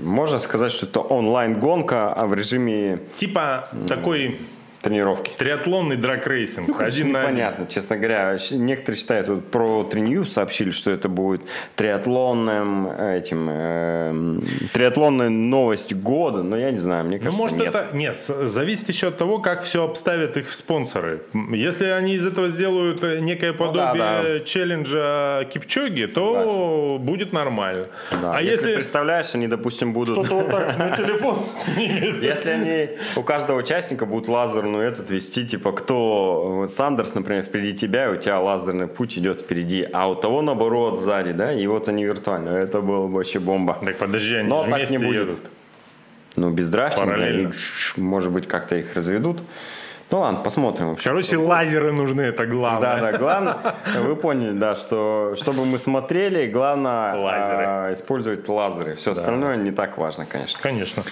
можно 0.02 0.38
сказать, 0.38 0.72
что 0.72 0.86
это 0.86 1.00
онлайн-гонка 1.00 2.12
а 2.12 2.26
в 2.26 2.34
режиме 2.34 3.00
Типа 3.14 3.68
такой 3.86 4.38
тренировки. 4.84 5.32
триатлонный 5.36 5.96
драг-рейсинг. 5.96 6.66
Короче, 6.76 6.84
один 6.86 7.12
на 7.12 7.20
один. 7.22 7.30
непонятно, 7.32 7.66
честно 7.66 7.96
говоря. 7.96 8.36
Некоторые 8.52 8.98
считают, 8.98 9.28
вот 9.28 9.50
про 9.50 9.84
Триньюз 9.84 10.32
сообщили, 10.32 10.70
что 10.70 10.90
это 10.90 11.08
будет 11.08 11.42
триатлонным 11.76 12.88
этим, 12.90 13.48
эм, 13.50 14.42
триатлонная 14.72 15.28
новость 15.28 15.92
года, 15.94 16.42
но 16.42 16.56
я 16.56 16.70
не 16.70 16.78
знаю, 16.78 17.04
мне 17.04 17.16
Ну, 17.18 17.24
кажется, 17.24 17.42
может, 17.42 17.58
нет. 17.58 17.68
это... 17.74 17.88
Нет, 17.96 18.16
зависит 18.18 18.88
еще 18.88 19.08
от 19.08 19.16
того, 19.16 19.38
как 19.38 19.62
все 19.62 19.84
обставят 19.84 20.36
их 20.36 20.52
спонсоры. 20.52 21.22
Если 21.52 21.86
они 21.86 22.14
из 22.14 22.26
этого 22.26 22.48
сделают 22.48 23.02
э, 23.02 23.20
некое 23.20 23.52
Ну 23.52 23.72
да, 23.72 23.88
подобие 23.92 24.44
челленджа 24.44 25.44
Кипчоги, 25.52 26.06
то 26.06 26.98
будет 27.00 27.32
нормально. 27.32 27.86
Да, 28.10 28.34
А 28.36 28.42
если, 28.42 28.50
если... 28.68 28.74
представляешь, 28.74 29.34
они, 29.34 29.46
допустим, 29.48 29.92
будут... 29.92 30.18
Кто-то 30.26 30.34
вот 30.34 30.50
так 30.50 30.78
на 30.78 30.90
телефон 30.96 31.38
снимет. 31.64 32.22
Если 32.22 32.50
они 32.50 32.88
у 33.16 33.22
каждого 33.22 33.58
участника 33.58 34.06
будут 34.06 34.28
лазерную 34.74 34.88
этот 34.88 35.10
вести, 35.10 35.46
типа, 35.46 35.72
кто 35.72 36.66
Сандерс, 36.68 37.14
например, 37.14 37.44
впереди 37.44 37.72
тебя, 37.76 38.06
и 38.06 38.12
у 38.12 38.16
тебя 38.16 38.40
лазерный 38.40 38.86
путь 38.86 39.18
идет 39.18 39.40
впереди, 39.40 39.86
а 39.92 40.08
у 40.08 40.14
того, 40.14 40.42
наоборот, 40.42 41.00
сзади, 41.00 41.32
да, 41.32 41.52
и 41.52 41.66
вот 41.66 41.88
они 41.88 42.04
виртуально. 42.04 42.50
Это 42.50 42.80
было 42.80 43.06
бы 43.06 43.14
вообще 43.14 43.38
бомба. 43.38 43.78
Так 43.84 43.98
подожди, 43.98 44.36
они 44.36 44.48
Но 44.48 44.64
так 44.64 44.90
не 44.90 44.98
будет. 44.98 45.22
едут. 45.22 45.38
Ну, 46.36 46.50
без 46.50 46.70
драфтинга. 46.70 47.10
Параллельно. 47.10 47.52
может 47.96 48.32
быть, 48.32 48.46
как-то 48.48 48.76
их 48.76 48.94
разведут. 48.94 49.38
Ну 50.14 50.20
ладно, 50.20 50.38
посмотрим. 50.44 50.90
вообще. 50.90 51.08
Короче, 51.10 51.36
лазеры 51.36 51.90
нужны, 51.90 52.20
это 52.20 52.46
главное. 52.46 53.00
Да, 53.00 53.10
да, 53.10 53.18
главное, 53.18 53.56
вы 54.00 54.14
поняли, 54.14 54.52
да, 54.52 54.76
что 54.76 55.34
чтобы 55.36 55.64
мы 55.64 55.76
смотрели, 55.76 56.46
главное 56.48 57.16
Лазеры. 57.16 57.64
а, 57.66 57.94
использовать 57.94 58.48
лазеры. 58.48 58.94
Все 58.94 59.10
остальное 59.10 59.56
не 59.56 59.72
так 59.72 59.98
важно, 59.98 60.24
конечно. 60.24 60.60
Конечно. 60.62 61.02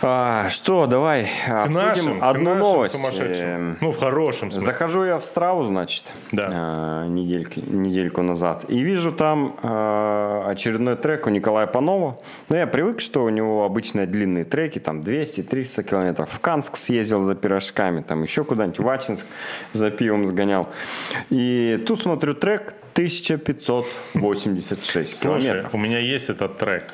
А, 0.00 0.48
что, 0.48 0.86
давай 0.86 1.28
К 1.46 1.50
обсудим 1.64 1.74
нашим, 1.74 2.24
одну 2.24 2.54
нашим 2.54 2.58
новость. 2.58 3.00
Эм, 3.20 3.76
Ну, 3.82 3.92
в 3.92 3.98
хорошем 4.00 4.50
смысле. 4.50 4.72
Захожу 4.72 5.04
я 5.04 5.18
в 5.18 5.26
Страу, 5.26 5.64
значит, 5.64 6.04
Да. 6.32 6.48
а, 6.52 7.06
недельки, 7.06 7.60
недельку 7.60 8.22
назад, 8.22 8.64
и 8.68 8.78
вижу 8.80 9.12
там 9.12 9.56
а, 9.62 10.46
очередной 10.48 10.96
трек 10.96 11.26
у 11.26 11.30
Николая 11.30 11.66
Панова. 11.66 12.16
Ну, 12.48 12.56
я 12.56 12.66
привык, 12.66 13.00
что 13.02 13.24
у 13.24 13.28
него 13.28 13.66
обычно 13.66 14.06
длинные 14.06 14.44
треки, 14.46 14.78
там 14.78 15.02
200-300 15.02 15.82
километров. 15.82 16.30
В 16.32 16.40
Канск 16.40 16.78
съездил 16.78 17.20
за 17.20 17.34
пирожками, 17.34 18.00
там 18.00 18.21
еще 18.22 18.44
куда-нибудь 18.44 18.78
в 18.78 18.88
Ачинск 18.88 19.26
за 19.72 19.90
пивом 19.90 20.24
сгонял. 20.26 20.68
И 21.30 21.82
тут 21.86 22.00
смотрю 22.00 22.34
трек 22.34 22.74
1586 22.94 25.16
Слушай, 25.16 25.40
километров. 25.42 25.74
у 25.74 25.78
меня 25.78 25.98
есть 25.98 26.30
этот 26.30 26.58
трек. 26.58 26.92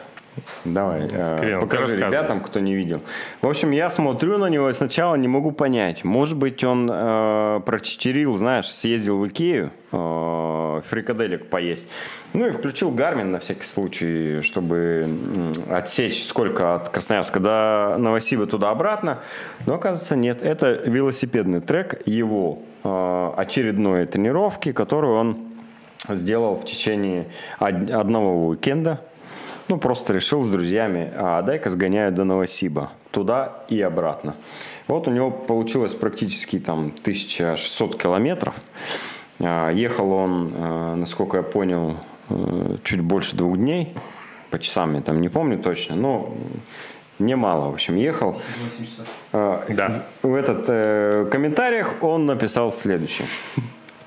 Давай, 0.65 1.09
э, 1.11 1.37
Скрин, 1.37 1.61
покажи 1.61 1.97
ребятам, 1.97 2.41
кто 2.41 2.61
не 2.61 2.75
видел. 2.75 3.01
В 3.43 3.49
общем, 3.49 3.71
я 3.71 3.89
смотрю 3.91 4.39
на 4.39 4.47
него 4.47 4.69
и 4.69 4.73
сначала 4.73 5.15
не 5.17 5.29
могу 5.29 5.53
понять. 5.53 6.05
Может 6.05 6.37
быть, 6.37 6.63
он 6.65 6.89
э, 6.93 7.61
прочетерил, 7.65 8.37
знаешь, 8.37 8.67
съездил 8.69 9.19
в 9.19 9.27
Икею, 9.29 9.71
э, 9.93 10.81
фрикаделек 10.89 11.49
поесть. 11.49 11.89
Ну 12.35 12.47
и 12.47 12.51
включил 12.51 12.91
Гармин 12.91 13.31
на 13.33 13.39
всякий 13.39 13.65
случай, 13.65 14.41
чтобы 14.43 15.07
отсечь 15.71 16.25
сколько 16.27 16.75
от 16.75 16.91
Красноярска 16.91 17.41
до 17.41 17.97
Новосиба 17.99 18.47
туда-обратно. 18.47 19.21
Но 19.67 19.75
оказывается 19.75 20.15
нет. 20.17 20.43
Это 20.43 20.73
велосипедный 20.73 21.61
трек 21.61 22.03
его 22.07 22.59
э, 22.85 23.31
очередной 23.37 24.07
тренировки, 24.07 24.73
которую 24.73 25.15
он 25.15 25.39
сделал 26.09 26.55
в 26.57 26.65
течение 26.65 27.27
од- 27.61 27.91
одного 27.91 28.47
уикенда. 28.49 29.01
Ну, 29.69 29.77
просто 29.77 30.15
решил 30.15 30.45
с 30.45 30.49
друзьями, 30.49 31.13
а 31.15 31.43
дай-ка 31.43 31.69
сгоняю 31.69 32.11
до 32.11 32.25
Новосиба, 32.25 32.91
туда 33.11 33.65
и 33.69 33.81
обратно. 33.83 34.35
Вот 34.87 35.09
у 35.09 35.11
него 35.11 35.31
получилось 35.31 35.95
практически 35.95 36.59
там 36.59 36.87
1600 37.03 38.01
километров. 38.03 38.55
А, 39.41 39.71
Ехал 39.71 40.13
он, 40.13 40.53
э, 40.55 40.95
насколько 40.95 41.37
я 41.37 41.43
понял, 41.43 41.99
э, 42.31 42.77
чуть 42.83 43.03
больше 43.03 43.37
двух 43.37 43.59
дней. 43.59 43.95
По 44.51 44.59
часам 44.59 44.95
я 44.95 45.03
там 45.03 45.21
не 45.21 45.29
помню 45.29 45.59
точно, 45.59 45.97
но 45.97 46.35
немало, 47.19 47.71
в 47.71 47.75
общем, 47.75 47.97
ехал. 47.97 48.41
Э, 49.33 49.67
Да. 49.69 50.05
В 50.23 50.35
этот 50.35 50.65
э, 50.69 51.29
комментариях 51.31 52.03
он 52.03 52.25
написал 52.25 52.71
следующее. 52.73 53.29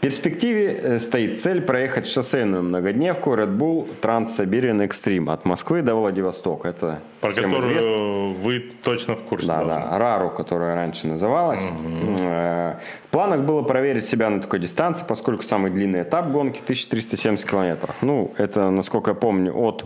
В 0.01 0.03
перспективе 0.03 0.79
э, 0.81 0.97
стоит 0.99 1.39
цель 1.39 1.61
проехать 1.61 2.07
шоссейную 2.07 2.63
многодневку 2.63 3.35
Red 3.35 3.55
Bull 3.55 3.87
Trans-Siberian 4.01 4.79
Extreme 4.89 5.31
от 5.31 5.45
Москвы 5.45 5.83
до 5.83 5.93
Владивостока. 5.93 6.69
Это 6.69 7.01
Про 7.19 7.29
всем 7.29 7.55
известно. 7.59 7.81
которую 7.91 8.33
вы 8.33 8.59
точно 8.81 9.15
в 9.15 9.23
курсе 9.25 9.45
Да, 9.45 9.57
должны. 9.57 9.75
да, 9.75 9.99
Рару, 9.99 10.31
которая 10.31 10.73
раньше 10.73 11.05
называлась. 11.05 11.61
Э, 12.19 12.77
В 13.05 13.11
планах 13.11 13.41
было 13.41 13.61
проверить 13.61 14.07
себя 14.07 14.31
на 14.31 14.41
такой 14.41 14.57
дистанции, 14.57 15.05
поскольку 15.07 15.43
самый 15.43 15.69
длинный 15.69 16.01
этап 16.01 16.31
гонки 16.31 16.61
1370 16.63 17.47
километров. 17.47 17.95
Ну, 18.01 18.33
это, 18.39 18.71
насколько 18.71 19.11
я 19.11 19.15
помню, 19.15 19.55
от 19.55 19.85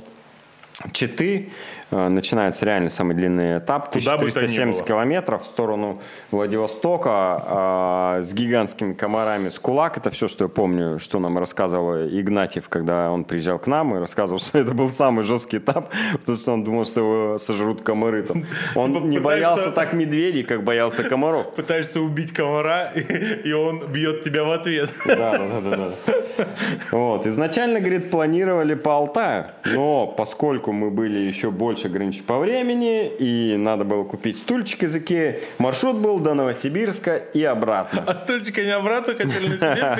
Читы 0.93 1.49
начинается 1.91 2.65
реально 2.65 2.89
самый 2.89 3.15
длинный 3.15 3.59
этап, 3.59 3.91
Куда 3.91 4.17
бы 4.17 4.29
то 4.31 4.41
ни 4.41 4.45
1370 4.45 4.79
было. 4.81 4.87
километров 4.87 5.43
в 5.43 5.47
сторону 5.47 6.01
Владивостока 6.31 7.09
а, 7.11 8.19
с 8.21 8.33
гигантскими 8.33 8.93
комарами 8.93 9.49
с 9.49 9.59
кулак. 9.59 9.97
Это 9.97 10.09
все, 10.09 10.27
что 10.27 10.45
я 10.45 10.47
помню, 10.49 10.99
что 10.99 11.19
нам 11.19 11.37
рассказывал 11.37 12.07
Игнатьев, 12.07 12.69
когда 12.69 13.11
он 13.11 13.23
приезжал 13.23 13.59
к 13.59 13.67
нам 13.67 13.95
и 13.95 13.99
рассказывал, 13.99 14.39
что 14.39 14.57
это 14.59 14.73
был 14.73 14.89
самый 14.89 15.23
жесткий 15.23 15.57
этап, 15.57 15.91
потому 16.19 16.37
что 16.37 16.51
он 16.53 16.63
думал, 16.63 16.85
что 16.85 17.01
его 17.01 17.37
сожрут 17.37 17.81
комары. 17.81 18.23
там. 18.23 18.45
Он 18.75 18.93
Типа 18.93 19.05
не 19.05 19.17
боялся 19.19 19.71
так 19.71 19.93
медведей, 19.93 20.43
как 20.43 20.63
боялся 20.63 21.03
комаров. 21.03 21.53
Пытаешься 21.55 22.01
убить 22.01 22.33
комара, 22.33 22.91
и 23.43 23.51
он 23.53 23.87
бьет 23.87 24.21
тебя 24.21 24.43
в 24.43 24.51
ответ. 24.51 24.91
Да, 25.05 25.37
да, 25.37 25.61
да, 25.61 25.77
да. 25.77 26.45
Вот. 26.91 27.25
Изначально, 27.27 27.79
говорит, 27.79 28.09
планировали 28.11 28.73
по 28.75 28.95
Алтаю, 28.95 29.45
но 29.65 30.07
поскольку 30.07 30.71
мы 30.71 30.91
были 30.91 31.17
еще 31.19 31.51
больше 31.51 31.84
ограничены 31.85 32.23
по 32.25 32.37
времени, 32.39 33.07
и 33.07 33.55
надо 33.57 33.83
было 33.83 34.03
купить 34.03 34.37
стульчик 34.37 34.83
из 34.83 34.95
Икеи, 34.95 35.39
маршрут 35.57 35.97
был 35.97 36.19
до 36.19 36.33
Новосибирска 36.33 37.15
и 37.15 37.43
обратно. 37.43 38.03
А 38.05 38.15
стульчик 38.15 38.57
они 38.59 38.69
обратно 38.69 39.13
хотели 39.15 39.47
на 39.47 39.57
себе 39.57 39.95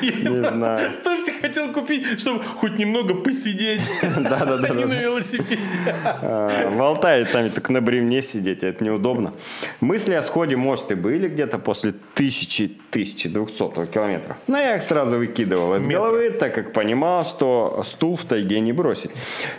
привезти. 0.00 0.28
Не 0.28 0.50
знаю. 0.54 0.92
стульчик 1.00 1.40
хотел 1.40 1.72
купить, 1.72 2.20
чтобы 2.20 2.42
хоть 2.44 2.78
немного 2.78 3.14
посидеть. 3.14 3.82
Да, 4.02 4.44
да, 4.44 4.56
да, 4.58 4.68
а 4.70 4.74
не 4.74 4.84
на 4.84 4.94
велосипеде. 4.94 5.60
А, 6.04 6.70
В 6.70 6.82
Алтае 6.82 7.24
там 7.26 7.50
так 7.50 7.68
на 7.70 7.80
бревне 7.80 8.22
сидеть, 8.22 8.62
это 8.62 8.82
неудобно. 8.84 9.32
Мысли 9.80 10.14
о 10.14 10.22
сходе, 10.22 10.56
может, 10.56 10.90
и 10.90 10.94
были 10.94 11.28
где-то 11.28 11.58
после 11.58 11.92
1000-1200 12.16 13.86
километра. 13.92 14.36
Но 14.46 14.58
я 14.58 14.76
их 14.76 14.82
сразу 14.82 15.16
выкидывал 15.16 15.76
из 15.76 15.86
головы, 15.86 16.30
так 16.30 16.54
как 16.54 16.72
понимал, 16.72 17.24
что 17.24 17.82
стул 17.86 18.16
в 18.16 18.24
тайге 18.24 18.60
не 18.60 18.72
бросить. 18.72 19.10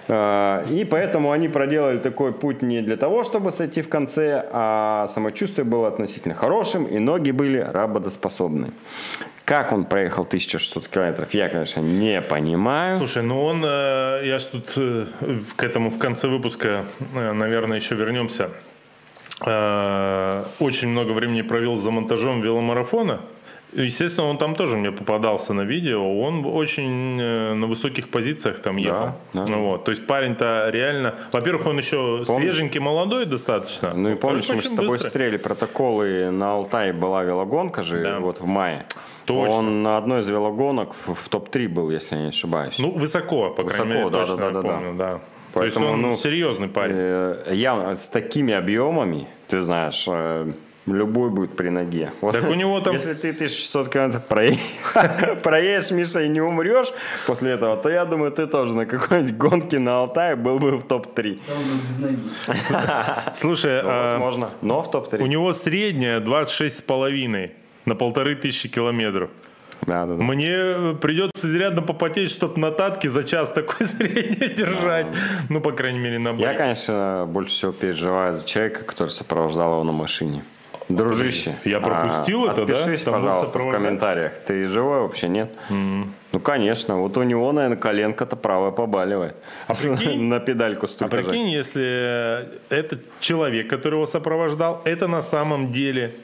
А, 0.08 0.66
И 0.70 0.84
поэтому 0.86 1.17
они 1.26 1.48
проделали 1.48 1.98
такой 1.98 2.32
путь 2.32 2.62
не 2.62 2.82
для 2.82 2.98
того, 2.98 3.24
чтобы 3.24 3.52
сойти 3.52 3.82
в 3.82 3.90
конце, 3.90 4.48
а 4.52 5.08
самочувствие 5.08 5.66
было 5.66 5.88
относительно 5.88 6.36
хорошим, 6.36 6.86
и 6.86 7.00
ноги 7.00 7.32
были 7.32 7.60
работоспособны. 7.60 8.72
Как 9.46 9.72
он 9.72 9.86
проехал 9.86 10.24
1600 10.24 10.88
километров, 10.90 11.34
я, 11.34 11.48
конечно, 11.48 11.80
не 11.80 12.22
понимаю. 12.22 12.98
Слушай, 12.98 13.24
ну 13.24 13.42
он, 13.44 13.64
э, 13.64 14.22
я 14.26 14.40
ж 14.40 14.44
тут 14.44 14.74
э, 14.76 15.06
к 15.56 15.64
этому 15.64 15.90
в 15.90 15.98
конце 15.98 16.28
выпуска, 16.28 16.86
э, 17.16 17.32
наверное, 17.32 17.78
еще 17.78 17.96
вернемся. 17.96 18.50
Очень 19.40 20.88
много 20.88 21.12
времени 21.12 21.44
провел 21.44 21.78
за 21.78 21.92
монтажом 21.92 22.42
веломарафона. 22.42 23.22
Естественно, 23.84 24.28
он 24.28 24.38
там 24.38 24.56
тоже 24.56 24.76
мне 24.78 24.92
попадался 24.92 25.54
на 25.54 25.62
видео. 25.62 26.20
Он 26.20 26.46
очень 26.46 27.20
э, 27.22 27.54
на 27.54 27.68
высоких 27.68 28.10
позициях 28.10 28.60
там 28.60 28.78
ехал. 28.78 29.12
да. 29.34 29.46
Ну 29.48 29.64
Вот. 29.68 29.84
То 29.86 29.92
есть 29.92 30.08
парень-то 30.08 30.70
реально... 30.72 31.16
Во-первых, 31.32 31.68
он 31.68 31.78
еще 31.78 32.24
Помнишь? 32.26 32.42
свеженький, 32.56 32.80
молодой 32.80 33.26
достаточно. 33.26 33.94
Ну 33.94 34.12
и 34.12 34.16
помнишь, 34.16 34.50
мы 34.50 34.58
с 34.58 34.70
тобой 34.72 34.88
быстрый. 34.90 35.10
стрели 35.10 35.38
протоколы 35.38 36.32
на 36.32 36.54
Алтае 36.54 36.92
была 36.94 37.24
велогонка 37.24 37.84
же 37.84 38.02
Да. 38.04 38.20
вот 38.20 38.40
в 38.42 38.46
мае. 38.46 38.86
Точно. 39.26 39.56
Он 39.58 39.84
на 39.84 39.98
одной 39.98 40.22
из 40.22 40.28
велогонок 40.30 40.94
в, 41.06 41.14
в 41.14 41.30
топ-3 41.30 41.68
был, 41.68 41.92
если 41.92 42.16
я 42.16 42.22
не 42.24 42.30
ошибаюсь. 42.30 42.80
Ну, 42.80 42.92
высоко, 42.92 43.50
по 43.52 43.64
Высоко, 43.64 43.84
крайней 43.84 44.00
мере, 44.00 44.10
да, 44.10 44.20
точно 44.20 44.38
да, 44.38 44.50
да, 44.52 44.62
да, 44.62 44.70
помню, 44.70 44.94
да. 44.96 45.20
Поэтому, 45.54 45.54
То 45.54 45.64
есть 45.66 45.78
он 45.78 46.02
ну, 46.02 46.16
серьезный 46.18 46.68
парень. 46.68 46.96
Э, 46.98 47.44
я 47.54 47.96
с 47.96 48.08
такими 48.08 48.54
объемами, 48.54 49.28
ты 49.48 49.62
знаешь, 49.62 50.06
э, 50.08 50.52
любой 50.88 51.30
будет 51.30 51.56
при 51.56 51.70
ноге. 51.70 52.12
Вот 52.22 52.34
Так 52.34 52.50
у 52.50 52.54
него 52.54 52.80
там 52.80 52.94
Если 52.94 53.14
ты 53.14 53.30
1600 53.30 53.90
километров 53.90 54.24
проедешь, 55.44 55.92
Миша, 55.92 56.22
и 56.24 56.30
не 56.30 56.42
умрешь 56.42 56.92
после 57.28 57.52
этого, 57.52 57.78
то 57.78 57.90
я 57.90 58.06
думаю, 58.06 58.32
ты 58.32 58.48
тоже 58.48 58.76
на 58.76 58.86
какой-нибудь 58.86 59.36
гонке 59.38 59.80
на 59.80 60.00
Алтае 60.00 60.36
был 60.36 60.60
бы 60.60 60.72
в 60.78 60.84
топ-3. 60.84 61.40
без 61.90 62.00
ноги. 62.00 62.20
Слушай, 63.36 63.82
Ну, 63.84 63.90
а, 63.90 64.12
возможно, 64.14 64.50
но 64.62 64.82
в 64.82 64.90
топ-3. 64.92 65.22
У 65.22 65.26
него 65.28 65.52
средняя 65.54 66.20
26,5 66.20 67.52
на 67.86 67.96
полторы 67.96 68.36
тысячи 68.36 68.70
километров. 68.70 69.30
Да, 69.86 70.06
да, 70.06 70.16
да. 70.16 70.24
Мне 70.24 70.96
придется 71.00 71.48
изрядно 71.48 71.82
попотеть, 71.82 72.32
чтобы 72.32 72.60
на 72.60 72.72
татке 72.72 73.10
за 73.10 73.24
час 73.24 73.52
такой 73.52 73.86
средний 73.88 74.48
держать. 74.48 75.08
Ну, 75.50 75.62
по 75.62 75.72
крайней 75.72 76.00
мере, 76.00 76.18
на 76.18 76.30
Я, 76.30 76.34
байке. 76.36 76.58
конечно, 76.58 77.26
больше 77.28 77.54
всего 77.56 77.72
переживаю 77.72 78.34
за 78.34 78.46
человека, 78.46 78.84
который 78.84 79.10
сопровождал 79.10 79.74
его 79.74 79.84
на 79.84 79.92
машине. 79.92 80.44
Дружище. 80.90 81.56
Я 81.66 81.80
пропустил 81.80 82.48
а, 82.48 82.52
это, 82.52 82.66
да? 82.66 82.74
Отпишись, 82.74 83.04
Там 83.04 83.16
был 83.16 83.22
пожалуйста, 83.22 83.60
в 83.60 83.72
комментариях. 83.72 84.40
Ты 84.46 84.68
живой 84.68 85.02
вообще, 85.02 85.28
нет? 85.28 85.54
Ну, 85.70 86.40
конечно. 86.42 86.98
Вот 86.98 87.18
у 87.18 87.24
него, 87.24 87.52
наверное, 87.52 87.78
коленка-то 87.78 88.36
правая 88.36 88.72
побаливает. 88.72 89.36
А 89.68 89.74
прикинь- 89.74 90.22
На 90.28 90.40
педальку 90.40 90.86
А 90.86 90.90
столько 90.90 91.18
жать. 91.18 91.26
прикинь, 91.28 91.50
если 91.50 92.50
этот 92.70 93.02
человек, 93.20 93.70
который 93.70 93.96
его 93.96 94.06
сопровождал, 94.06 94.82
это 94.86 95.08
на 95.08 95.22
самом 95.22 95.72
деле 95.72 96.16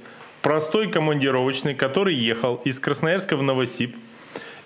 простой 0.41 0.89
командировочный, 0.89 1.73
который 1.73 2.15
ехал 2.15 2.55
из 2.65 2.79
Красноярска 2.79 3.35
в 3.37 3.43
Новосиб, 3.43 3.95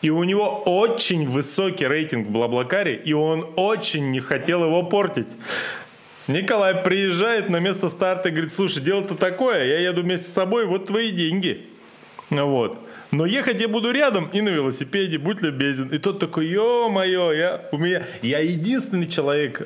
и 0.01 0.09
у 0.11 0.23
него 0.23 0.63
очень 0.65 1.27
высокий 1.29 1.87
рейтинг 1.87 2.27
в 2.27 2.31
Блаблакаре, 2.31 2.95
и 2.95 3.13
он 3.13 3.47
очень 3.55 4.11
не 4.11 4.19
хотел 4.19 4.63
его 4.63 4.83
портить. 4.83 5.35
Николай 6.27 6.75
приезжает 6.75 7.49
на 7.49 7.59
место 7.59 7.87
старта 7.87 8.29
и 8.29 8.31
говорит, 8.31 8.51
слушай, 8.51 8.81
дело-то 8.81 9.15
такое, 9.15 9.65
я 9.65 9.79
еду 9.79 10.01
вместе 10.01 10.27
с 10.29 10.33
собой, 10.33 10.65
вот 10.65 10.87
твои 10.87 11.11
деньги. 11.11 11.65
Вот. 12.29 12.77
но 13.11 13.25
ехать 13.25 13.61
я 13.61 13.69
буду 13.69 13.91
рядом 13.91 14.27
и 14.33 14.41
на 14.41 14.49
велосипеде, 14.49 15.17
будь 15.17 15.41
любезен. 15.41 15.87
И 15.87 15.97
тот 15.97 16.19
такой, 16.19 16.47
ё-моё, 16.47 17.31
я, 17.31 17.61
у 17.71 17.77
меня, 17.77 18.03
я 18.21 18.39
единственный 18.39 19.07
человек 19.07 19.61
э, 19.61 19.65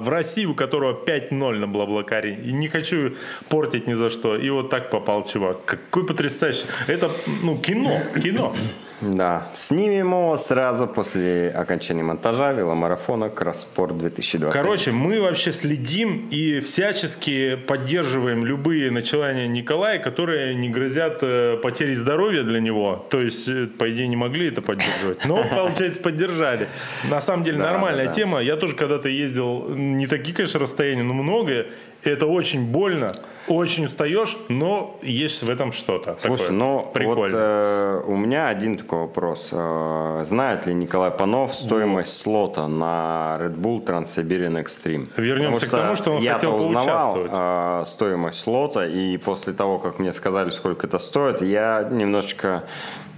в 0.00 0.08
России, 0.08 0.44
у 0.44 0.54
которого 0.54 1.04
5-0 1.04 1.58
на 1.58 1.66
Блаблакаре. 1.66 2.36
И 2.36 2.52
не 2.52 2.68
хочу 2.68 3.16
портить 3.48 3.88
ни 3.88 3.94
за 3.94 4.08
что. 4.10 4.36
И 4.36 4.48
вот 4.50 4.70
так 4.70 4.90
попал 4.90 5.26
чувак. 5.26 5.64
Какой 5.64 6.06
потрясающий. 6.06 6.66
Это, 6.86 7.10
ну, 7.42 7.58
кино, 7.58 8.00
кино. 8.22 8.54
Да, 9.00 9.48
снимем 9.54 10.08
его 10.08 10.36
сразу 10.36 10.86
после 10.86 11.48
окончания 11.50 12.02
монтажа 12.02 12.52
веломарафона 12.52 13.30
Кросспорт 13.30 13.96
2020. 13.96 14.52
Короче, 14.52 14.92
мы 14.92 15.20
вообще 15.20 15.52
следим 15.52 16.28
и 16.30 16.60
всячески 16.60 17.56
поддерживаем 17.56 18.44
любые 18.44 18.90
начинания 18.90 19.48
Николая, 19.48 19.98
которые 19.98 20.54
не 20.54 20.68
грозят 20.68 21.18
э, 21.22 21.56
потерей 21.62 21.94
здоровья 21.94 22.42
для 22.42 22.60
него. 22.60 23.06
То 23.10 23.20
есть, 23.20 23.48
э, 23.48 23.66
по 23.66 23.90
идее, 23.90 24.06
не 24.08 24.16
могли 24.16 24.48
это 24.48 24.60
поддерживать. 24.60 25.24
Но, 25.24 25.42
получается, 25.50 26.00
поддержали. 26.02 26.68
На 27.08 27.20
самом 27.20 27.44
деле, 27.44 27.58
нормальная 27.58 28.12
тема. 28.12 28.40
Я 28.40 28.56
тоже 28.56 28.74
когда-то 28.74 29.08
ездил, 29.08 29.68
не 29.74 30.06
такие, 30.06 30.34
конечно, 30.34 30.60
расстояния, 30.60 31.02
но 31.02 31.14
многое. 31.14 31.68
Это 32.02 32.26
очень 32.26 32.70
больно, 32.70 33.12
очень 33.46 33.84
устаешь, 33.86 34.36
но 34.48 34.98
есть 35.02 35.42
в 35.42 35.50
этом 35.50 35.72
что-то. 35.72 36.16
Слушай, 36.18 36.42
такое 36.42 36.56
ну 36.56 36.76
вот 36.78 36.92
прикольное. 36.92 37.40
э, 37.40 38.02
у 38.06 38.16
меня 38.16 38.48
один 38.48 38.76
такой 38.76 39.00
вопрос. 39.00 39.50
Э, 39.52 40.22
знает 40.24 40.66
ли 40.66 40.74
Николай 40.74 41.10
Панов 41.10 41.54
стоимость 41.54 42.16
слота 42.20 42.68
на 42.68 43.38
Red 43.40 43.56
Bull 43.56 43.84
Trans-Siberian 43.84 44.62
Extreme? 44.62 45.08
Вернемся 45.16 45.66
Потому 45.66 45.82
к 45.82 45.84
тому, 45.84 45.96
что 45.96 46.12
он 46.12 46.22
я-то 46.22 46.52
хотел 46.52 46.60
узнавал 46.60 47.18
э, 47.18 47.84
стоимость 47.86 48.40
слота, 48.40 48.86
и 48.86 49.16
после 49.18 49.52
того, 49.52 49.78
как 49.78 49.98
мне 49.98 50.12
сказали, 50.12 50.50
сколько 50.50 50.86
это 50.86 50.98
стоит, 50.98 51.42
я 51.42 51.86
немножечко 51.90 52.64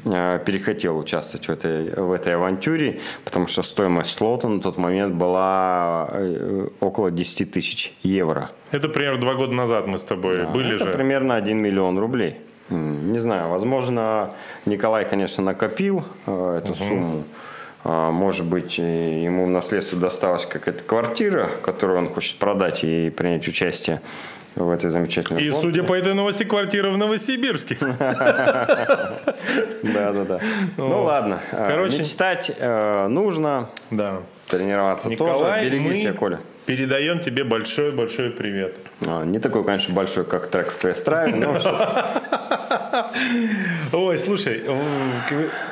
перехотел 0.05 0.99
участвовать 0.99 1.47
в 1.47 1.51
этой, 1.51 1.91
в 1.95 2.13
этой 2.13 2.35
авантюре, 2.35 3.01
потому 3.25 3.47
что 3.47 3.63
стоимость 3.63 4.13
слота 4.13 4.49
на 4.49 4.61
тот 4.61 4.77
момент 4.77 5.15
была 5.15 6.09
э, 6.13 6.69
около 6.81 7.11
10 7.11 7.53
тысяч 7.53 7.93
евро. 8.03 8.51
Это 8.73 8.89
примерно 8.89 9.21
два 9.21 9.35
года 9.35 9.53
назад 9.53 9.87
мы 9.87 9.99
с 9.99 10.03
тобой 10.03 10.47
были 10.47 10.75
Это 10.75 10.87
же. 10.87 10.91
примерно 10.93 11.37
1 11.37 11.57
миллион 11.57 11.99
рублей. 11.99 12.37
Не 12.71 13.19
знаю, 13.19 13.51
возможно, 13.51 14.31
Николай, 14.67 15.09
конечно, 15.09 15.45
накопил 15.45 16.05
э, 16.27 16.61
эту 16.65 16.75
сумму. 16.75 17.25
А, 17.85 18.11
Может 18.11 18.49
быть, 18.49 18.79
ему 18.79 19.47
в 19.47 19.51
наследство 19.51 19.99
досталась 19.99 20.47
какая-то 20.47 20.83
квартира, 20.85 21.51
которую 21.63 21.99
он 21.99 22.09
хочет 22.09 22.39
продать 22.39 22.85
и 22.85 23.11
принять 23.11 23.47
участие 23.49 24.01
в 24.55 24.71
этой 24.71 24.91
замечательной 24.91 25.43
И, 25.43 25.51
гонке. 25.51 25.67
судя 25.67 25.83
по 25.85 25.95
этой 25.95 26.15
новости, 26.15 26.45
квартира 26.45 26.91
в 26.91 26.99
Новосибирске. 26.99 27.77
Да, 29.83 30.13
да, 30.13 30.25
да. 30.25 30.41
Ну 30.77 31.03
ладно. 31.03 31.41
Э, 31.51 31.67
Короче- 31.69 31.99
Мечтать 31.99 32.51
э, 32.57 33.07
нужно, 33.09 33.71
Да. 33.91 34.19
Тренироваться 34.53 35.09
Николай, 35.09 35.61
тоже. 35.61 35.71
Береги 35.71 35.85
мы 35.89 35.95
себя, 35.95 36.13
Коля. 36.13 36.41
передаем 36.67 37.21
тебе 37.21 37.43
большой-большой 37.43 38.31
привет. 38.31 38.77
А, 39.07 39.25
Не 39.25 39.39
такой, 39.39 39.65
конечно, 39.65 39.95
большой, 39.95 40.25
как 40.25 40.49
трек 40.49 40.71
в 40.71 40.77
твоей 40.77 40.95
страве, 40.95 41.35
но 41.35 41.59
Ой, 43.93 44.19
слушай, 44.19 44.63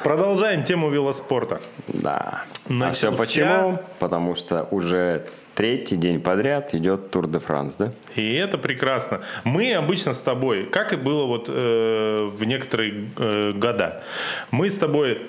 продолжаем 0.02 0.64
тему 0.64 0.88
велоспорта. 0.88 1.60
Да. 1.88 2.44
А 2.68 2.92
все 2.92 3.12
почему? 3.12 3.78
Потому 3.98 4.34
что 4.34 4.66
уже 4.70 5.26
третий 5.54 5.96
день 5.96 6.20
подряд 6.20 6.74
идет 6.74 7.10
Тур 7.10 7.26
де 7.28 7.38
Франс, 7.38 7.74
да? 7.74 7.92
И 8.16 8.34
это 8.34 8.56
прекрасно. 8.56 9.20
Мы 9.44 9.74
обычно 9.74 10.14
с 10.14 10.22
тобой, 10.22 10.64
как 10.64 10.94
и 10.94 10.96
было 10.96 11.26
вот 11.26 11.46
э, 11.48 12.30
в 12.32 12.42
некоторые 12.44 13.10
э, 13.18 13.52
года, 13.52 14.02
мы 14.50 14.70
с 14.70 14.78
тобой 14.78 15.20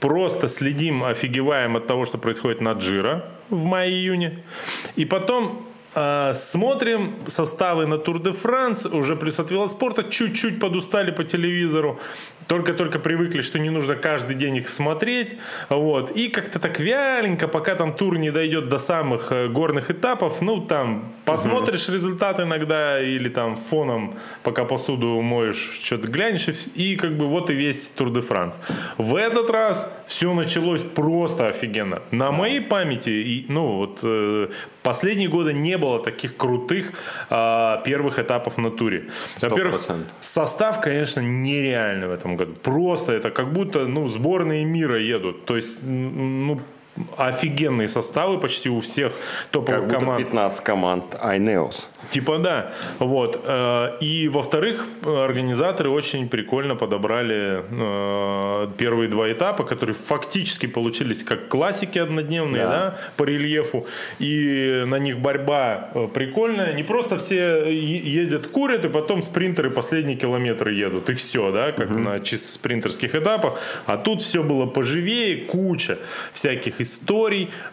просто 0.00 0.48
следим, 0.48 1.04
офигеваем 1.04 1.76
от 1.76 1.86
того, 1.86 2.04
что 2.04 2.18
происходит 2.18 2.60
на 2.60 2.72
Джиро 2.72 3.24
в 3.50 3.64
мае-июне. 3.64 4.44
И 4.96 5.04
потом 5.04 5.66
смотрим 6.34 7.14
составы 7.26 7.86
на 7.86 7.98
Тур 7.98 8.22
де 8.22 8.32
Франс, 8.32 8.86
уже 8.86 9.16
плюс 9.16 9.38
от 9.38 9.50
велоспорта, 9.50 10.04
чуть-чуть 10.04 10.60
подустали 10.60 11.10
по 11.10 11.24
телевизору, 11.24 11.98
только-только 12.46 12.98
привыкли, 12.98 13.42
что 13.42 13.58
не 13.58 13.70
нужно 13.70 13.94
каждый 13.94 14.34
день 14.34 14.56
их 14.56 14.68
смотреть, 14.68 15.36
вот, 15.68 16.10
и 16.10 16.28
как-то 16.28 16.58
так 16.58 16.80
вяленько, 16.80 17.48
пока 17.48 17.74
там 17.74 17.92
тур 17.92 18.18
не 18.18 18.30
дойдет 18.30 18.68
до 18.68 18.78
самых 18.78 19.32
э, 19.32 19.48
горных 19.48 19.90
этапов, 19.90 20.40
ну, 20.40 20.60
там, 20.60 21.12
посмотришь 21.24 21.88
результат 21.88 22.40
иногда, 22.40 23.00
или 23.00 23.28
там 23.28 23.56
фоном, 23.56 24.14
пока 24.42 24.64
посуду 24.64 25.20
моешь, 25.20 25.80
что-то 25.82 26.08
глянешь, 26.08 26.46
и 26.74 26.96
как 26.96 27.16
бы 27.16 27.26
вот 27.26 27.50
и 27.50 27.54
весь 27.54 27.90
Тур 27.90 28.10
де 28.10 28.20
Франс. 28.20 28.58
В 28.96 29.14
этот 29.14 29.50
раз 29.50 29.90
все 30.06 30.32
началось 30.32 30.82
просто 30.82 31.48
офигенно. 31.48 32.02
На 32.10 32.32
моей 32.32 32.60
памяти, 32.60 33.10
и, 33.10 33.46
ну, 33.48 33.76
вот, 33.76 33.98
э, 34.02 34.48
последние 34.82 35.28
годы 35.28 35.52
не 35.52 35.76
было 35.76 35.87
таких 35.96 36.36
крутых 36.36 36.92
а, 37.30 37.82
первых 37.84 38.18
этапов 38.18 38.58
на 38.58 38.70
туре. 38.70 39.08
Во-первых, 39.40 39.80
100%. 39.88 40.04
Состав, 40.20 40.80
конечно, 40.80 41.20
нереальный 41.20 42.08
в 42.08 42.12
этом 42.12 42.36
году. 42.36 42.52
Просто 42.62 43.12
это 43.12 43.30
как 43.30 43.52
будто 43.52 43.86
ну, 43.86 44.08
сборные 44.08 44.64
мира 44.64 44.98
едут. 45.00 45.46
То 45.46 45.56
есть, 45.56 45.82
ну, 45.82 46.60
офигенные 47.16 47.88
составы 47.88 48.38
почти 48.38 48.70
у 48.70 48.80
всех 48.80 49.12
Как 49.12 49.50
топовых 49.50 49.84
будто 49.84 49.98
команд. 50.00 50.18
15 50.24 50.64
команд 50.64 51.04
Айнеос. 51.20 51.88
Типа 52.10 52.38
да. 52.38 52.72
Вот. 52.98 53.40
Э, 53.44 53.98
И 54.00 54.28
во-вторых, 54.28 54.86
организаторы 55.04 55.90
очень 55.90 56.28
прикольно 56.28 56.74
подобрали 56.74 57.62
э, 57.70 58.68
первые 58.78 59.08
два 59.08 59.30
этапа, 59.30 59.64
которые 59.64 59.94
фактически 59.94 60.66
получились 60.66 61.22
как 61.22 61.48
классики 61.48 61.98
однодневные, 61.98 62.62
Да. 62.62 62.68
да, 62.68 62.98
по 63.16 63.24
рельефу. 63.24 63.86
И 64.18 64.84
на 64.86 64.98
них 64.98 65.18
борьба 65.18 65.90
э, 65.94 66.08
прикольная. 66.14 66.72
Не 66.72 66.82
просто 66.82 67.18
все 67.18 67.64
едят, 67.70 68.46
курят, 68.48 68.84
и 68.84 68.88
потом 68.88 69.22
спринтеры 69.22 69.70
последние 69.70 70.16
километры 70.16 70.72
едут. 70.72 71.10
И 71.10 71.14
все, 71.14 71.50
да, 71.52 71.72
как 71.72 71.90
на 71.90 72.20
чисто 72.20 72.52
спринтерских 72.52 73.14
этапах. 73.14 73.58
А 73.86 73.96
тут 73.96 74.22
все 74.22 74.42
было 74.42 74.66
поживее, 74.66 75.44
куча 75.44 75.98
всяких 76.32 76.80
историй. 76.80 76.87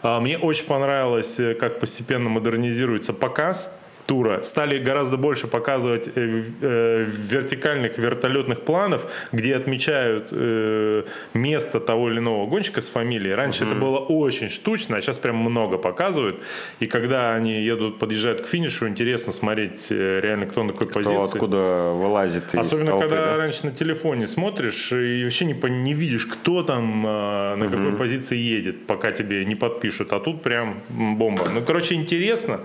А, 0.02 0.20
Мне 0.20 0.38
очень 0.38 0.66
понравилось, 0.66 1.38
э, 1.38 1.54
как 1.54 1.80
постепенно 1.80 2.28
модернизируется 2.28 3.12
показ 3.12 3.72
тура 4.06 4.42
стали 4.42 4.78
гораздо 4.78 5.16
больше 5.16 5.46
показывать 5.46 6.08
э, 6.14 6.42
э, 6.60 7.06
вертикальных 7.06 7.98
вертолетных 7.98 8.60
планов, 8.60 9.10
где 9.32 9.56
отмечают 9.56 10.28
э, 10.30 11.04
место 11.34 11.80
того 11.80 12.10
или 12.10 12.18
иного 12.18 12.46
гонщика 12.46 12.80
с 12.80 12.88
фамилией. 12.88 13.34
Раньше 13.34 13.64
это 13.64 13.74
было 13.74 13.98
очень 13.98 14.48
штучно, 14.48 14.96
а 14.96 15.00
сейчас 15.00 15.18
прям 15.18 15.36
много 15.36 15.78
показывают. 15.78 16.40
И 16.80 16.86
когда 16.86 17.34
они 17.34 17.62
едут, 17.62 17.98
подъезжают 17.98 18.42
к 18.42 18.46
финишу, 18.46 18.88
интересно 18.88 19.32
смотреть 19.32 19.90
реально, 19.90 20.46
кто 20.46 20.62
на 20.62 20.72
какой 20.72 20.88
То, 20.88 20.94
позиции. 20.94 21.22
откуда 21.22 21.92
вылазит 21.92 22.54
из 22.54 22.60
Особенно, 22.60 22.90
толпы, 22.92 23.08
когда 23.08 23.26
да? 23.26 23.36
раньше 23.36 23.66
на 23.66 23.72
телефоне 23.72 24.28
смотришь 24.28 24.92
и 24.92 25.24
вообще 25.24 25.44
не, 25.44 25.54
не 25.70 25.94
видишь, 25.94 26.26
кто 26.26 26.62
там, 26.62 27.06
э, 27.06 27.54
на 27.56 27.68
какой 27.68 27.92
позиции 27.92 28.36
едет, 28.36 28.86
пока 28.86 29.12
тебе 29.12 29.44
не 29.44 29.54
подпишут. 29.54 30.12
А 30.12 30.20
тут 30.20 30.42
прям 30.42 30.82
бомба. 30.88 31.48
Ну, 31.52 31.62
короче, 31.62 31.94
интересно. 31.94 32.60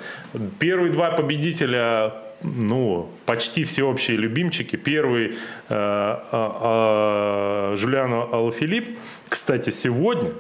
Первые 0.59 0.91
два 0.91 1.11
победителя 1.11 1.30
ну, 2.43 3.09
почти 3.25 3.63
всеобщие 3.63 4.17
любимчики. 4.17 4.75
Первый 4.75 5.27
э, 5.27 5.33
а, 5.69 7.71
а, 7.71 7.75
Жулиано 7.75 8.23
Алфилипп. 8.23 8.97
Кстати, 9.29 9.69
сегодня 9.69 10.31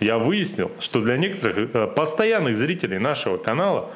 я 0.00 0.18
выяснил, 0.18 0.70
что 0.80 1.00
для 1.00 1.16
некоторых 1.16 1.74
э, 1.74 1.86
постоянных 1.88 2.56
зрителей 2.56 2.98
нашего 2.98 3.36
канала 3.36 3.90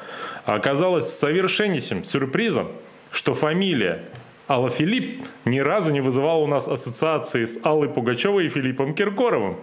оказалось 0.45 1.17
совершеннейшим 1.17 2.03
сюрпризом, 2.03 2.71
что 3.11 3.33
фамилия 3.33 4.03
Алла 4.47 4.69
Филипп 4.69 5.25
ни 5.45 5.59
разу 5.59 5.91
не 5.91 6.01
вызывала 6.01 6.39
у 6.39 6.47
нас 6.47 6.67
ассоциации 6.67 7.45
с 7.45 7.59
Аллой 7.63 7.89
Пугачевой 7.89 8.45
и 8.45 8.49
Филиппом 8.49 8.93
Киркоровым. 8.93 9.57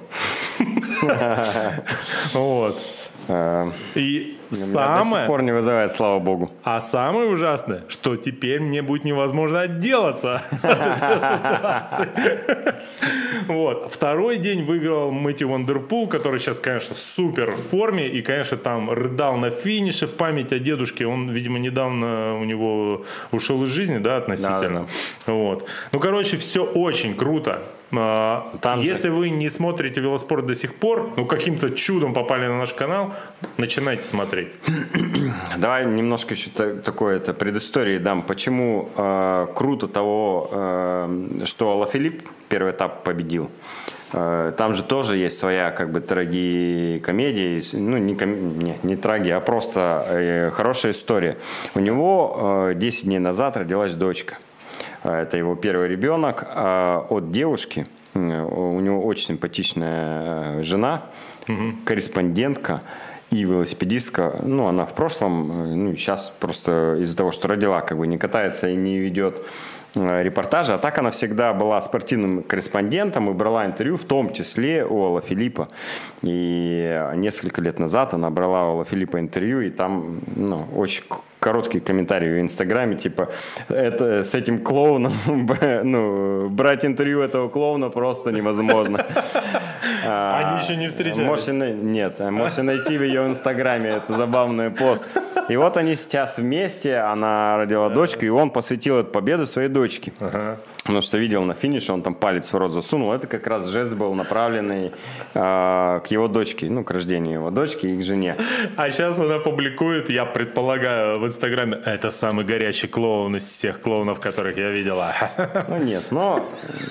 Вот. 2.32 2.80
Э, 3.28 3.70
И 3.94 4.36
у 4.62 4.66
меня 4.66 4.66
до 4.66 5.04
самое... 5.04 5.22
сих 5.22 5.26
пор 5.26 5.42
не 5.42 5.52
вызывает, 5.52 5.92
слава 5.92 6.18
богу. 6.18 6.50
А 6.62 6.80
самое 6.80 7.28
ужасное, 7.28 7.84
что 7.88 8.16
теперь 8.16 8.60
мне 8.60 8.82
будет 8.82 9.04
невозможно 9.04 9.60
отделаться 9.62 10.36
от 10.62 10.64
этой 10.64 11.14
ассоциации. 11.14 12.08
Вот. 13.48 13.92
Второй 13.92 14.38
день 14.38 14.64
выиграл 14.64 15.10
Мэтью 15.10 15.48
Вандерпул, 15.48 16.08
который 16.08 16.40
сейчас, 16.40 16.60
конечно, 16.60 16.94
супер 16.94 17.52
в 17.52 17.68
форме 17.70 18.08
и, 18.08 18.22
конечно, 18.22 18.56
там 18.56 18.90
рыдал 18.90 19.36
на 19.36 19.50
финише 19.50 20.06
в 20.06 20.14
память 20.14 20.52
о 20.52 20.58
дедушке. 20.58 21.06
Он, 21.06 21.30
видимо, 21.30 21.58
недавно 21.58 22.38
у 22.38 22.44
него 22.44 23.04
ушел 23.32 23.62
из 23.64 23.70
жизни, 23.70 23.98
да, 23.98 24.16
относительно. 24.18 24.86
Вот. 25.26 25.68
Ну, 25.92 26.00
короче, 26.00 26.36
все 26.36 26.64
очень 26.64 27.14
круто. 27.14 27.62
А, 27.98 28.52
Там 28.60 28.80
же- 28.80 28.86
Если 28.88 29.08
вы 29.08 29.30
не 29.30 29.50
смотрите 29.50 30.00
велоспорт 30.00 30.46
до 30.46 30.54
сих 30.54 30.74
пор, 30.74 31.10
ну, 31.16 31.26
каким-то 31.26 31.70
чудом 31.70 32.14
попали 32.14 32.46
на 32.46 32.58
наш 32.58 32.72
канал, 32.72 33.12
начинайте 33.56 34.02
смотреть. 34.02 34.48
Давай 35.58 35.86
немножко 35.86 36.34
еще 36.34 36.50
такое 36.50 37.16
это 37.16 37.34
предыстории 37.34 37.98
дам. 37.98 38.22
Почему 38.22 38.88
э, 38.96 39.46
круто 39.54 39.88
того, 39.88 40.48
э, 40.52 41.44
что 41.44 41.78
Лафилипп 41.78 42.28
первый 42.48 42.72
этап 42.72 43.02
победил. 43.04 43.50
Там 44.12 44.74
же 44.74 44.84
тоже 44.84 45.16
есть 45.16 45.36
своя 45.38 45.72
как 45.72 45.90
бы 45.90 46.00
трагикомедия, 46.00 47.60
ну 47.72 47.96
не, 47.98 48.14
ком... 48.14 48.58
не, 48.60 48.76
не 48.84 48.94
траги, 48.94 49.30
а 49.30 49.40
просто 49.40 50.06
э, 50.08 50.50
хорошая 50.52 50.92
история. 50.92 51.36
У 51.74 51.80
него 51.80 52.68
э, 52.70 52.74
10 52.76 53.04
дней 53.06 53.18
назад 53.18 53.56
родилась 53.56 53.94
дочка. 53.94 54.36
Э, 55.04 55.22
это 55.22 55.36
его 55.36 55.54
первый 55.54 55.88
ребенок 55.88 56.44
а 56.48 57.06
от 57.08 57.30
девушки. 57.30 57.86
У 58.14 58.18
него 58.80 59.04
очень 59.04 59.26
симпатичная 59.26 60.60
э, 60.60 60.62
жена, 60.62 61.02
угу. 61.48 61.74
корреспондентка 61.84 62.82
и 63.30 63.42
велосипедистка. 63.42 64.40
Ну, 64.42 64.66
она 64.66 64.86
в 64.86 64.94
прошлом, 64.94 65.50
э, 65.50 65.74
ну, 65.74 65.96
сейчас 65.96 66.32
просто 66.40 66.96
из-за 67.00 67.16
того, 67.16 67.30
что 67.30 67.48
родила, 67.48 67.80
как 67.80 67.98
бы 67.98 68.06
не 68.06 68.18
катается 68.18 68.68
и 68.68 68.76
не 68.76 68.98
ведет 68.98 69.44
Э, 69.96 70.22
репортажи. 70.22 70.72
А 70.72 70.78
так 70.78 70.98
она 70.98 71.10
всегда 71.10 71.52
была 71.52 71.80
спортивным 71.80 72.42
корреспондентом 72.42 73.30
и 73.30 73.32
брала 73.32 73.64
интервью, 73.66 73.96
в 73.96 74.04
том 74.04 74.32
числе 74.32 74.84
у 74.84 75.04
Алла 75.04 75.20
Филиппа. 75.20 75.68
И 76.22 77.10
несколько 77.16 77.60
лет 77.60 77.78
назад 77.78 78.14
она 78.14 78.30
брала 78.30 78.64
у 78.64 78.70
Алла 78.72 78.84
Филиппа 78.84 79.20
интервью, 79.20 79.60
и 79.60 79.70
там 79.70 80.20
ну, 80.34 80.66
очень 80.74 81.04
короткий 81.44 81.80
комментарий 81.80 82.32
в 82.32 82.40
Инстаграме, 82.40 82.96
типа, 82.96 83.28
это 83.68 84.24
с 84.24 84.34
этим 84.34 84.64
клоуном, 84.64 85.14
ну, 85.84 86.48
брать 86.48 86.86
интервью 86.86 87.20
этого 87.20 87.50
клоуна 87.50 87.90
просто 87.90 88.32
невозможно. 88.32 88.98
Они 90.06 90.62
еще 90.62 90.76
не 90.76 90.88
встречались? 90.88 91.26
Можете, 91.26 91.52
нет, 91.52 92.18
можете 92.30 92.62
найти 92.62 92.96
в 92.96 93.02
ее 93.02 93.26
Инстаграме, 93.26 93.90
это 93.90 94.16
забавный 94.16 94.70
пост. 94.70 95.04
И 95.50 95.56
вот 95.56 95.76
они 95.76 95.96
сейчас 95.96 96.38
вместе, 96.38 96.96
она 96.96 97.58
родила 97.58 97.90
дочку, 97.90 98.24
и 98.24 98.30
он 98.30 98.50
посвятил 98.50 98.96
эту 98.96 99.10
победу 99.10 99.46
своей 99.46 99.68
дочке. 99.68 100.12
Ага. 100.20 100.56
Потому 100.84 101.00
что 101.00 101.16
видел 101.16 101.42
на 101.44 101.54
финише, 101.54 101.92
он 101.92 102.02
там 102.02 102.14
палец 102.14 102.52
в 102.52 102.56
рот 102.56 102.72
засунул. 102.72 103.10
Это 103.12 103.26
как 103.26 103.46
раз 103.46 103.68
жест 103.68 103.94
был 103.94 104.12
направленный 104.14 104.92
э, 105.32 106.00
к 106.04 106.06
его 106.08 106.28
дочке, 106.28 106.68
ну, 106.68 106.84
к 106.84 106.90
рождению 106.90 107.34
его 107.34 107.50
дочки 107.50 107.86
и 107.86 107.96
к 107.96 108.02
жене. 108.02 108.36
А 108.76 108.90
сейчас 108.90 109.18
она 109.18 109.38
публикует, 109.38 110.10
я 110.10 110.26
предполагаю, 110.26 111.20
в 111.20 111.26
Инстаграме, 111.26 111.80
это 111.86 112.10
самый 112.10 112.44
горячий 112.44 112.86
клоун 112.86 113.36
из 113.36 113.44
всех 113.44 113.80
клоунов, 113.80 114.20
которых 114.20 114.58
я 114.58 114.70
видела. 114.70 115.12
Ну, 115.68 115.78
нет, 115.78 116.04
но 116.10 116.44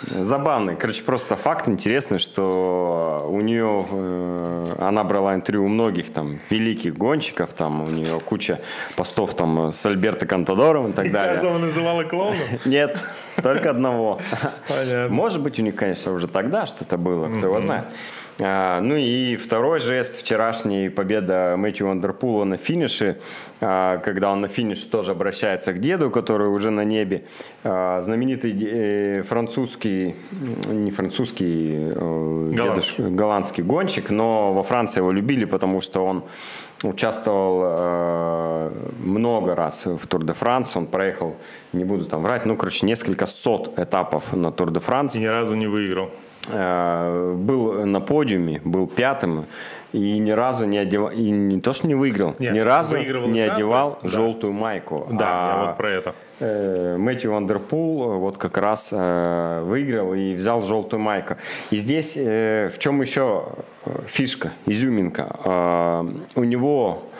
забавный. 0.09 0.75
Короче, 0.75 1.03
просто 1.03 1.35
факт 1.35 1.69
интересный, 1.69 2.17
что 2.17 3.27
у 3.29 3.41
нее, 3.41 3.85
э, 3.91 4.75
она 4.79 5.03
брала 5.03 5.35
интервью 5.35 5.65
у 5.65 5.67
многих 5.67 6.11
там 6.11 6.39
великих 6.49 6.97
гонщиков, 6.97 7.53
там 7.53 7.83
у 7.83 7.87
нее 7.87 8.19
куча 8.19 8.59
постов 8.95 9.35
там 9.35 9.71
с 9.71 9.85
Альберто 9.85 10.25
Кантадором 10.25 10.89
и 10.89 10.93
так 10.93 11.05
и 11.05 11.09
далее. 11.09 11.35
каждого 11.35 11.59
называла 11.59 12.03
клоуном? 12.03 12.37
Нет, 12.65 12.99
только 13.41 13.69
одного. 13.84 14.19
Понятно. 14.67 15.13
Может 15.13 15.41
быть, 15.41 15.59
у 15.59 15.61
них, 15.61 15.75
конечно, 15.75 16.13
уже 16.13 16.27
тогда 16.27 16.65
что-то 16.65 16.97
было, 16.97 17.29
кто 17.29 17.47
его 17.47 17.59
знает. 17.59 17.86
А, 18.39 18.81
ну 18.81 18.95
и 18.95 19.36
второй 19.36 19.79
жест, 19.79 20.19
вчерашняя 20.19 20.89
победа 20.89 21.55
Мэтью 21.55 21.89
Андерпула 21.89 22.45
на 22.45 22.57
финише, 22.57 23.19
а, 23.61 23.97
когда 23.97 24.31
он 24.31 24.41
на 24.41 24.47
финише 24.47 24.88
тоже 24.89 25.11
обращается 25.11 25.71
к 25.71 25.79
деду, 25.79 26.09
который 26.09 26.47
уже 26.47 26.71
на 26.71 26.84
небе. 26.84 27.25
А, 27.63 28.01
знаменитый 28.01 28.57
э, 28.59 29.23
французский, 29.23 30.15
не 30.67 30.89
французский, 30.89 31.73
э, 31.75 32.51
голландский. 32.55 33.03
голландский 33.09 33.63
гонщик, 33.63 34.09
но 34.09 34.53
во 34.53 34.63
Франции 34.63 34.99
его 34.99 35.11
любили, 35.11 35.45
потому 35.45 35.79
что 35.81 36.03
он 36.03 36.23
участвовал 36.84 37.61
э, 37.63 38.71
много 38.99 39.55
раз 39.55 39.86
в 39.86 40.05
Тур 40.07 40.23
де 40.23 40.34
Франс, 40.34 40.75
он 40.75 40.88
проехал, 40.88 41.36
не 41.73 41.86
буду 41.86 42.05
там 42.05 42.21
врать, 42.21 42.45
ну, 42.45 42.55
короче, 42.55 42.86
несколько 42.86 43.25
сот 43.25 43.79
этапов 43.79 44.34
на 44.34 44.51
Тур 44.51 44.71
де 44.71 44.79
Франс. 44.79 45.15
И 45.15 45.19
ни 45.19 45.25
разу 45.25 45.55
не 45.55 45.67
выиграл. 45.67 46.09
Э, 46.51 47.33
был 47.37 47.85
на 47.85 48.01
подиуме, 48.01 48.61
был 48.63 48.87
пятым, 48.87 49.45
и 49.93 50.17
ни 50.17 50.31
разу 50.31 50.65
не 50.65 50.77
одевал, 50.77 51.09
и 51.09 51.29
не 51.29 51.61
то, 51.61 51.71
что 51.71 51.87
не 51.87 51.95
выиграл, 51.95 52.35
Нет, 52.39 52.53
ни 52.53 52.59
разу 52.59 52.97
не 52.97 53.03
этапы, 53.03 53.39
одевал 53.39 53.99
да. 54.01 54.09
желтую 54.09 54.51
майку. 54.51 55.07
Да, 55.11 55.27
а, 55.27 55.59
я 55.59 55.65
вот 55.67 55.77
про 55.77 55.89
это. 55.91 56.15
Э, 56.39 56.97
Мэтью 56.97 57.31
Вандерпул 57.31 58.19
вот 58.19 58.37
как 58.37 58.57
раз 58.57 58.89
э, 58.91 59.61
выиграл 59.63 60.13
и 60.13 60.33
взял 60.35 60.63
желтую 60.63 60.99
майку. 60.99 61.35
И 61.71 61.77
здесь 61.77 62.17
э, 62.17 62.69
в 62.73 62.79
чем 62.79 63.01
еще 63.01 63.45
фишка, 64.07 64.51
изюминка? 64.65 65.35
Э, 65.45 66.05
у 66.35 66.43
него 66.43 67.03
Э, 67.03 67.12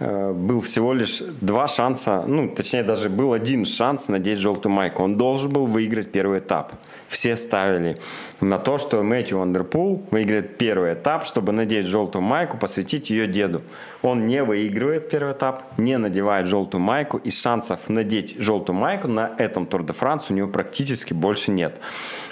был 0.00 0.60
всего 0.60 0.92
лишь 0.92 1.22
два 1.40 1.66
шанса, 1.66 2.24
ну, 2.26 2.48
точнее, 2.48 2.82
даже 2.82 3.08
был 3.08 3.32
один 3.32 3.64
шанс 3.64 4.08
надеть 4.08 4.38
желтую 4.38 4.72
майку. 4.72 5.02
Он 5.02 5.16
должен 5.16 5.50
был 5.50 5.66
выиграть 5.66 6.12
первый 6.12 6.38
этап. 6.38 6.72
Все 7.08 7.36
ставили 7.36 7.98
на 8.40 8.58
то, 8.58 8.78
что 8.78 9.02
Мэтью 9.02 9.40
Андерпул 9.40 10.04
выиграет 10.10 10.58
первый 10.58 10.92
этап, 10.92 11.26
чтобы 11.26 11.52
надеть 11.52 11.86
желтую 11.86 12.22
майку, 12.22 12.58
посвятить 12.58 13.10
ее 13.10 13.26
деду. 13.26 13.62
Он 14.02 14.26
не 14.26 14.44
выигрывает 14.44 15.10
первый 15.10 15.32
этап, 15.32 15.64
не 15.78 15.98
надевает 15.98 16.46
желтую 16.46 16.80
майку, 16.80 17.16
и 17.16 17.30
шансов 17.30 17.88
надеть 17.88 18.36
желтую 18.38 18.76
майку 18.76 19.08
на 19.08 19.32
этом 19.38 19.66
Тур 19.66 19.82
де 19.84 19.92
Франс 19.92 20.30
у 20.30 20.34
него 20.34 20.48
практически 20.48 21.12
больше 21.12 21.50
нет. 21.50 21.78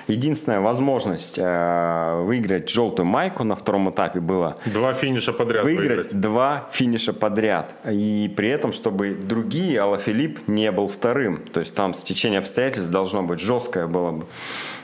Единственная 0.07 0.61
возможность 0.61 1.37
э, 1.37 2.23
выиграть 2.23 2.71
желтую 2.71 3.07
майку 3.07 3.43
на 3.43 3.57
втором 3.57 3.91
этапе 3.91 4.21
было... 4.21 4.57
Два 4.67 4.93
финиша 4.95 5.33
подряд 5.33 5.65
выиграть. 5.65 5.89
Выиграть 5.89 6.21
два 6.21 6.69
финиша 6.73 7.13
подряд. 7.13 7.75
И 7.91 8.33
при 8.37 8.49
этом, 8.49 8.73
чтобы 8.73 9.15
другие, 9.15 9.81
Алла 9.81 9.99
Филипп 9.99 10.47
не 10.47 10.71
был 10.71 10.87
вторым. 10.87 11.39
То 11.53 11.61
есть 11.61 11.75
там 11.75 11.95
стечение 11.95 12.39
обстоятельств 12.39 12.93
должно 12.93 13.23
быть 13.23 13.41
жесткое 13.41 13.87
было 13.87 14.13
бы. 14.13 14.27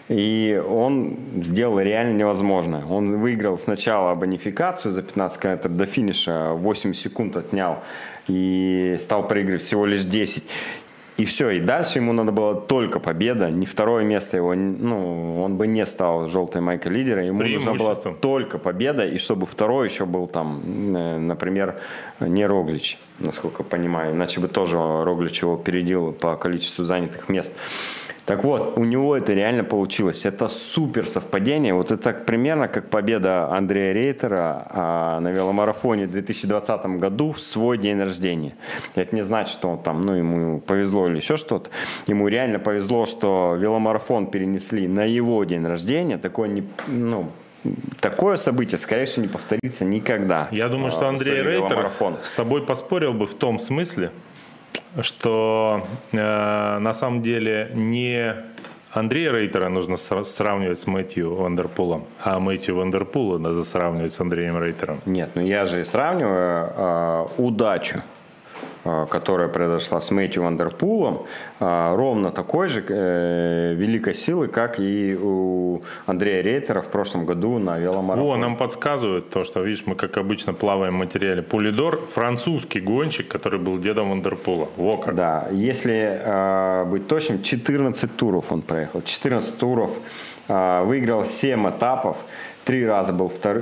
И 0.09 0.61
он 0.69 1.17
сделал 1.43 1.79
реально 1.79 2.19
невозможное. 2.19 2.85
Он 2.85 3.19
выиграл 3.21 3.57
сначала 3.57 4.15
бонификацию 4.15 4.93
за 4.93 5.03
15 5.03 5.41
километров 5.41 5.77
до 5.77 5.87
финиша, 5.87 6.51
8 6.53 6.93
секунд 6.93 7.37
отнял 7.37 7.79
и 8.29 8.97
стал 9.01 9.27
проигрывать 9.27 9.63
всего 9.63 9.87
лишь 9.87 10.05
10. 10.05 10.45
И 11.19 11.25
все, 11.25 11.51
и 11.51 11.61
дальше 11.61 11.99
ему 11.99 12.13
надо 12.13 12.33
было 12.33 12.55
только 12.55 12.99
победа, 12.99 13.51
не 13.51 13.67
второе 13.67 14.03
место 14.05 14.39
его, 14.39 14.55
ну, 14.55 15.43
он 15.43 15.59
бы 15.59 15.67
не 15.67 15.85
стал 15.85 16.29
желтой 16.29 16.63
майкой 16.63 16.93
лидера, 16.93 17.25
ему 17.25 17.43
нужна 17.43 17.75
была 17.75 17.95
только 17.95 18.59
победа, 18.59 19.05
и 19.07 19.19
чтобы 19.19 19.47
второй 19.47 19.89
еще 19.89 20.07
был 20.07 20.27
там, 20.27 20.63
э, 20.97 21.19
например, 21.19 21.77
не 22.21 22.47
Роглич, 22.47 22.99
насколько 23.19 23.63
понимаю, 23.63 24.15
иначе 24.15 24.41
бы 24.41 24.49
тоже 24.49 24.77
Роглич 24.77 25.43
его 25.43 25.55
опередил 25.55 26.13
по 26.13 26.37
количеству 26.37 26.85
занятых 26.85 27.29
мест. 27.29 27.55
Так 28.27 28.45
вот, 28.45 28.79
у 28.79 28.85
него 28.85 29.17
это 29.17 29.33
реально 29.33 29.65
получилось. 29.65 30.25
Это 30.27 30.49
супер 30.49 31.09
совпадение. 31.09 31.75
Вот 31.75 31.91
это 31.91 32.13
примерно 32.13 32.69
как 32.69 32.89
победа 32.89 33.49
Андрея 33.51 33.93
Рейтера 33.93 34.67
а, 34.71 35.21
на 35.21 35.33
веломарафоне 35.33 36.07
в 36.07 36.13
2020 36.13 36.87
году 36.99 37.33
в 37.33 37.41
свой 37.41 37.79
день 37.79 37.99
рождения. 37.99 38.55
Это 38.95 39.15
не 39.15 39.23
значит, 39.23 39.53
что 39.53 39.71
он 39.71 39.79
там, 39.79 40.03
ну, 40.03 40.15
ему 40.15 40.61
повезло 40.61 41.09
или 41.09 41.17
еще 41.17 41.37
что-то. 41.37 41.71
Ему 42.07 42.29
реально 42.29 42.61
повезло, 42.61 43.07
что 43.07 43.57
веломарафон 43.59 44.27
перенесли 44.27 44.87
на 44.87 45.05
его 45.05 45.43
день 45.45 45.67
рождения. 45.67 46.17
Такое 46.17 46.49
не, 46.49 46.63
ну, 46.87 47.29
Такое 48.01 48.37
событие, 48.37 48.77
скорее 48.77 49.05
всего, 49.05 49.23
не 49.23 49.29
повторится 49.29 49.85
никогда. 49.85 50.49
Я 50.51 50.67
думаю, 50.67 50.91
что 50.91 51.07
а, 51.07 51.11
Андрей 51.11 51.43
Рейтер 51.43 51.91
с 52.25 52.33
тобой 52.33 52.63
поспорил 52.63 53.13
бы 53.13 53.27
в 53.27 53.35
том 53.35 53.61
смысле, 53.61 54.11
что 55.01 55.87
э, 56.13 56.79
на 56.79 56.93
самом 56.93 57.23
деле 57.23 57.71
не 57.75 58.35
Андрея 58.93 59.33
Рейтера 59.33 59.69
нужно 59.71 59.97
сравнивать 59.97 60.79
с 60.79 60.87
Мэтью 60.87 61.35
Вандерпулом, 61.35 62.05
а 62.23 62.39
Мэтью 62.39 62.77
Вандерпула 62.77 63.39
надо 63.39 63.65
сравнивать 63.65 64.13
с 64.13 64.21
Андреем 64.21 64.63
Рейтером. 64.63 65.01
Нет, 65.07 65.31
ну 65.35 65.41
я 65.41 65.65
же 65.65 65.83
сравниваю 65.85 66.73
э, 66.77 67.27
удачу 67.39 68.03
которая 68.85 69.49
произошла 69.49 70.01
с 70.01 70.11
Мэтью 70.11 70.43
Вандерпулом, 70.43 71.23
э, 71.61 71.95
ровно 71.95 72.33
такой 72.33 72.67
же 72.67 72.85
э, 72.89 73.75
великой 73.75 74.15
силы, 74.15 74.49
как 74.49 74.81
и 74.81 75.17
у 75.17 75.83
Андрея 76.07 76.43
Рейтера 76.43 76.83
в 76.83 76.89
прошлом 76.89 77.25
году 77.25 77.59
на 77.59 77.79
веломарафоне. 77.79 78.33
О, 78.33 78.37
нам 78.37 78.57
подсказывают 78.57 79.31
то, 79.31 79.45
что, 79.45 79.63
видишь, 79.63 79.85
мы, 79.87 79.95
как 79.95 80.17
обычно, 80.17 80.53
плаваем 80.53 80.95
в 80.95 80.99
материале. 80.99 81.43
Пулидор– 81.43 82.01
французский 82.15 82.81
гонщик, 82.81 83.29
который 83.29 83.61
был 83.61 83.79
дедом 83.79 84.11
Вандерпула. 84.11 84.69
Во 84.77 84.97
как. 84.97 85.15
Да, 85.15 85.49
если 85.53 86.85
быть 86.91 87.07
точным, 87.07 87.43
14 87.43 88.17
туров 88.17 88.51
он 88.51 88.63
проехал. 88.63 89.01
14 89.03 89.59
туров, 89.59 89.97
выиграл 90.49 91.25
7 91.25 91.71
этапов, 91.71 92.17
три 92.65 92.85
раза 92.85 93.13
был, 93.13 93.29
втор... 93.29 93.61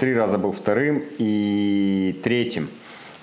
три 0.00 0.14
раза 0.14 0.38
был 0.38 0.52
вторым 0.52 1.02
и 1.18 2.18
третьим 2.24 2.70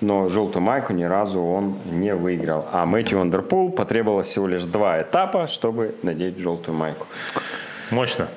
но 0.01 0.29
желтую 0.29 0.63
майку 0.63 0.93
ни 0.93 1.03
разу 1.03 1.41
он 1.41 1.77
не 1.85 2.13
выиграл. 2.13 2.67
А 2.71 2.85
Мэтью 2.85 3.21
Андерпул 3.21 3.71
потребовалось 3.71 4.27
всего 4.27 4.47
лишь 4.47 4.65
два 4.65 5.01
этапа, 5.01 5.47
чтобы 5.47 5.95
надеть 6.03 6.37
желтую 6.37 6.77
майку. 6.77 7.07
Мощно. 7.91 8.27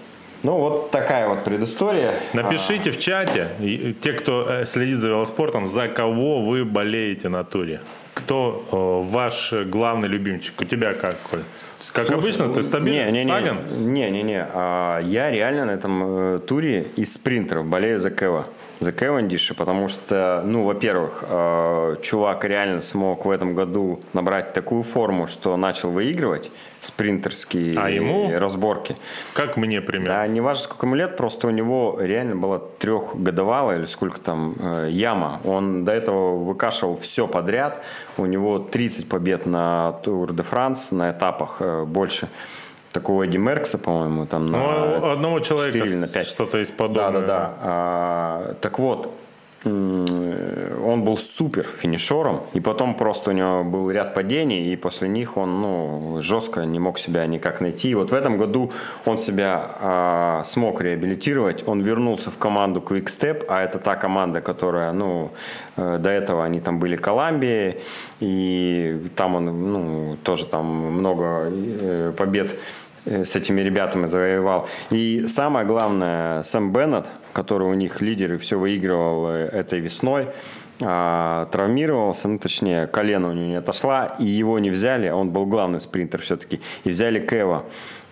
Ну, 0.44 0.56
вот 0.56 0.90
такая 0.92 1.28
вот 1.28 1.42
предыстория. 1.42 2.14
Напишите 2.32 2.92
в 2.92 2.98
чате, 2.98 3.96
те, 4.00 4.12
кто 4.12 4.46
э, 4.48 4.66
следит 4.66 4.98
за 4.98 5.09
велоспортом, 5.09 5.66
за 5.66 5.88
кого 5.88 6.42
вы 6.44 6.64
болеете 6.64 7.28
на 7.28 7.42
туре. 7.42 7.80
Кто 8.14 8.64
э, 8.70 9.11
ваш 9.11 9.52
главный 9.66 10.06
любимчик? 10.06 10.61
У 10.61 10.64
тебя 10.64 10.94
как, 10.94 11.16
Коль? 11.28 11.42
Как 11.92 12.06
Слушай, 12.06 12.18
обычно, 12.18 12.48
ты 12.54 12.62
стабильный? 12.62 13.06
Не, 13.06 13.18
не, 13.18 13.24
не, 13.24 13.32
Саган? 13.32 13.92
не, 13.92 14.11
не, 14.11 14.22
не. 14.22 14.46
А, 14.52 15.00
я 15.00 15.30
реально 15.30 15.64
на 15.64 15.70
этом 15.72 16.02
э, 16.04 16.38
туре 16.40 16.86
из 16.96 17.14
спринтеров 17.14 17.66
болею 17.66 17.98
за 17.98 18.11
Кева. 18.11 18.46
За 18.81 18.93
Кевандиша, 18.93 19.55
потому 19.55 19.89
что, 19.89 20.43
ну, 20.45 20.62
во-первых, 20.64 21.24
э, 21.26 21.97
чувак 22.03 22.45
реально 22.45 22.81
смог 22.81 23.24
в 23.24 23.31
этом 23.31 23.55
году 23.57 24.01
набрать 24.12 24.53
такую 24.53 24.85
форму, 24.85 25.26
что 25.26 25.57
начал 25.57 25.91
выигрывать 25.91 26.51
спринтерские 26.81 27.76
А 27.76 27.91
ему? 27.91 28.31
разборки. 28.39 28.97
Как 29.35 29.57
мне 29.57 29.81
примерно? 29.81 30.18
Да, 30.20 30.26
не 30.29 30.41
важно, 30.41 30.64
сколько 30.64 30.87
ему 30.87 30.95
лет, 30.95 31.16
просто 31.16 31.49
у 31.49 31.51
него 31.51 31.99
реально 32.01 32.37
была 32.37 32.61
трехгодовалая 32.79 33.79
или 33.79 33.87
сколько 33.87 34.20
там 34.20 34.55
э, 34.61 34.89
яма. 34.91 35.41
Он 35.45 35.85
до 35.85 35.93
этого 35.93 36.37
выкашивал 36.37 36.97
все 36.97 37.26
подряд. 37.26 37.83
У 38.16 38.26
него 38.26 38.61
30 38.61 39.09
побед 39.09 39.47
на 39.47 39.93
Тур 40.05 40.33
де 40.33 40.45
Франс, 40.45 40.93
на 40.93 41.11
этапах 41.11 41.57
э, 41.61 41.85
больше. 41.85 42.29
Такого 42.93 43.24
Эдди 43.24 43.36
Меркса, 43.36 43.78
по-моему, 43.78 44.26
там 44.26 44.47
Ну, 44.47 44.59
на 44.59 45.12
одного 45.12 45.41
человека 45.41 45.78
4 45.78 45.91
или 45.91 46.01
на 46.01 46.09
5. 46.09 46.26
что-то 46.26 46.59
из 46.62 46.68
Да, 46.68 46.74
подобного. 46.76 47.20
да, 47.20 47.26
да. 47.26 47.55
А, 47.61 48.55
так 48.61 48.78
вот, 48.78 49.14
он 49.64 51.02
был 51.04 51.16
супер 51.16 51.64
финишером, 51.64 52.42
и 52.54 52.61
потом 52.61 52.94
просто 52.94 53.30
у 53.30 53.32
него 53.32 53.64
был 53.64 53.90
ряд 53.90 54.14
падений, 54.14 54.72
и 54.72 54.76
после 54.76 55.09
них 55.09 55.36
он 55.36 55.61
ну, 55.61 56.20
жестко 56.20 56.64
не 56.64 56.78
мог 56.78 56.98
себя 56.98 57.26
никак 57.26 57.61
найти. 57.61 57.90
И 57.90 57.94
вот 57.94 58.11
в 58.11 58.14
этом 58.14 58.38
году 58.38 58.70
он 59.04 59.18
себя 59.18 59.76
а, 59.80 60.42
смог 60.44 60.80
реабилитировать, 60.80 61.66
он 61.66 61.80
вернулся 61.80 62.30
в 62.30 62.38
команду 62.38 62.80
Quick 62.80 63.06
Step, 63.06 63.46
а 63.48 63.62
это 63.62 63.78
та 63.78 63.96
команда, 63.96 64.40
которая, 64.40 64.92
ну, 64.92 65.30
э, 65.76 65.98
до 65.98 66.11
этого 66.11 66.44
они 66.44 66.61
там 66.61 66.78
были 66.78 66.96
Колумбии, 66.96 67.80
и 68.20 69.06
там 69.16 69.34
он, 69.34 69.72
ну, 69.72 70.16
тоже 70.22 70.46
там 70.46 70.66
много 70.66 71.48
э, 71.50 72.12
побед 72.16 72.52
э, 72.52 72.56
с 73.09 73.36
этими 73.36 73.61
ребятами 73.61 74.06
завоевал. 74.06 74.68
И 74.90 75.26
самое 75.26 75.66
главное, 75.66 76.42
Сэм 76.42 76.72
Беннет, 76.72 77.06
который 77.32 77.68
у 77.68 77.74
них 77.74 78.00
лидер 78.00 78.34
и 78.34 78.36
все 78.38 78.59
выигрывал 78.59 79.28
э, 79.28 79.48
этой 79.52 79.80
весной, 79.80 80.28
а, 80.80 81.46
травмировался, 81.46 82.28
ну 82.28 82.38
точнее, 82.38 82.86
колено 82.86 83.30
у 83.30 83.32
него 83.32 83.46
не 83.46 83.56
отошла, 83.56 84.14
и 84.18 84.24
его 84.24 84.59
не 84.61 84.70
взяли, 84.70 85.09
он 85.09 85.30
был 85.30 85.46
главный 85.46 85.80
спринтер 85.80 86.20
все-таки, 86.22 86.61
и 86.84 86.90
взяли 86.90 87.18
Кева. 87.18 87.64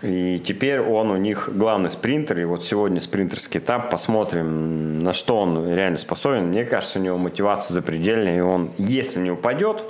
И 0.02 0.38
теперь 0.44 0.80
он 0.80 1.10
у 1.10 1.16
них 1.16 1.48
главный 1.52 1.90
спринтер, 1.90 2.40
и 2.40 2.44
вот 2.44 2.64
сегодня 2.64 3.00
спринтерский 3.00 3.60
этап, 3.60 3.90
посмотрим, 3.90 5.02
на 5.02 5.12
что 5.12 5.38
он 5.38 5.74
реально 5.74 5.98
способен. 5.98 6.48
Мне 6.48 6.64
кажется, 6.64 6.98
у 6.98 7.02
него 7.02 7.16
мотивация 7.18 7.72
запредельная, 7.72 8.38
и 8.38 8.40
он, 8.40 8.72
если 8.78 9.20
не 9.20 9.30
упадет, 9.30 9.82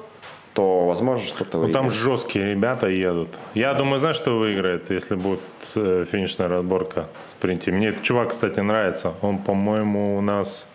то, 0.57 0.87
возможно, 0.87 1.25
что-то 1.27 1.59
Ну, 1.59 1.69
там 1.73 1.85
выиграет. 1.89 1.93
жесткие 1.93 2.51
ребята 2.53 2.89
едут. 2.89 3.29
Я 3.55 3.75
думаю, 3.75 3.99
знаешь, 3.99 4.17
что 4.17 4.39
выиграет, 4.39 4.91
если 4.91 5.15
будет 5.15 5.41
э, 5.75 6.07
финишная 6.11 6.49
разборка 6.49 7.09
в 7.27 7.31
спринте. 7.33 7.71
Мне 7.73 7.89
этот 7.89 8.03
чувак, 8.03 8.31
кстати, 8.31 8.59
нравится. 8.61 9.13
Он, 9.21 9.39
по-моему, 9.39 10.17
у 10.17 10.21
нас... 10.23 10.67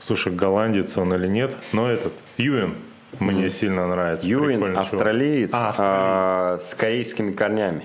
Слушай, 0.00 0.32
голландец 0.32 0.96
он 0.96 1.14
или 1.14 1.28
нет? 1.28 1.56
Но 1.74 1.90
этот, 1.90 2.14
Юэн, 2.38 2.74
мне 3.18 3.50
сильно 3.50 3.86
нравится. 3.86 4.26
Юин, 4.26 4.44
Прикольный 4.54 4.74
чувак. 4.76 4.82
австралиец, 4.84 5.50
А, 5.52 5.68
австралиец. 5.68 5.78
а, 6.02 6.58
с 6.58 6.74
корейскими 6.74 7.32
корнями. 7.32 7.82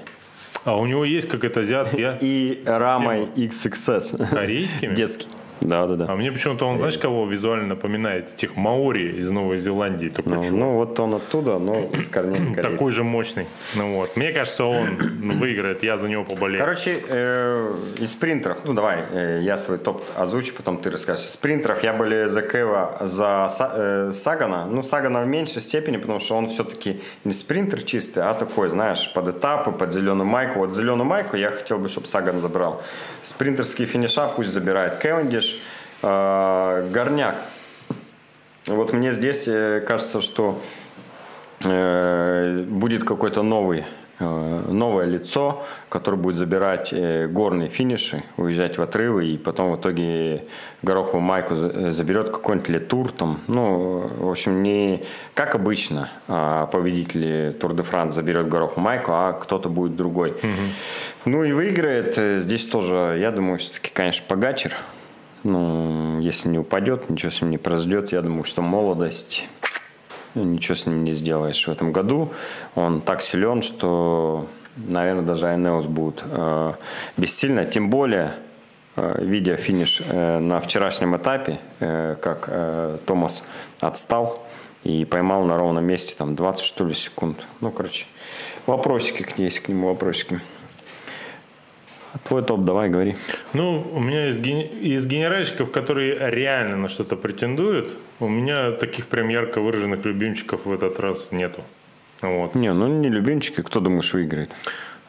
А 0.64 0.78
у 0.78 0.86
него 0.86 1.04
есть 1.04 1.28
какой-то 1.28 1.60
азиатский, 1.60 2.00
я... 2.00 2.18
И 2.22 2.64
рамой 2.66 3.26
XXS. 3.36 4.30
Корейскими? 4.34 4.96
Детский. 4.96 5.28
Да, 5.62 5.88
да, 5.88 5.96
да. 5.96 6.06
А 6.10 6.16
мне 6.16 6.32
почему-то 6.32 6.66
он, 6.68 6.78
знаешь, 6.78 6.98
кого 6.98 7.26
визуально 7.26 7.68
напоминает? 7.68 8.34
Этих 8.34 8.56
маори 8.56 9.20
из 9.20 9.32
Новой 9.32 9.60
Зеландии. 9.60 10.10
Такой 10.10 10.34
Ну, 10.34 10.44
ну, 10.52 10.72
вот 10.74 11.00
он 11.00 11.14
оттуда, 11.14 11.60
но 11.60 11.90
с 11.94 12.08
корнями 12.08 12.54
корейца. 12.56 12.72
Такой 12.72 12.92
же 12.92 13.04
мощный. 13.04 13.46
Ну 13.76 13.96
вот. 13.96 14.18
Мне 14.18 14.32
кажется, 14.32 14.66
он 14.66 14.98
выиграет, 15.40 15.84
я 15.84 15.98
за 15.98 16.08
него 16.08 16.24
поболею. 16.24 16.60
Короче, 16.60 17.02
э, 17.08 17.76
из 18.00 18.12
спринтеров, 18.12 18.58
ну 18.66 18.74
давай, 18.74 19.04
э, 19.12 19.40
я 19.44 19.58
свой 19.58 19.78
топ 19.78 20.04
озвучу, 20.18 20.54
потом 20.56 20.78
ты 20.78 20.90
расскажешь. 20.90 21.26
Из 21.26 21.32
спринтеров 21.32 21.84
я 21.84 21.94
болею 21.94 22.30
за 22.30 22.42
Кева, 22.42 22.98
за 23.02 23.50
Са- 23.50 24.10
э, 24.10 24.12
Сагана. 24.14 24.66
Ну, 24.66 24.84
Сагана 24.84 25.22
в 25.22 25.28
меньшей 25.28 25.62
степени, 25.62 25.98
потому 25.98 26.20
что 26.20 26.36
он 26.36 26.48
все-таки 26.50 27.02
не 27.24 27.34
спринтер 27.34 27.82
чистый, 27.84 28.24
а 28.24 28.34
такой, 28.34 28.70
знаешь, 28.70 29.12
под 29.14 29.28
этапы, 29.30 29.72
под 29.72 29.92
зеленую 29.94 30.28
майку. 30.28 30.60
Вот 30.60 30.74
зеленую 30.74 31.06
майку 31.06 31.38
я 31.38 31.52
хотел 31.52 31.78
бы, 31.78 31.88
чтобы 31.88 32.08
Саган 32.08 32.40
забрал. 32.40 32.82
Спринтерские 33.24 33.88
финиша 33.88 34.28
пусть 34.36 34.52
забирает 34.52 35.00
Кевендиш. 35.00 35.45
Э, 36.06 36.88
Горняк. 36.92 37.36
Вот 38.68 38.94
мне 38.94 39.12
здесь 39.12 39.48
э, 39.48 39.84
кажется, 39.88 40.22
что 40.22 40.62
э, 41.64 42.64
будет 42.68 43.04
какой-то 43.04 43.42
новый 43.42 43.86
э, 44.20 44.66
новое 44.70 45.06
лицо, 45.06 45.66
которое 45.90 46.18
будет 46.18 46.36
забирать 46.36 46.94
горные 47.32 47.70
финиши, 47.70 48.22
уезжать 48.38 48.78
в 48.78 48.84
отрывы 48.84 49.26
и 49.26 49.38
потом 49.38 49.72
в 49.72 49.80
итоге 49.80 50.44
гороховую 50.84 51.22
майку 51.22 51.56
за- 51.56 51.92
заберет 51.92 52.30
какой-нибудь 52.30 52.70
летур 52.70 53.12
там. 53.12 53.42
Ну, 53.48 54.08
в 54.20 54.30
общем, 54.30 54.62
не 54.62 55.04
как 55.34 55.56
обычно 55.56 56.10
а, 56.28 56.68
победитель 56.68 57.54
Тур 57.54 57.74
де 57.74 57.82
Франс 57.82 58.14
заберет 58.14 58.48
гороховую 58.48 58.84
майку, 58.84 59.12
а 59.12 59.34
кто-то 59.34 59.70
будет 59.70 59.96
другой. 59.96 60.36
Ну 61.26 61.44
и 61.44 61.52
выиграет 61.52 62.16
здесь 62.44 62.66
тоже, 62.66 63.18
я 63.20 63.32
думаю, 63.32 63.58
все-таки, 63.58 63.90
конечно, 63.92 64.24
Погачер. 64.28 64.76
Ну, 65.46 66.20
если 66.22 66.50
не 66.50 66.58
упадет, 66.58 67.08
ничего 67.08 67.30
с 67.30 67.40
ним 67.40 67.52
не 67.52 67.60
произойдет. 67.60 68.12
Я 68.12 68.24
думаю, 68.24 68.46
что 68.46 68.64
молодость 68.64 69.48
ничего 70.34 70.74
с 70.74 70.88
ним 70.88 71.04
не 71.04 71.14
сделаешь 71.14 71.68
в 71.68 71.72
этом 71.72 71.92
году. 71.92 72.32
Он 72.74 73.00
так 73.00 73.22
силен, 73.22 73.62
что, 73.62 74.50
наверное, 74.76 75.24
даже 75.24 75.48
Айнеус 75.48 75.86
будет 75.86 76.24
э, 76.26 76.74
бессильно. 77.16 77.64
Тем 77.64 77.92
более, 77.92 78.34
э, 78.96 79.24
видя 79.24 79.56
финиш 79.56 80.02
э, 80.04 80.40
на 80.40 80.60
вчерашнем 80.60 81.16
этапе, 81.16 81.60
э, 81.80 82.16
как 82.20 82.46
э, 82.48 82.98
Томас 83.06 83.44
отстал 83.82 84.44
и 84.84 85.06
поймал 85.06 85.44
на 85.44 85.60
ровном 85.60 85.86
месте 85.86 86.16
там 86.18 86.36
20 86.36 86.66
что 86.66 86.86
ли 86.86 86.96
секунд. 86.96 87.46
Ну, 87.62 87.70
короче, 87.70 88.08
вопросики 88.66 89.22
к 89.22 89.38
есть 89.38 89.60
к 89.60 89.70
нему 89.70 89.90
вопросики. 89.90 90.42
Твой 92.24 92.44
топ, 92.44 92.64
давай, 92.64 92.90
говори. 92.90 93.16
Ну, 93.54 93.86
у 93.94 94.00
меня 94.00 94.30
из, 94.30 94.38
ген- 94.38 94.62
из 94.82 95.06
генеральщиков, 95.06 95.72
которые 95.72 96.18
реально 96.32 96.78
на 96.78 96.90
что-то 96.90 97.16
претендуют, 97.16 97.92
у 98.20 98.28
меня 98.28 98.72
таких 98.72 99.08
прям 99.08 99.30
ярко 99.30 99.60
выраженных 99.60 100.06
любимчиков 100.06 100.66
в 100.66 100.72
этот 100.72 101.00
раз 101.00 101.30
нету. 101.32 101.62
Вот. 102.22 102.56
Не, 102.56 102.74
ну 102.74 102.88
не 102.88 103.10
любимчики, 103.10 103.62
кто 103.62 103.80
думаешь 103.80 104.14
выиграет? 104.14 104.50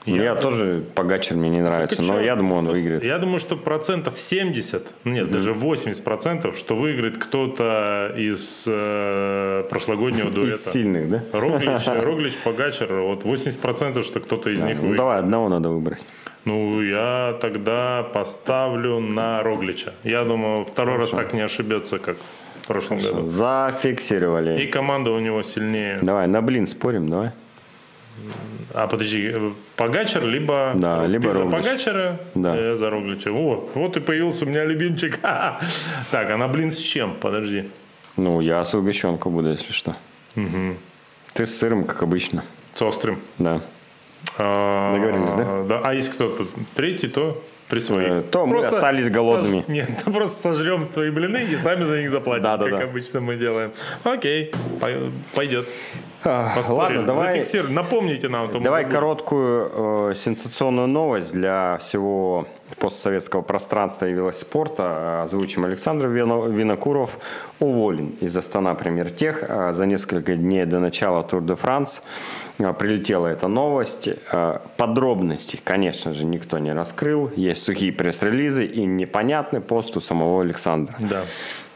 Я- 0.07 0.23
Я, 0.23 0.35
тоже 0.37 0.83
Погачер 0.95 1.37
мне 1.37 1.51
не 1.51 1.61
нравится, 1.61 2.01
и 2.01 2.07
но 2.07 2.21
я 2.21 2.37
думаю, 2.37 2.59
он 2.61 2.69
выиграет. 2.69 3.03
Я 3.05 3.19
думаю, 3.19 3.41
что 3.41 3.57
процентов 3.57 4.19
70, 4.19 4.87
нет, 5.05 5.31
даже 5.31 5.53
80 5.53 6.05
процентов, 6.05 6.57
что 6.57 6.77
выиграет 6.77 7.19
кто-то 7.19 8.15
из 8.17 8.65
э, 8.67 9.65
прошлогоднего 9.69 10.31
дуэта. 10.37 10.55
Из 10.57 10.65
сильных, 10.65 11.11
да? 11.11 11.23
Роглич, 11.33 11.87
Роглич, 12.03 12.35
Погачер, 12.45 12.93
вот 12.95 13.25
80 13.25 13.61
процентов, 13.61 14.05
что 14.05 14.21
кто-то 14.21 14.51
из 14.51 14.63
них 14.63 14.77
Ну, 14.77 14.81
выиграет. 14.83 14.97
давай, 14.99 15.19
одного 15.19 15.49
надо 15.49 15.69
выбрать. 15.71 16.01
Ну, 16.45 16.81
я 16.83 17.37
тогда 17.41 18.05
поставлю 18.15 19.01
на 19.01 19.43
Роглича. 19.43 19.93
Я 20.05 20.23
думаю, 20.25 20.65
второй 20.65 20.97
раз 20.99 21.11
так 21.11 21.33
не 21.35 21.41
ошибется, 21.41 21.99
как 21.99 22.17
в 22.63 22.67
прошлом 22.69 22.99
году. 22.99 23.23
И 23.23 23.25
Зафиксировали. 23.25 24.67
команда 24.67 25.11
у 25.11 25.19
него 25.21 25.43
сильнее. 25.43 25.99
Давай, 26.03 26.27
на 26.29 26.43
блин 26.43 26.67
спорим, 26.69 27.09
давай. 27.11 27.31
А 28.75 28.87
подожди, 28.89 29.31
э, 29.35 29.53
Погачер, 29.77 30.25
либо... 30.27 30.73
Да, 30.75 31.03
Ты 31.03 31.07
либо 31.07 31.33
за 31.33 31.41
Роглич. 31.41 31.64
Погачера, 31.64 32.21
Да. 32.35 32.57
я 32.57 32.77
за 32.77 32.91
Роглича. 32.91 33.31
Вот, 33.31 33.71
вот 33.75 33.97
и 33.97 34.01
появился 34.01 34.45
у 34.45 34.49
меня 34.49 34.64
любимчик. 34.64 35.19
Так, 35.23 36.31
а 36.31 36.37
на 36.37 36.49
блин 36.49 36.71
с 36.71 36.79
чем? 36.79 37.14
Подожди. 37.21 37.69
Ну, 38.17 38.41
я 38.41 38.62
с 38.64 38.73
сгущенкой 38.73 39.31
буду, 39.33 39.51
если 39.51 39.73
что. 39.73 39.97
Ты 41.35 41.45
с 41.47 41.57
сыром, 41.59 41.85
как 41.85 42.03
обычно. 42.03 42.45
С 42.75 42.83
острым. 42.83 43.21
Да. 43.39 43.61
А, 44.39 44.93
Договорились, 44.95 45.69
да? 45.69 45.81
А 45.85 45.95
если 45.95 46.11
кто-то 46.12 46.45
третий, 46.75 47.09
то 47.09 47.43
присвои. 47.69 48.21
Э, 48.21 48.23
то 48.23 48.47
мы 48.47 48.64
остались 48.64 49.09
голодными. 49.11 49.61
сож- 49.61 49.69
Нет, 49.71 50.03
то 50.05 50.11
просто 50.19 50.41
сожрем 50.41 50.85
свои 50.87 51.11
блины 51.11 51.45
и 51.45 51.57
сами 51.57 51.85
за 51.85 52.01
них 52.01 52.11
заплатим, 52.11 52.43
Да, 52.43 52.57
да, 52.57 52.69
как 52.71 52.79
да. 52.79 52.85
обычно 52.85 53.21
мы 53.21 53.37
делаем. 53.37 53.73
Окей, 54.05 54.53
пой- 54.81 55.11
пойдет. 55.35 55.69
Поспорили. 56.23 56.99
Ладно, 56.99 57.14
давай, 57.14 57.35
Зафиксируем. 57.35 57.75
Напомните 57.75 58.29
нам. 58.29 58.45
а 58.49 58.59
давай 58.59 58.83
забудем. 58.83 58.91
короткую 58.91 60.11
э, 60.11 60.14
сенсационную 60.17 60.89
новость 60.89 61.33
для 61.33 61.79
всего 61.81 62.47
постсоветского 62.79 63.43
пространства 63.43 64.07
и 64.07 64.12
велоспорта, 64.12 65.23
озвучим 65.23 65.64
Александр 65.64 66.07
Винокуров, 66.09 67.19
уволен 67.61 68.17
из 68.21 68.37
Астана 68.37 68.75
Премьер-Тех 68.75 69.45
за 69.73 69.87
несколько 69.87 70.35
дней 70.35 70.64
до 70.64 70.81
начала 70.81 71.23
Тур 71.23 71.43
де 71.43 71.55
Франс. 71.55 72.03
Прилетела 72.79 73.27
эта 73.27 73.49
новость. 73.49 74.09
Подробностей, 74.77 75.61
конечно 75.63 76.15
же, 76.15 76.25
никто 76.25 76.59
не 76.59 76.73
раскрыл. 76.73 77.31
Есть 77.37 77.65
сухие 77.65 77.93
пресс-релизы 77.93 78.65
и 78.65 78.85
непонятный 78.85 79.61
пост 79.61 79.97
у 79.97 80.01
самого 80.01 80.43
Александра. 80.43 80.97
Да. 80.99 81.23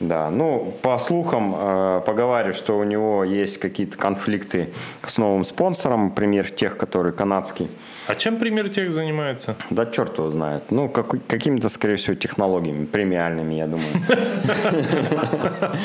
Да, 0.01 0.31
ну, 0.31 0.72
по 0.81 0.99
слухам, 0.99 1.55
э, 1.55 2.03
поговариваю, 2.07 2.55
что 2.55 2.78
у 2.78 2.85
него 2.85 3.22
есть 3.22 3.59
какие-то 3.59 3.99
конфликты 3.99 4.70
с 5.07 5.18
новым 5.18 5.45
спонсором, 5.45 6.12
пример 6.12 6.51
тех, 6.51 6.78
который 6.78 7.12
канадский. 7.12 7.68
А 8.07 8.14
чем 8.14 8.38
пример 8.38 8.68
тех 8.68 8.92
занимается? 8.92 9.57
Да 9.70 9.86
черт 9.86 10.18
его 10.18 10.30
знает. 10.30 10.70
Ну, 10.70 10.88
как, 10.88 11.26
какими-то, 11.26 11.68
скорее 11.68 11.96
всего, 11.96 12.14
технологиями, 12.16 12.86
премиальными, 12.86 13.55
я 13.55 13.66
думаю. 13.66 13.88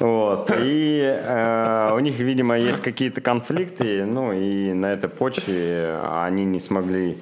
Вот. 0.00 0.50
И 0.58 1.02
э, 1.02 1.92
у 1.94 1.98
них, 1.98 2.18
видимо, 2.18 2.58
есть 2.58 2.80
какие-то 2.80 3.20
конфликты, 3.20 4.06
ну, 4.06 4.32
и 4.32 4.72
на 4.72 4.94
этой 4.94 5.10
почве 5.10 6.00
они 6.14 6.46
не 6.46 6.58
смогли 6.58 7.18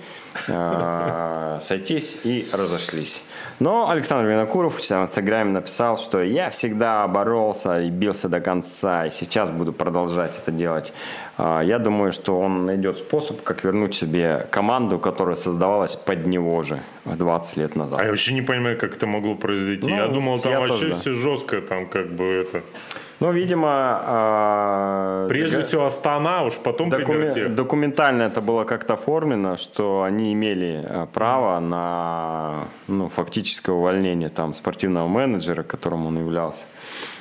э, 0.46 1.58
сойтись 1.60 2.20
и 2.22 2.48
разошлись. 2.52 3.24
Но 3.58 3.90
Александр 3.90 4.28
Винокуров 4.28 4.78
в 4.78 4.84
своем 4.84 5.02
инстаграме 5.02 5.50
написал, 5.50 5.98
что 5.98 6.22
я 6.22 6.50
всегда 6.50 7.08
боролся 7.08 7.80
и 7.80 7.90
бился 7.90 8.28
до 8.28 8.40
конца, 8.40 9.06
и 9.06 9.10
сейчас 9.10 9.50
буду 9.50 9.72
продолжать 9.72 10.38
это 10.38 10.52
делать. 10.52 10.92
А, 11.40 11.62
я 11.62 11.78
думаю, 11.78 12.12
что 12.12 12.40
он 12.40 12.66
найдет 12.66 12.98
способ, 12.98 13.42
как 13.42 13.62
вернуть 13.62 13.94
себе 13.94 14.48
команду, 14.50 14.98
которая 14.98 15.36
создавалась 15.36 15.94
под 15.94 16.26
него 16.26 16.64
же 16.64 16.80
20 17.04 17.56
лет 17.56 17.76
назад. 17.76 18.00
А 18.00 18.02
я 18.02 18.10
вообще 18.10 18.34
не 18.34 18.42
понимаю, 18.42 18.76
как 18.76 18.96
это 18.96 19.06
могло 19.06 19.36
произойти. 19.36 19.88
Ну, 19.88 19.96
я 19.96 20.08
думал, 20.08 20.40
там 20.40 20.52
я 20.52 20.60
вообще 20.60 20.88
тоже, 20.88 20.94
все 20.96 21.12
жестко, 21.12 21.60
там 21.60 21.86
как 21.86 22.10
бы 22.10 22.24
это... 22.24 22.62
Ну, 23.20 23.32
видимо... 23.32 24.00
Э, 24.06 25.26
Прежде 25.28 25.62
всего 25.62 25.84
Астана, 25.84 26.44
уж 26.44 26.56
потом 26.56 26.90
докумен... 26.90 27.54
Документально 27.54 28.22
это 28.22 28.40
было 28.40 28.64
как-то 28.64 28.94
оформлено, 28.94 29.56
что 29.56 30.02
они 30.02 30.32
имели 30.32 30.84
а, 30.84 31.06
право 31.06 31.60
на 31.60 32.68
ну, 32.88 33.08
фактическое 33.08 33.74
увольнение 33.74 34.28
там, 34.28 34.54
спортивного 34.54 35.08
менеджера, 35.08 35.62
которым 35.62 36.06
он 36.06 36.18
являлся. 36.18 36.64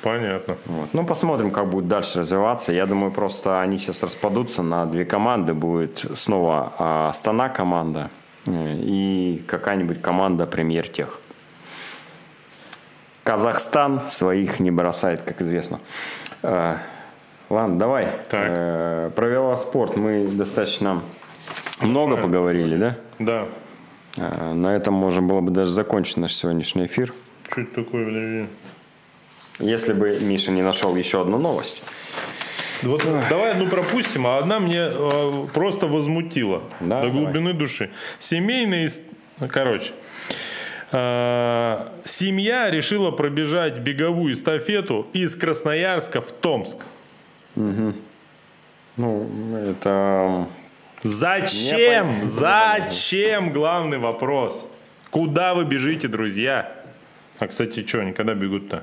Понятно. 0.02 0.56
Вот. 0.66 0.94
Ну, 0.94 1.04
посмотрим, 1.04 1.50
как 1.50 1.68
будет 1.68 1.88
дальше 1.88 2.20
развиваться. 2.20 2.72
Я 2.72 2.86
думаю, 2.86 3.10
просто 3.10 3.60
они 3.60 3.78
сейчас 3.78 4.02
распадутся 4.02 4.62
на 4.62 4.86
две 4.86 5.04
команды. 5.04 5.54
Будет 5.54 6.04
снова 6.14 6.72
э, 6.78 7.08
Астана 7.10 7.48
команда 7.48 8.10
э, 8.46 8.74
и 8.76 9.44
какая-нибудь 9.46 10.00
команда 10.00 10.46
премьер-тех. 10.46 11.20
Казахстан 13.24 14.02
своих 14.08 14.60
не 14.60 14.70
бросает, 14.70 15.22
как 15.22 15.40
известно. 15.40 15.80
Э, 16.42 16.76
ладно, 17.50 17.78
давай. 17.78 18.06
Так. 18.30 18.46
Э, 18.48 19.10
про 19.14 19.26
велоспорт 19.26 19.96
мы 19.96 20.28
достаточно 20.28 21.02
много 21.80 22.10
Давай. 22.10 22.22
поговорили, 22.22 22.76
да? 22.76 22.96
Да. 23.18 23.46
На 24.54 24.74
этом 24.74 24.94
можно 24.94 25.22
было 25.22 25.40
бы 25.40 25.50
даже 25.50 25.70
закончить 25.70 26.16
наш 26.16 26.34
сегодняшний 26.34 26.86
эфир. 26.86 27.12
Это 27.50 27.66
такое, 27.66 28.04
подожди. 28.04 28.48
Если 29.58 29.92
бы 29.92 30.18
Миша 30.20 30.50
не 30.50 30.62
нашел 30.62 30.94
еще 30.96 31.20
одну 31.20 31.38
новость. 31.38 31.82
Вот, 32.82 33.02
давай 33.28 33.52
одну 33.52 33.66
пропустим, 33.66 34.26
а 34.26 34.38
одна 34.38 34.60
мне 34.60 34.88
э, 34.88 35.46
просто 35.52 35.88
возмутила 35.88 36.62
да, 36.78 37.02
до 37.02 37.08
глубины 37.08 37.50
давай. 37.50 37.52
души. 37.54 37.90
Семейные, 38.20 38.88
короче, 39.48 39.92
Э, 40.90 41.88
семья 42.04 42.70
решила 42.70 43.10
пробежать 43.10 43.78
беговую 43.78 44.32
эстафету 44.32 45.06
из 45.12 45.36
Красноярска 45.36 46.20
в 46.20 46.32
Томск. 46.32 46.78
Угу. 47.56 47.94
Ну, 48.96 49.56
это... 49.56 50.48
Зачем? 51.02 52.24
Зачем? 52.24 53.52
Главный 53.52 53.98
вопрос. 53.98 54.66
Куда 55.10 55.54
вы 55.54 55.64
бежите, 55.64 56.08
друзья? 56.08 56.72
А, 57.38 57.46
кстати, 57.46 57.86
что, 57.86 58.00
они 58.00 58.12
когда 58.12 58.34
бегут-то? 58.34 58.82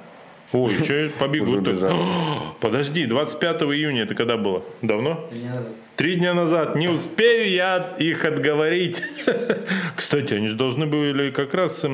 Ой, 0.54 0.74
что 0.84 1.10
побегут 1.20 1.64
Подожди, 2.60 3.06
25 3.06 3.62
июня 3.64 4.04
это 4.04 4.16
когда 4.16 4.38
было? 4.38 4.64
Давно? 4.82 5.28
Три 5.30 5.40
дня 5.40 5.54
назад. 5.54 5.72
Три 5.96 6.16
дня 6.16 6.34
назад. 6.34 6.76
Не 6.76 6.88
успею 6.88 7.50
я 7.50 7.96
их 8.00 8.26
отговорить. 8.26 9.02
Кстати, 9.96 10.34
они 10.34 10.48
же 10.48 10.56
должны 10.56 10.86
были 10.86 11.32
как 11.32 11.54
раз, 11.54 11.86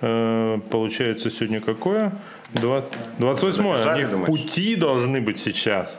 э, 0.00 0.58
получается, 0.70 1.30
сегодня 1.30 1.60
какое? 1.60 2.12
20, 2.54 2.90
28 3.18 3.88
Они 3.88 4.04
в 4.04 4.24
пути 4.24 4.76
должны 4.76 5.20
быть 5.20 5.40
сейчас. 5.40 5.96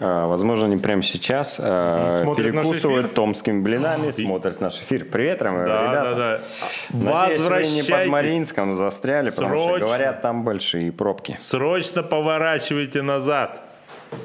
А, 0.00 0.26
возможно, 0.26 0.66
они 0.66 0.76
прямо 0.76 1.02
сейчас 1.02 1.56
а, 1.60 2.22
смотрят 2.22 2.46
перекусывают 2.46 3.14
томскими 3.14 3.60
блинами, 3.60 4.10
смотрят 4.10 4.60
наш 4.60 4.76
эфир. 4.76 5.04
Привет, 5.04 5.38
да, 5.38 5.50
ребята. 5.50 6.14
Да, 6.14 6.40
да. 6.92 7.20
Надеюсь, 7.20 7.40
вы 7.40 7.76
не 7.76 7.82
под 7.82 8.06
Маринском 8.08 8.74
застряли, 8.74 9.30
Срочно. 9.30 9.42
потому 9.42 9.76
что, 9.76 9.86
говорят, 9.86 10.22
там 10.22 10.44
большие 10.44 10.90
пробки. 10.90 11.36
Срочно 11.38 12.02
поворачивайте 12.02 13.02
назад. 13.02 13.62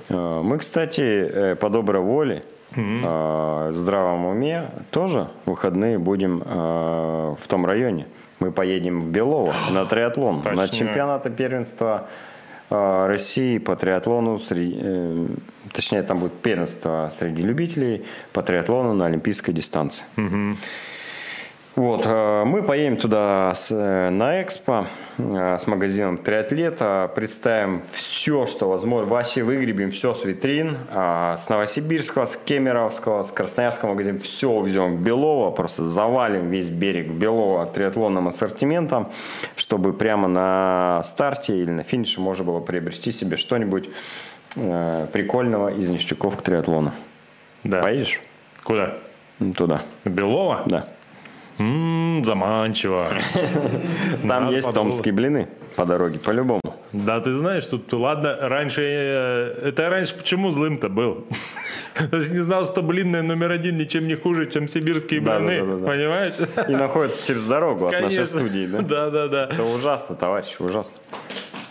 А, 0.09 0.41
мы, 0.41 0.59
кстати, 0.59 1.01
э, 1.01 1.55
по 1.55 1.69
доброй 1.69 2.01
воле, 2.01 2.43
mm-hmm. 2.71 3.71
в 3.71 3.75
здравом 3.75 4.25
уме, 4.25 4.69
тоже 4.91 5.29
выходные 5.45 5.97
будем 5.97 6.39
в 6.39 7.47
том 7.47 7.65
районе. 7.65 8.07
Мы 8.39 8.53
поедем 8.53 9.01
в 9.01 9.09
Белово 9.09 9.53
на 9.71 9.85
триатлон, 9.85 10.41
на 10.43 10.67
чемпионаты 10.69 11.29
первенства 11.29 11.89
а, 11.89 12.07
России 12.69 13.57
по 13.57 13.75
триатлону, 13.75 14.37
среди, 14.37 14.77
э, 14.79 15.27
точнее 15.73 16.03
там 16.03 16.19
будет 16.19 16.33
первенство 16.33 17.09
среди 17.11 17.41
любителей 17.41 18.05
по 18.31 18.41
триатлону 18.41 18.93
на 18.93 19.05
олимпийской 19.05 19.53
дистанции. 19.53 20.05
Угу. 20.17 20.57
Вот, 21.75 22.01
э, 22.05 22.43
мы 22.45 22.63
поедем 22.63 22.97
туда 22.97 23.53
с, 23.55 23.69
э, 23.69 24.09
на 24.09 24.41
экспо 24.41 24.87
э, 25.17 25.57
с 25.59 25.67
магазином 25.67 26.17
триатлета, 26.17 27.11
представим 27.13 27.83
все, 27.91 28.47
что 28.47 28.67
возможно, 28.67 29.07
вообще 29.07 29.43
выгребем 29.43 29.91
все 29.91 30.13
с 30.13 30.25
витрин, 30.25 30.77
с 30.91 31.47
Новосибирского, 31.47 32.25
с 32.25 32.35
Кемеровского, 32.37 33.23
с 33.23 33.31
Красноярского 33.31 33.89
магазина, 33.89 34.19
все 34.19 34.49
увезем 34.49 34.97
в 34.97 35.01
Белово, 35.01 35.51
просто 35.51 35.85
завалим 35.85 36.49
весь 36.49 36.69
берег 36.69 37.11
Белова 37.11 37.65
триатлонным 37.67 38.27
ассортиментом, 38.27 39.09
чтобы 39.55 39.93
прямо 39.93 40.27
на 40.27 41.01
старте 41.03 41.55
или 41.55 41.71
на 41.71 41.83
финише 41.83 42.19
можно 42.19 42.43
было 42.43 42.59
приобрести 42.59 43.11
себе 43.11 43.37
что-нибудь 43.37 43.89
прикольного 44.55 45.69
из 45.69 45.89
ништяков 45.89 46.37
к 46.37 46.41
триатлону. 46.41 46.91
Да. 47.63 47.81
Поедешь? 47.81 48.19
Куда? 48.63 48.95
Туда. 49.55 49.83
Белово? 50.05 50.63
Да. 50.65 50.85
Ммм, 51.59 52.23
заманчиво. 52.23 53.11
Там 54.27 54.49
есть 54.49 54.73
томские 54.73 55.13
блины 55.13 55.49
по 55.75 55.85
дороге, 55.85 56.17
по-любому. 56.17 56.61
Да, 56.93 57.19
ты 57.19 57.35
знаешь, 57.35 57.65
тут, 57.65 57.91
ладно, 57.93 58.35
раньше, 58.39 58.81
э, 58.81 59.67
это 59.67 59.89
раньше 59.89 60.15
почему 60.15 60.51
злым-то 60.51 60.87
был? 60.89 61.27
Даже 62.11 62.31
не 62.31 62.39
знал, 62.39 62.63
что 62.63 62.81
блинная 62.81 63.21
номер 63.21 63.51
один 63.51 63.77
ничем 63.77 64.07
не 64.07 64.15
хуже, 64.15 64.45
чем 64.45 64.67
сибирские 64.69 65.19
блины, 65.19 65.59
да, 65.59 65.65
да, 65.65 65.75
да, 65.75 65.85
понимаешь? 65.85 66.33
И 66.67 66.71
находится 66.71 67.27
через 67.27 67.43
дорогу 67.43 67.87
от 67.87 68.01
нашей 68.01 68.25
студии, 68.25 68.65
да? 68.65 68.81
Да, 68.89 69.09
да, 69.09 69.27
да. 69.27 69.49
Это 69.51 69.63
ужасно, 69.63 70.15
товарищ, 70.15 70.55
ужасно. 70.59 70.95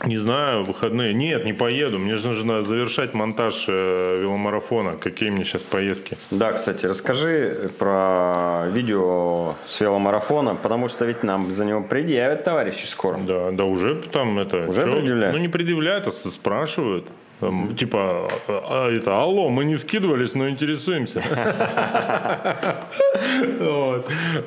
Не 0.08 0.16
знаю, 0.16 0.64
выходные. 0.64 1.12
Нет, 1.12 1.44
не 1.44 1.52
поеду. 1.52 1.98
Мне 1.98 2.16
же 2.16 2.28
нужно 2.28 2.62
завершать 2.62 3.12
монтаж 3.12 3.66
э, 3.68 4.20
веломарафона. 4.22 4.96
Какие 4.96 5.28
мне 5.28 5.44
сейчас 5.44 5.60
поездки? 5.60 6.16
Да, 6.30 6.52
кстати, 6.52 6.86
расскажи 6.86 7.70
про 7.78 8.68
видео 8.72 9.56
с 9.66 9.78
веломарафона, 9.82 10.54
потому 10.54 10.88
что 10.88 11.04
ведь 11.04 11.22
нам 11.24 11.52
за 11.52 11.66
него 11.66 11.82
предъявят 11.82 12.42
товарищи 12.42 12.86
скоро. 12.86 13.18
Да, 13.18 13.50
да 13.50 13.64
уже 13.64 13.96
там 13.96 14.38
это... 14.38 14.66
Уже 14.66 14.84
чё? 14.84 14.92
предъявляют? 14.94 15.36
Ну 15.36 15.42
не 15.42 15.48
предъявляют, 15.48 16.06
а 16.06 16.10
спрашивают. 16.10 17.04
Там, 17.40 17.76
типа, 17.76 18.28
а, 18.48 18.90
это, 18.90 19.20
алло, 19.20 19.48
мы 19.48 19.64
не 19.64 19.76
скидывались, 19.76 20.34
но 20.34 20.48
интересуемся. 20.48 21.22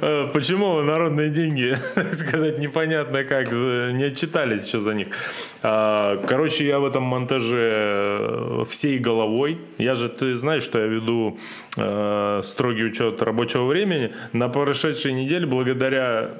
Э, 0.01 0.27
почему 0.33 0.81
народные 0.81 1.29
деньги, 1.29 1.77
сказать, 2.11 2.59
непонятно 2.59 3.23
как, 3.23 3.51
не 3.51 4.03
отчитались 4.05 4.65
еще 4.67 4.79
за 4.79 4.93
них. 4.93 5.07
А, 5.63 6.17
короче, 6.27 6.65
я 6.65 6.79
в 6.79 6.85
этом 6.85 7.03
монтаже 7.03 7.69
э, 7.71 8.63
всей 8.69 8.99
головой. 8.99 9.59
Я 9.77 9.95
же, 9.95 10.09
ты 10.09 10.35
знаешь, 10.35 10.63
что 10.63 10.79
я 10.79 10.87
веду 10.87 11.37
э, 11.77 12.41
строгий 12.43 12.85
учет 12.85 13.21
рабочего 13.21 13.65
времени. 13.65 14.11
На 14.33 14.49
прошедшей 14.49 15.13
неделе, 15.13 15.45
благодаря 15.45 16.31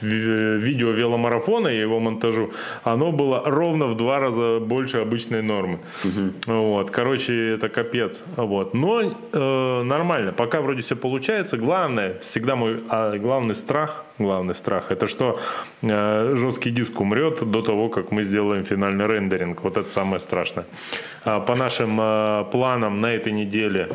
видео 0.00 0.90
веломарафона 0.90 1.68
и 1.68 1.78
его 1.78 2.00
монтажу, 2.00 2.50
оно 2.84 3.12
было 3.12 3.42
ровно 3.44 3.86
в 3.86 3.96
два 3.96 4.18
раза 4.20 4.60
больше 4.60 4.98
обычной 4.98 5.42
нормы. 5.42 5.78
Вот, 6.46 6.90
короче, 6.90 7.54
это 7.54 7.68
капец. 7.68 8.22
Вот. 8.36 8.74
Но 8.74 9.02
э, 9.02 9.82
нормально, 9.82 10.32
пока 10.32 10.60
вроде 10.60 10.82
все 10.82 10.96
получается. 10.96 11.56
Главное, 11.56 12.18
всегда 12.24 12.56
мой 12.56 12.82
а, 12.88 13.16
главный 13.18 13.54
страх, 13.54 14.04
главный 14.18 14.54
страх, 14.54 14.90
это 14.90 15.06
что 15.06 15.40
э, 15.82 16.34
жесткий 16.36 16.70
диск 16.70 17.00
умрет 17.00 17.50
до 17.50 17.62
того, 17.62 17.88
как 17.88 18.10
мы 18.12 18.22
сделаем 18.22 18.64
финальный 18.64 19.06
рендеринг. 19.06 19.62
Вот 19.62 19.76
это 19.76 19.88
самое 19.88 20.20
страшное. 20.20 20.66
А, 21.24 21.40
по 21.40 21.54
нашим 21.54 21.98
э, 22.00 22.44
планам 22.52 23.00
на 23.00 23.14
этой 23.14 23.32
неделе 23.32 23.88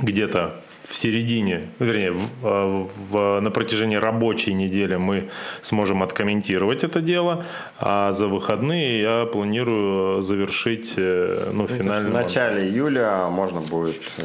где-то 0.00 0.60
в 0.88 0.96
середине, 0.96 1.60
вернее, 1.78 2.12
в- 2.12 2.46
э, 2.46 2.86
в- 3.10 3.40
на 3.40 3.50
протяжении 3.50 3.96
рабочей 3.96 4.54
недели 4.54 4.96
мы 4.96 5.28
сможем 5.62 6.02
откомментировать 6.02 6.82
это 6.82 7.00
дело, 7.02 7.44
а 7.78 8.12
за 8.12 8.26
выходные 8.26 9.00
я 9.02 9.26
планирую 9.26 10.22
завершить 10.22 10.94
э, 10.96 11.50
ну, 11.52 11.66
В 11.66 11.70
финальный 11.70 12.10
начале 12.10 12.68
июля 12.68 13.28
можно 13.30 13.60
будет, 13.60 14.00
э, 14.18 14.22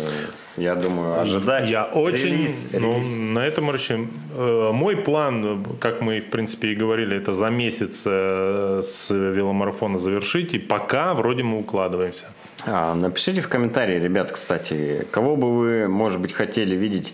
я 0.61 0.75
думаю, 0.75 1.19
ожидать. 1.21 1.69
Я 1.69 1.83
очень, 1.83 2.29
релиз, 2.37 2.69
ну, 2.73 2.93
релиз. 2.93 3.13
на 3.15 3.39
этом 3.45 3.69
рассчитываем. 3.69 4.09
Э, 4.35 4.71
Мой 4.73 4.95
план, 4.95 5.65
как 5.81 6.01
мы, 6.01 6.19
в 6.21 6.29
принципе, 6.29 6.67
и 6.71 6.75
говорили, 6.75 7.17
это 7.17 7.33
за 7.33 7.49
месяц 7.49 8.03
с 8.05 9.09
веломарафона 9.09 9.97
завершить, 9.99 10.53
и 10.53 10.59
пока 10.59 11.13
вроде 11.13 11.43
мы 11.43 11.57
укладываемся. 11.59 12.25
А, 12.65 12.93
напишите 12.93 13.41
в 13.41 13.49
комментарии, 13.49 13.99
ребят, 13.99 14.31
кстати, 14.31 15.05
кого 15.11 15.35
бы 15.35 15.57
вы, 15.57 15.87
может 15.87 16.21
быть, 16.21 16.33
хотели 16.33 16.75
видеть 16.75 17.13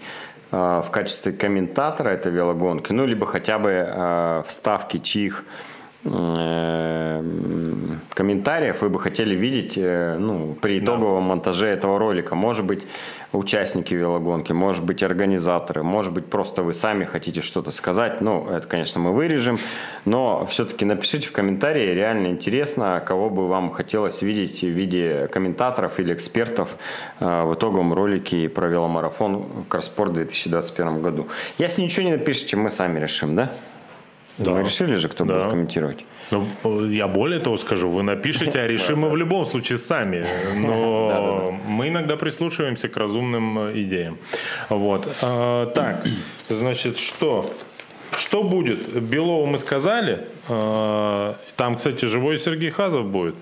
а, 0.52 0.82
в 0.82 0.92
качестве 0.92 1.32
комментатора 1.32 2.10
этой 2.10 2.32
велогонки, 2.32 2.92
ну, 2.92 3.06
либо 3.06 3.26
хотя 3.26 3.58
бы 3.58 3.72
а, 3.74 4.44
вставки 4.48 4.98
чьих 5.00 5.46
комментариев 8.20 8.82
вы 8.82 8.90
бы 8.90 9.00
хотели 9.00 9.36
видеть 9.36 9.74
э, 9.78 10.18
ну, 10.18 10.56
при 10.62 10.80
итоговом 10.80 11.24
монтаже 11.24 11.68
этого 11.68 12.00
ролика. 12.00 12.36
Может 12.36 12.66
быть, 12.66 12.84
участники 13.32 13.94
велогонки, 13.94 14.54
может 14.54 14.84
быть, 14.84 15.04
организаторы, 15.04 15.84
может 15.84 16.14
быть, 16.14 16.26
просто 16.26 16.64
вы 16.64 16.74
сами 16.74 17.06
хотите 17.06 17.42
что-то 17.42 17.72
сказать. 17.72 18.22
Ну, 18.22 18.50
это, 18.50 18.68
конечно, 18.68 19.00
мы 19.00 19.14
вырежем, 19.14 19.58
но 20.06 20.46
все-таки 20.46 20.86
напишите 20.86 21.28
в 21.28 21.32
комментарии, 21.32 21.94
реально 21.94 22.28
интересно, 22.28 23.02
кого 23.06 23.30
бы 23.30 23.48
вам 23.48 23.72
хотелось 23.72 24.22
видеть 24.22 24.62
в 24.62 24.68
виде 24.68 25.28
комментаторов 25.32 26.00
или 26.00 26.14
экспертов 26.14 26.78
э, 27.20 27.44
в 27.44 27.54
итоговом 27.54 27.94
ролике 27.94 28.50
про 28.50 28.68
веломарафон 28.68 29.66
Кросспорт 29.68 30.12
в 30.12 30.16
2021 30.16 31.02
году. 31.02 31.28
Если 31.58 31.82
ничего 31.82 32.06
не 32.06 32.12
напишите, 32.12 32.58
мы 32.58 32.70
сами 32.70 33.00
решим, 33.00 33.36
да? 33.36 33.52
Да. 34.40 34.52
Мы 34.52 34.64
решили 34.64 34.96
же, 34.96 35.08
кто 35.10 35.26
Да. 35.26 35.34
будет 35.36 35.52
комментировать. 35.52 36.06
Ну, 36.32 36.46
я 36.88 37.08
более 37.08 37.40
того 37.40 37.58
скажу, 37.58 37.90
вы 37.90 38.04
напишите, 38.04 38.60
а 38.62 38.68
решим 38.68 39.00
мы 39.00 39.10
в 39.10 39.18
любом 39.18 39.46
случае 39.46 39.78
сами. 39.78 40.26
Но 40.56 41.54
мы 41.68 41.90
иногда 41.90 42.16
прислушиваемся 42.16 42.88
к 42.88 42.98
разумным 42.98 43.60
э, 43.60 43.82
идеям. 43.82 44.18
Вот. 44.70 45.08
А, 45.22 45.66
Так, 45.68 46.04
значит, 46.50 46.98
что? 46.98 47.50
Что 48.18 48.44
будет? 48.44 48.80
Белову 49.04 49.46
мы 49.46 49.58
сказали. 49.58 50.20
А, 50.48 51.36
Там, 51.56 51.76
кстати, 51.76 52.06
живой 52.06 52.38
Сергей 52.38 52.70
Хазов 52.72 53.06
будет. 53.06 53.36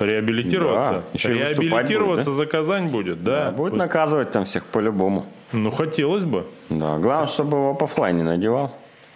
Реабилитироваться. 0.00 0.92
Да, 0.92 1.02
еще 1.12 1.32
Реабилитироваться 1.34 2.30
будет, 2.30 2.36
за 2.36 2.46
Казань 2.46 2.88
будет, 2.88 3.22
да. 3.22 3.48
А 3.48 3.50
будет 3.52 3.74
наказывать 3.74 4.30
там 4.32 4.44
всех 4.44 4.64
по-любому. 4.66 5.26
Ну, 5.52 5.70
хотелось 5.70 6.24
бы. 6.24 6.46
Да, 6.68 6.98
главное, 6.98 7.28
чтобы 7.28 7.58
его 7.58 7.74
по 7.74 7.86
флай 7.86 8.12
не 8.12 8.22
надевал. 8.24 8.74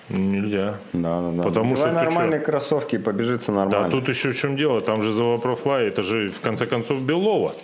Нельзя. 0.09 0.77
Да, 0.93 1.21
да, 1.21 1.31
да. 1.31 1.43
Потому 1.43 1.77
что 1.77 1.87
Надевай 1.87 2.05
ты 2.07 2.11
нормальные 2.11 2.41
кроссовки 2.41 2.95
и 2.97 2.99
побежится 2.99 3.53
Да, 3.53 3.65
нормально. 3.65 3.91
тут 3.91 4.09
еще 4.09 4.31
в 4.33 4.37
чем 4.37 4.57
дело. 4.57 4.81
Там 4.81 5.03
же 5.03 5.13
за 5.13 5.23
Вапрофлай, 5.23 5.87
это 5.89 6.03
же, 6.03 6.31
в 6.31 6.41
конце 6.41 6.67
концов, 6.67 7.01
Белова. 7.03 7.55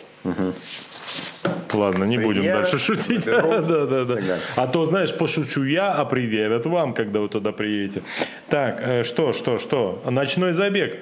Ладно, 1.72 2.04
не 2.04 2.18
будем 2.18 2.42
Предъявят, 2.42 2.62
дальше 2.70 2.78
шутить. 2.78 3.26
Да, 3.26 3.86
да, 3.86 4.04
да. 4.04 4.18
А 4.56 4.66
то, 4.66 4.84
знаешь, 4.86 5.12
пошучу 5.16 5.64
я, 5.64 5.92
а 5.92 6.04
предъявят 6.04 6.66
вам, 6.66 6.94
когда 6.94 7.20
вы 7.20 7.28
туда 7.28 7.52
приедете. 7.52 8.02
Так, 8.48 8.78
э, 8.80 9.02
что, 9.02 9.32
что, 9.32 9.58
что? 9.58 10.02
Ночной 10.08 10.52
забег 10.52 10.98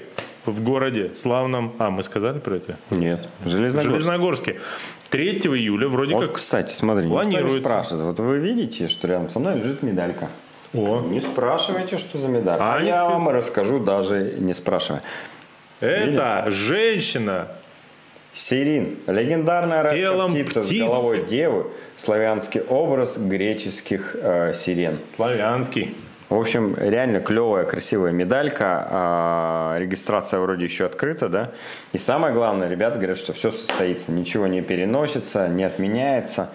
в 0.46 0.62
городе 0.62 1.10
славном. 1.14 1.74
А, 1.78 1.90
мы 1.90 2.02
сказали 2.02 2.38
про 2.38 2.56
это? 2.56 2.78
Нет, 2.90 3.28
В 3.44 3.48
Железногорск. 3.50 3.90
Железногорске. 3.90 4.60
3 5.10 5.30
июля 5.40 5.88
вроде 5.88 6.14
Вот, 6.14 6.26
как... 6.26 6.36
кстати, 6.36 6.72
смотри, 6.72 7.06
планируется. 7.06 7.60
спрашивает. 7.60 8.04
Вот 8.04 8.18
вы 8.18 8.38
видите, 8.38 8.88
что 8.88 9.06
рядом 9.08 9.28
со 9.28 9.38
мной 9.38 9.58
лежит 9.58 9.82
медалька. 9.82 10.30
О, 10.74 11.00
Не 11.00 11.20
спрашивайте, 11.20 11.98
что 11.98 12.18
за 12.18 12.28
медаль. 12.28 12.56
А 12.58 12.76
А, 12.76 12.82
я 12.82 12.94
скажу. 12.94 13.10
вам 13.10 13.28
расскажу, 13.28 13.78
даже 13.78 14.34
не 14.38 14.54
спрашивая. 14.54 15.02
это 15.80 16.44
женщина. 16.48 17.48
Сирин. 18.34 18.98
Легендарная 19.06 19.82
райская 19.82 20.28
птица 20.28 20.62
с 20.62 20.72
головой 20.72 21.26
девы. 21.26 21.66
Славянский 21.98 22.62
образ 22.62 23.18
греческих 23.18 24.16
э, 24.18 24.54
сирен. 24.54 25.00
Славянский. 25.14 25.94
В 26.30 26.36
общем, 26.40 26.74
реально 26.78 27.20
клевая, 27.20 27.66
красивая 27.66 28.10
медалька. 28.12 28.88
А, 28.90 29.76
регистрация 29.78 30.40
вроде 30.40 30.64
еще 30.64 30.86
открыта, 30.86 31.28
да. 31.28 31.50
И 31.92 31.98
самое 31.98 32.32
главное, 32.32 32.70
ребята 32.70 32.96
говорят, 32.96 33.18
что 33.18 33.34
все 33.34 33.50
состоится. 33.50 34.12
Ничего 34.12 34.46
не 34.46 34.62
переносится, 34.62 35.48
не 35.48 35.64
отменяется. 35.64 36.48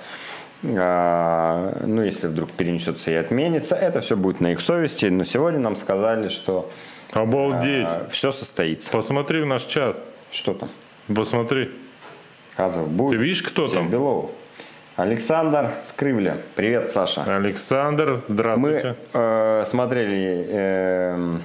А, 0.64 1.82
ну, 1.86 2.02
если 2.02 2.28
вдруг 2.28 2.52
перенесется 2.52 3.12
и 3.12 3.16
отменится, 3.16 3.76
это 3.76 4.02
все 4.02 4.16
будет 4.16 4.42
на 4.42 4.52
их 4.52 4.62
совести. 4.62 5.06
Но 5.06 5.24
сегодня 5.24 5.60
нам 5.60 5.76
сказали, 5.76 6.30
что 6.30 6.70
Обалдеть. 7.14 7.90
все 8.12 8.32
состоится. 8.32 8.92
Посмотри 8.92 9.42
в 9.42 9.46
наш 9.46 9.64
чат. 9.64 10.00
Что 10.32 10.54
там? 10.54 10.70
Посмотри. 11.14 11.72
Хазов 12.56 12.90
будет. 12.90 13.12
Ты 13.12 13.18
видишь, 13.24 13.44
кто 13.44 13.68
там? 13.68 13.90
Белов. 13.90 14.32
Александр 14.96 15.74
Скрывля. 15.84 16.42
Привет, 16.56 16.90
Саша. 16.90 17.24
Александр, 17.24 18.24
здравствуйте. 18.28 18.96
Мы 19.14 19.22
э, 19.22 19.64
смотрели 19.68 20.48
э, 20.50 21.38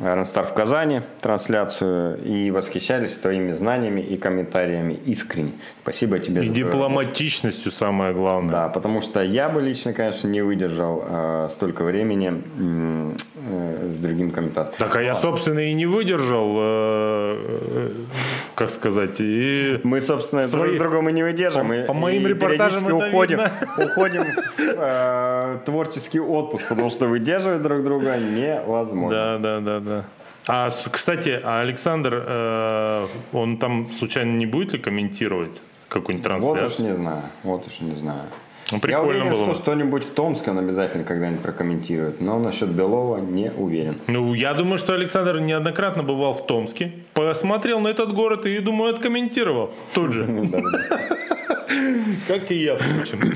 Ранстар 0.00 0.46
в 0.46 0.54
Казани 0.54 1.02
трансляцию 1.20 2.18
и 2.24 2.50
восхищались 2.50 3.16
твоими 3.16 3.52
знаниями 3.52 4.00
и 4.00 4.16
комментариями 4.16 4.94
искренне. 4.94 5.52
Спасибо 5.82 6.18
тебе 6.18 6.42
И 6.44 6.48
за 6.48 6.54
дипломатичностью 6.54 7.70
самое 7.70 8.12
главное. 8.12 8.50
Да, 8.50 8.68
потому 8.68 9.00
что 9.00 9.22
я 9.22 9.48
бы 9.48 9.62
лично, 9.62 9.92
конечно, 9.92 10.26
не 10.26 10.42
выдержал 10.42 11.04
э, 11.06 11.48
столько 11.50 11.84
времени 11.84 12.42
э, 12.58 13.88
с 13.90 13.98
другим 14.00 14.32
комментатором. 14.32 14.76
Так, 14.78 14.96
а 14.96 15.02
я, 15.02 15.14
собственно, 15.14 15.60
и 15.60 15.72
не 15.72 15.86
выдержал, 15.86 16.56
э, 16.58 17.36
э, 17.38 17.90
как 18.56 18.70
сказать, 18.70 19.20
и... 19.20 19.78
Мы, 19.84 20.00
собственно, 20.00 20.42
Свои- 20.42 20.62
друг 20.62 20.74
с 20.74 20.78
другом 20.78 21.08
и 21.08 21.12
не 21.12 21.22
выдержим. 21.22 21.68
По- 21.68 21.72
и- 21.72 21.86
по 21.86 21.92
моим 21.94 22.26
и 22.26 22.30
репортажам 22.30 22.84
это 22.84 22.96
уходим, 22.96 23.38
видно. 23.38 23.52
уходим 23.78 24.24
в 24.24 24.38
э, 24.58 25.58
творческий 25.64 26.18
отпуск, 26.18 26.68
потому 26.68 26.90
что 26.90 27.06
выдерживать 27.06 27.62
друг 27.62 27.84
друга 27.84 28.16
невозможно. 28.18 29.38
Да, 29.38 29.38
да, 29.38 29.60
да, 29.60 29.83
да. 29.84 30.04
А, 30.46 30.70
кстати, 30.90 31.40
а 31.42 31.60
Александр, 31.62 32.22
э, 32.26 33.06
он 33.32 33.56
там 33.56 33.86
случайно 33.86 34.36
не 34.36 34.46
будет 34.46 34.72
ли 34.74 34.78
комментировать 34.78 35.52
какую-нибудь 35.88 36.30
Вот 36.30 36.40
трансляцию? 36.56 36.66
уж 36.66 36.78
не 36.90 36.94
знаю, 36.94 37.22
вот 37.42 37.66
уж 37.66 37.80
не 37.80 37.94
знаю. 37.94 38.24
Ну, 38.72 38.80
Я 38.88 39.02
уверен, 39.02 39.30
было 39.30 39.44
что 39.44 39.54
что-нибудь 39.54 40.04
в 40.04 40.10
Томске 40.14 40.50
он 40.50 40.58
обязательно 40.58 41.04
когда-нибудь 41.04 41.42
прокомментирует, 41.42 42.20
но 42.20 42.38
насчет 42.38 42.70
Белова 42.70 43.18
не 43.18 43.50
уверен. 43.50 43.98
Ну, 44.06 44.32
я 44.34 44.54
думаю, 44.54 44.78
что 44.78 44.94
Александр 44.94 45.38
неоднократно 45.38 46.02
бывал 46.02 46.32
в 46.32 46.46
Томске, 46.46 46.92
посмотрел 47.12 47.80
на 47.80 47.88
этот 47.88 48.12
город 48.14 48.46
и, 48.46 48.58
думаю, 48.60 48.94
откомментировал 48.94 49.70
тут 49.92 50.12
же. 50.14 50.26
Как 52.26 52.50
и 52.50 52.54
я, 52.56 52.76
впрочем. 52.76 53.32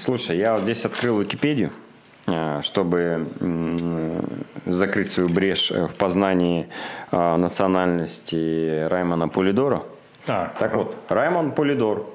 Слушай, 0.00 0.38
я 0.38 0.54
вот 0.54 0.62
здесь 0.62 0.84
открыл 0.84 1.20
Википедию, 1.20 1.70
чтобы 2.62 3.26
м, 3.40 3.76
закрыть 4.66 5.10
свою 5.10 5.28
брешь 5.28 5.70
э, 5.72 5.86
в 5.88 5.94
познании 5.94 6.68
э, 7.10 7.36
национальности 7.36 8.86
Раймона 8.88 9.28
Полидора. 9.28 9.82
А, 10.28 10.52
Так 10.58 10.74
вот, 10.76 10.96
Раймон 11.08 11.50
Полидор, 11.50 12.06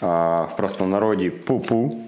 э, 0.00 0.04
в 0.06 0.50
простонародье 0.56 1.30
Пупу, 1.30 2.02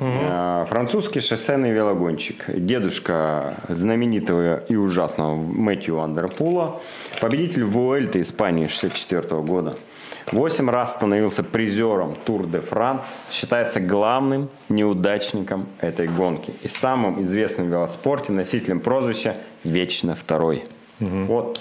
э, 0.00 0.66
французский 0.68 1.20
шоссейный 1.20 1.70
велогонщик, 1.70 2.46
дедушка 2.48 3.54
знаменитого 3.68 4.56
и 4.56 4.74
ужасного 4.74 5.36
Мэтью 5.36 6.00
Андерпула, 6.00 6.80
победитель 7.20 7.64
Вуэльта 7.64 8.20
Испании 8.20 8.66
64 8.66 9.40
года. 9.42 9.76
Восемь 10.32 10.70
раз 10.70 10.92
становился 10.92 11.44
призером 11.44 12.16
Тур 12.24 12.46
де 12.46 12.60
Франс, 12.60 13.04
считается 13.30 13.80
главным 13.80 14.48
неудачником 14.70 15.66
этой 15.78 16.08
гонки 16.08 16.54
и 16.62 16.68
самым 16.68 17.22
известным 17.22 17.68
в 17.68 17.70
велоспорте 17.70 18.32
носителем 18.32 18.80
прозвища 18.80 19.36
«Вечно 19.62 20.14
второй». 20.14 20.64
Вот 21.00 21.60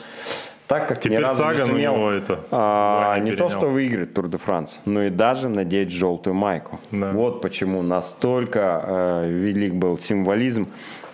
Так 0.67 0.87
как 0.87 1.01
Теперь 1.01 1.17
ни 1.17 1.21
разу 1.21 1.43
Саган 1.43 1.55
не 1.55 1.63
у 1.63 1.65
сумел, 1.73 1.95
него 1.95 2.11
это 2.11 2.39
а, 2.49 3.19
не 3.19 3.33
то, 3.33 3.49
что 3.49 3.67
выиграть 3.67 4.13
Тур 4.13 4.29
де 4.29 4.37
Франс, 4.37 4.79
но 4.85 5.03
и 5.03 5.09
даже 5.09 5.49
надеть 5.49 5.91
желтую 5.91 6.33
майку. 6.33 6.79
Да. 6.91 7.11
Вот 7.11 7.41
почему 7.41 7.81
настолько 7.81 8.81
э, 8.85 9.29
велик 9.29 9.73
был 9.73 9.97
символизм 9.99 10.69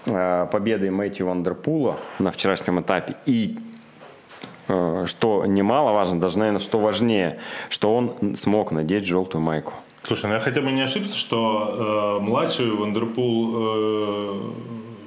э, 0.05 0.47
победы 0.51 0.91
Мэтью 0.91 1.25
Вандерпула 1.25 1.97
на 2.19 2.29
вчерашнем 2.29 2.81
этапе. 2.81 3.15
И 3.25 3.57
что 4.67 5.45
немаловажно, 5.45 6.19
даже, 6.19 6.39
наверное, 6.39 6.59
что 6.59 6.79
важнее, 6.79 7.39
что 7.69 7.95
он 7.95 8.35
смог 8.35 8.71
надеть 8.71 9.05
желтую 9.05 9.41
майку. 9.41 9.73
Слушай, 10.03 10.27
ну 10.27 10.33
я 10.33 10.39
хотя 10.39 10.61
бы 10.61 10.71
не 10.71 10.81
ошибся, 10.81 11.15
что 11.15 12.17
э, 12.19 12.23
младший 12.23 12.71
Вандерпул 12.71 13.53
э, 13.55 14.51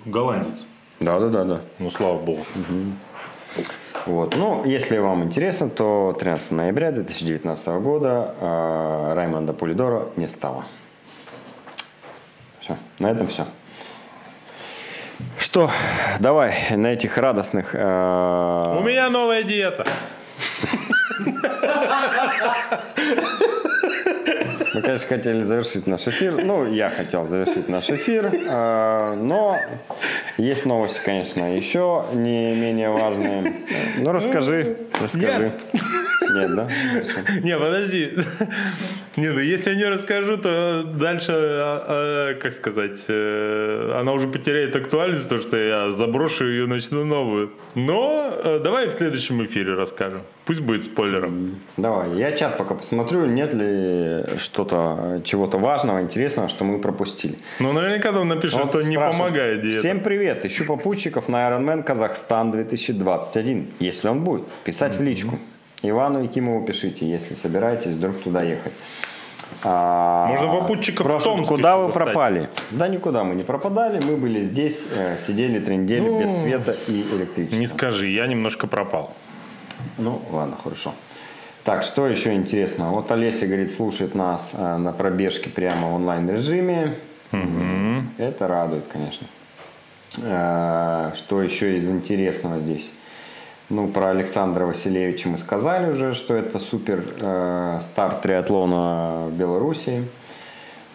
голландец. 0.04 0.60
Да, 1.00 1.18
да, 1.18 1.28
да, 1.28 1.44
да. 1.44 1.60
Ну, 1.78 1.90
слава 1.90 2.18
богу. 2.18 2.44
Вот. 4.06 4.36
Ну, 4.36 4.64
если 4.66 4.98
вам 4.98 5.24
интересно, 5.24 5.70
то 5.70 6.14
13 6.18 6.52
ноября 6.52 6.92
2019 6.92 7.68
года 7.82 8.34
э, 8.38 9.12
Раймонда 9.14 9.54
Пулидора 9.54 10.08
не 10.16 10.28
стало. 10.28 10.66
Все, 12.60 12.76
на 12.98 13.10
этом 13.10 13.26
все. 13.28 13.46
Что, 15.38 15.70
давай 16.18 16.54
на 16.70 16.88
этих 16.92 17.16
радостных... 17.18 17.70
э, 17.74 18.76
У 18.78 18.82
меня 18.82 19.08
новая 19.10 19.42
диета. 19.42 19.84
Мы, 24.74 24.82
конечно, 24.82 25.08
хотели 25.08 25.42
завершить 25.42 25.86
наш 25.86 26.06
эфир. 26.06 26.32
Ну, 26.44 26.64
я 26.66 26.90
хотел 26.90 27.26
завершить 27.28 27.68
наш 27.68 27.90
эфир. 27.90 28.30
э, 28.32 29.14
Но 29.20 29.56
есть 30.38 30.64
новости, 30.66 31.00
конечно, 31.04 31.56
еще 31.56 32.04
не 32.12 32.54
менее 32.54 32.90
важные. 32.90 33.54
Ну, 33.98 34.12
расскажи, 34.12 34.76
расскажи. 35.00 35.52
Нет. 35.72 35.82
Нет, 36.20 36.54
да? 36.54 36.68
Не, 37.42 37.58
подожди. 37.58 38.12
Не, 39.16 39.30
ну 39.30 39.40
если 39.40 39.70
я 39.70 39.76
не 39.76 39.84
расскажу, 39.84 40.36
то 40.36 40.84
дальше, 40.84 41.32
а, 41.32 41.84
а, 41.88 42.34
как 42.34 42.52
сказать, 42.52 43.04
э, 43.08 43.96
она 43.98 44.12
уже 44.12 44.28
потеряет 44.28 44.76
актуальность, 44.76 45.28
то 45.28 45.38
что 45.38 45.56
я 45.56 45.92
заброшу 45.92 46.46
ее 46.46 46.64
и 46.64 46.66
начну 46.66 47.04
новую. 47.04 47.50
Но 47.74 48.30
э, 48.32 48.60
давай 48.62 48.86
в 48.86 48.92
следующем 48.92 49.44
эфире 49.44 49.74
расскажем. 49.74 50.22
Пусть 50.44 50.60
будет 50.60 50.84
спойлером. 50.84 51.56
Давай, 51.76 52.16
я 52.16 52.32
чат 52.32 52.56
пока 52.56 52.74
посмотрю, 52.74 53.26
нет 53.26 53.52
ли 53.52 54.38
что-то, 54.38 55.20
чего-то 55.24 55.58
важного, 55.58 56.00
интересного, 56.00 56.48
что 56.48 56.64
мы 56.64 56.80
пропустили. 56.80 57.36
Ну, 57.58 57.72
наверняка 57.72 58.12
там 58.12 58.28
напишут, 58.28 58.60
Вот 58.60 58.70
что 58.70 58.82
не 58.82 58.96
помогает 58.96 59.62
диета. 59.62 59.80
Всем 59.80 60.00
привет, 60.00 60.44
ищу 60.44 60.64
попутчиков 60.64 61.28
на 61.28 61.48
Ironman 61.48 61.82
Казахстан 61.82 62.50
2021. 62.52 63.68
Если 63.80 64.08
он 64.08 64.24
будет, 64.24 64.46
писать 64.64 64.96
в 64.96 65.02
личку. 65.02 65.38
Ивану 65.82 66.22
Якимову 66.22 66.64
пишите, 66.64 67.08
если 67.08 67.34
собираетесь 67.34 67.92
вдруг 67.92 68.20
туда 68.20 68.42
ехать. 68.42 68.72
А, 69.64 70.26
Можно 70.28 70.60
попутчиков 70.60 71.06
в 71.06 71.10
спрашивают, 71.10 71.36
Томск 71.38 71.48
Куда 71.48 71.70
еще 71.70 71.78
вы 71.80 71.86
достать. 71.88 72.04
пропали? 72.04 72.48
Да 72.70 72.88
никуда 72.88 73.24
мы 73.24 73.34
не 73.34 73.42
пропадали, 73.42 74.00
мы 74.06 74.16
были 74.16 74.40
здесь, 74.42 74.84
э, 74.94 75.18
сидели 75.18 75.58
три 75.58 75.76
недели 75.76 76.00
Ну, 76.00 76.20
без 76.22 76.36
света 76.38 76.76
и 76.86 77.02
электричества. 77.12 77.56
Не 77.58 77.66
скажи, 77.66 78.08
я 78.08 78.26
немножко 78.26 78.66
пропал. 78.66 79.12
Ну, 79.98 80.22
ладно, 80.30 80.56
хорошо. 80.62 80.92
Так, 81.64 81.82
что 81.82 82.06
еще 82.06 82.34
интересно? 82.34 82.90
Вот 82.90 83.10
Олеся, 83.12 83.46
говорит, 83.46 83.70
слушает 83.72 84.14
нас 84.14 84.52
э, 84.56 84.76
на 84.76 84.92
пробежке 84.92 85.50
прямо 85.50 85.88
в 85.90 85.94
онлайн-режиме. 85.94 86.96
Это 88.18 88.48
радует, 88.48 88.86
конечно. 88.88 89.26
Э, 90.24 91.12
Что 91.16 91.42
еще 91.42 91.76
из 91.76 91.88
интересного 91.88 92.58
здесь? 92.60 92.92
Ну, 93.70 93.86
про 93.86 94.10
Александра 94.10 94.66
Василевича 94.66 95.28
мы 95.28 95.38
сказали 95.38 95.92
уже, 95.92 96.12
что 96.12 96.34
это 96.34 96.58
супер 96.58 97.04
э, 97.20 97.78
старт 97.80 98.20
триатлона 98.20 99.26
в 99.28 99.32
Беларуси. 99.32 100.08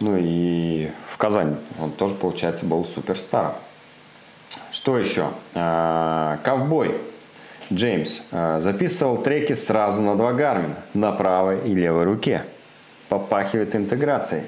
Ну 0.00 0.14
и 0.18 0.90
в 1.08 1.16
Казани 1.16 1.56
он 1.80 1.90
тоже, 1.90 2.14
получается, 2.14 2.66
был 2.66 2.84
суперстаром. 2.84 3.54
Что 4.72 4.98
еще? 4.98 5.28
Э, 5.54 6.36
Ковбой 6.44 7.00
Джеймс 7.72 8.20
э, 8.30 8.60
записывал 8.60 9.22
треки 9.22 9.54
сразу 9.54 10.02
на 10.02 10.14
два 10.14 10.34
гармина, 10.34 10.76
на 10.92 11.12
правой 11.12 11.66
и 11.66 11.74
левой 11.74 12.04
руке. 12.04 12.44
Попахивает 13.08 13.74
интеграцией. 13.74 14.42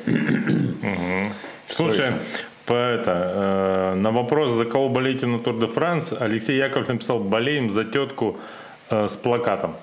Слушай? 1.67 2.13
По 2.69 2.75
это, 2.75 3.11
э, 3.11 3.95
на 3.95 4.11
вопрос, 4.11 4.51
за 4.51 4.65
кого 4.65 4.89
болеете 4.89 5.27
на 5.27 5.39
Тур 5.39 5.59
де 5.59 5.67
Франс, 5.67 6.13
Алексей 6.13 6.57
Яков 6.57 6.89
написал, 6.89 7.19
болеем 7.19 7.71
за 7.71 7.85
тетку 7.85 8.37
э, 8.91 9.09
с 9.09 9.17
плакатом. 9.17 9.75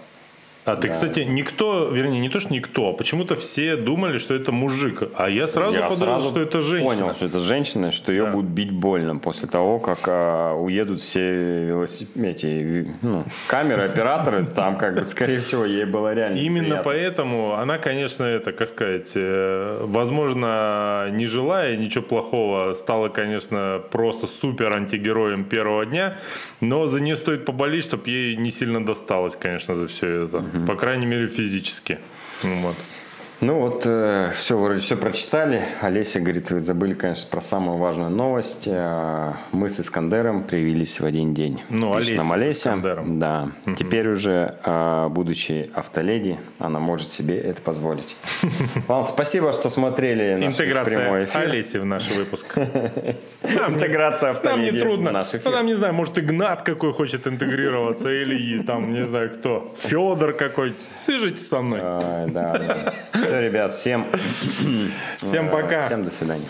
А 0.66 0.76
ты, 0.76 0.90
кстати, 0.90 1.20
никто, 1.20 1.90
вернее, 1.90 2.20
не 2.20 2.30
то, 2.30 2.40
что 2.40 2.52
никто, 2.54 2.90
а 2.90 2.94
почему-то 2.94 3.36
все 3.36 3.76
думали, 3.76 4.18
что 4.18 4.34
это 4.34 4.52
мужик. 4.52 5.04
А 5.16 5.30
я 5.30 5.46
сразу 5.48 5.76
Я 5.76 5.82
подумал, 5.88 6.16
сразу 6.20 6.30
что 6.30 6.42
это 6.42 6.62
женщина. 6.62 6.90
Понял, 7.02 7.14
что 7.14 7.26
это 7.28 7.40
женщина, 7.40 7.92
что 7.92 8.12
ее 8.12 8.26
Да. 8.26 8.32
будут 8.32 8.50
бить 8.50 8.72
больно 8.72 9.18
после 9.18 9.48
того, 9.48 9.80
как 9.80 10.00
а, 10.08 10.54
уедут 10.56 11.02
все 11.02 11.66
велосип- 11.68 12.18
эти, 12.24 12.88
ну, 13.04 13.26
камеры, 13.48 13.84
операторы. 13.84 14.46
Там, 14.46 14.78
как 14.78 14.96
бы, 14.96 15.06
скорее 15.06 15.40
всего, 15.40 15.66
ей 15.66 15.86
было 15.86 16.14
реально 16.16 16.38
Именно 16.38 16.82
поэтому 16.84 17.54
она, 17.54 17.78
конечно, 17.78 18.24
это, 18.24 18.52
как 18.52 18.68
сказать, 18.70 19.12
э, 19.16 19.82
возможно, 19.86 21.10
не 21.12 21.28
желая 21.28 21.78
ничего 21.78 22.04
плохого, 22.04 22.74
стала, 22.74 23.10
конечно, 23.10 23.82
просто 23.92 24.28
супер 24.28 24.74
антигероем 24.74 25.44
первого 25.44 25.86
дня, 25.86 26.16
но 26.62 26.88
за 26.88 27.00
нее 27.00 27.16
стоит 27.16 27.46
поболеть, 27.46 27.84
чтобы 27.84 28.10
ей 28.10 28.36
не 28.36 28.52
сильно 28.52 28.84
досталось, 28.86 29.36
конечно, 29.36 29.76
за 29.76 29.88
все 29.88 30.26
это. 30.26 30.44
По 30.68 30.76
крайней 30.76 31.06
мере, 31.06 31.28
физически. 31.28 32.00
Вот. 32.42 32.76
Ну 33.42 33.60
вот, 33.60 33.82
все, 33.82 34.58
вроде 34.58 34.80
все 34.80 34.96
прочитали. 34.96 35.62
Олеся 35.82 36.20
говорит, 36.20 36.52
вы 36.52 36.62
забыли, 36.62 36.94
конечно, 36.94 37.28
про 37.30 37.42
самую 37.42 37.78
важную 37.78 38.10
новость. 38.10 38.64
Э, 38.66 39.34
Мы 39.52 39.70
с 39.70 39.80
Искандером 39.80 40.44
привились 40.46 41.00
в 41.00 41.06
один 41.06 41.34
день. 41.34 41.62
Ну, 41.70 41.96
Пишет 41.98 42.12
Олеся 42.12 42.16
нам 42.16 42.28
с 42.28 42.32
Олеся. 42.32 42.60
Искандером. 42.60 43.20
Да. 43.20 43.50
Теперь 43.78 44.08
уже, 44.08 44.56
э, 44.64 45.08
будучи 45.10 45.70
автоледи, 45.74 46.40
она 46.60 46.80
может 46.80 47.12
себе 47.12 47.38
это 47.38 47.62
позволить. 47.62 48.16
Вам 48.88 49.06
спасибо, 49.06 49.52
что 49.52 49.70
смотрели 49.70 50.36
наш 50.36 50.56
прямой 50.56 50.68
Интеграция 50.68 51.24
эфир. 51.26 51.42
Олеси 51.42 51.78
в 51.78 51.86
наш 51.86 52.10
выпуск. 52.10 52.58
Интеграция 53.44 54.34
Нам 54.34 54.62
не 54.62 54.70
автоледи 54.70 54.80
трудно. 54.80 55.12
Ну. 55.12 55.40
Там, 55.52 55.66
не 55.66 55.74
знаю, 55.74 55.94
может, 55.94 56.18
Игнат 56.18 56.62
какой 56.62 56.94
хочет 56.94 57.28
интегрироваться, 57.28 58.10
или 58.10 58.62
там, 58.64 58.94
не 58.94 59.06
знаю, 59.06 59.30
кто. 59.32 59.76
Федор 59.78 60.34
какой. 60.34 60.74
Свяжитесь 60.96 61.48
со 61.48 61.62
мной. 61.62 61.82
Да, 61.82 62.58
да. 62.58 62.94
Все, 63.26 63.40
ребят, 63.42 63.74
всем, 63.74 64.08
Всем 65.18 65.50
пока. 65.50 65.82
всем 65.88 66.04
до 66.04 66.12
свидания. 66.12 66.46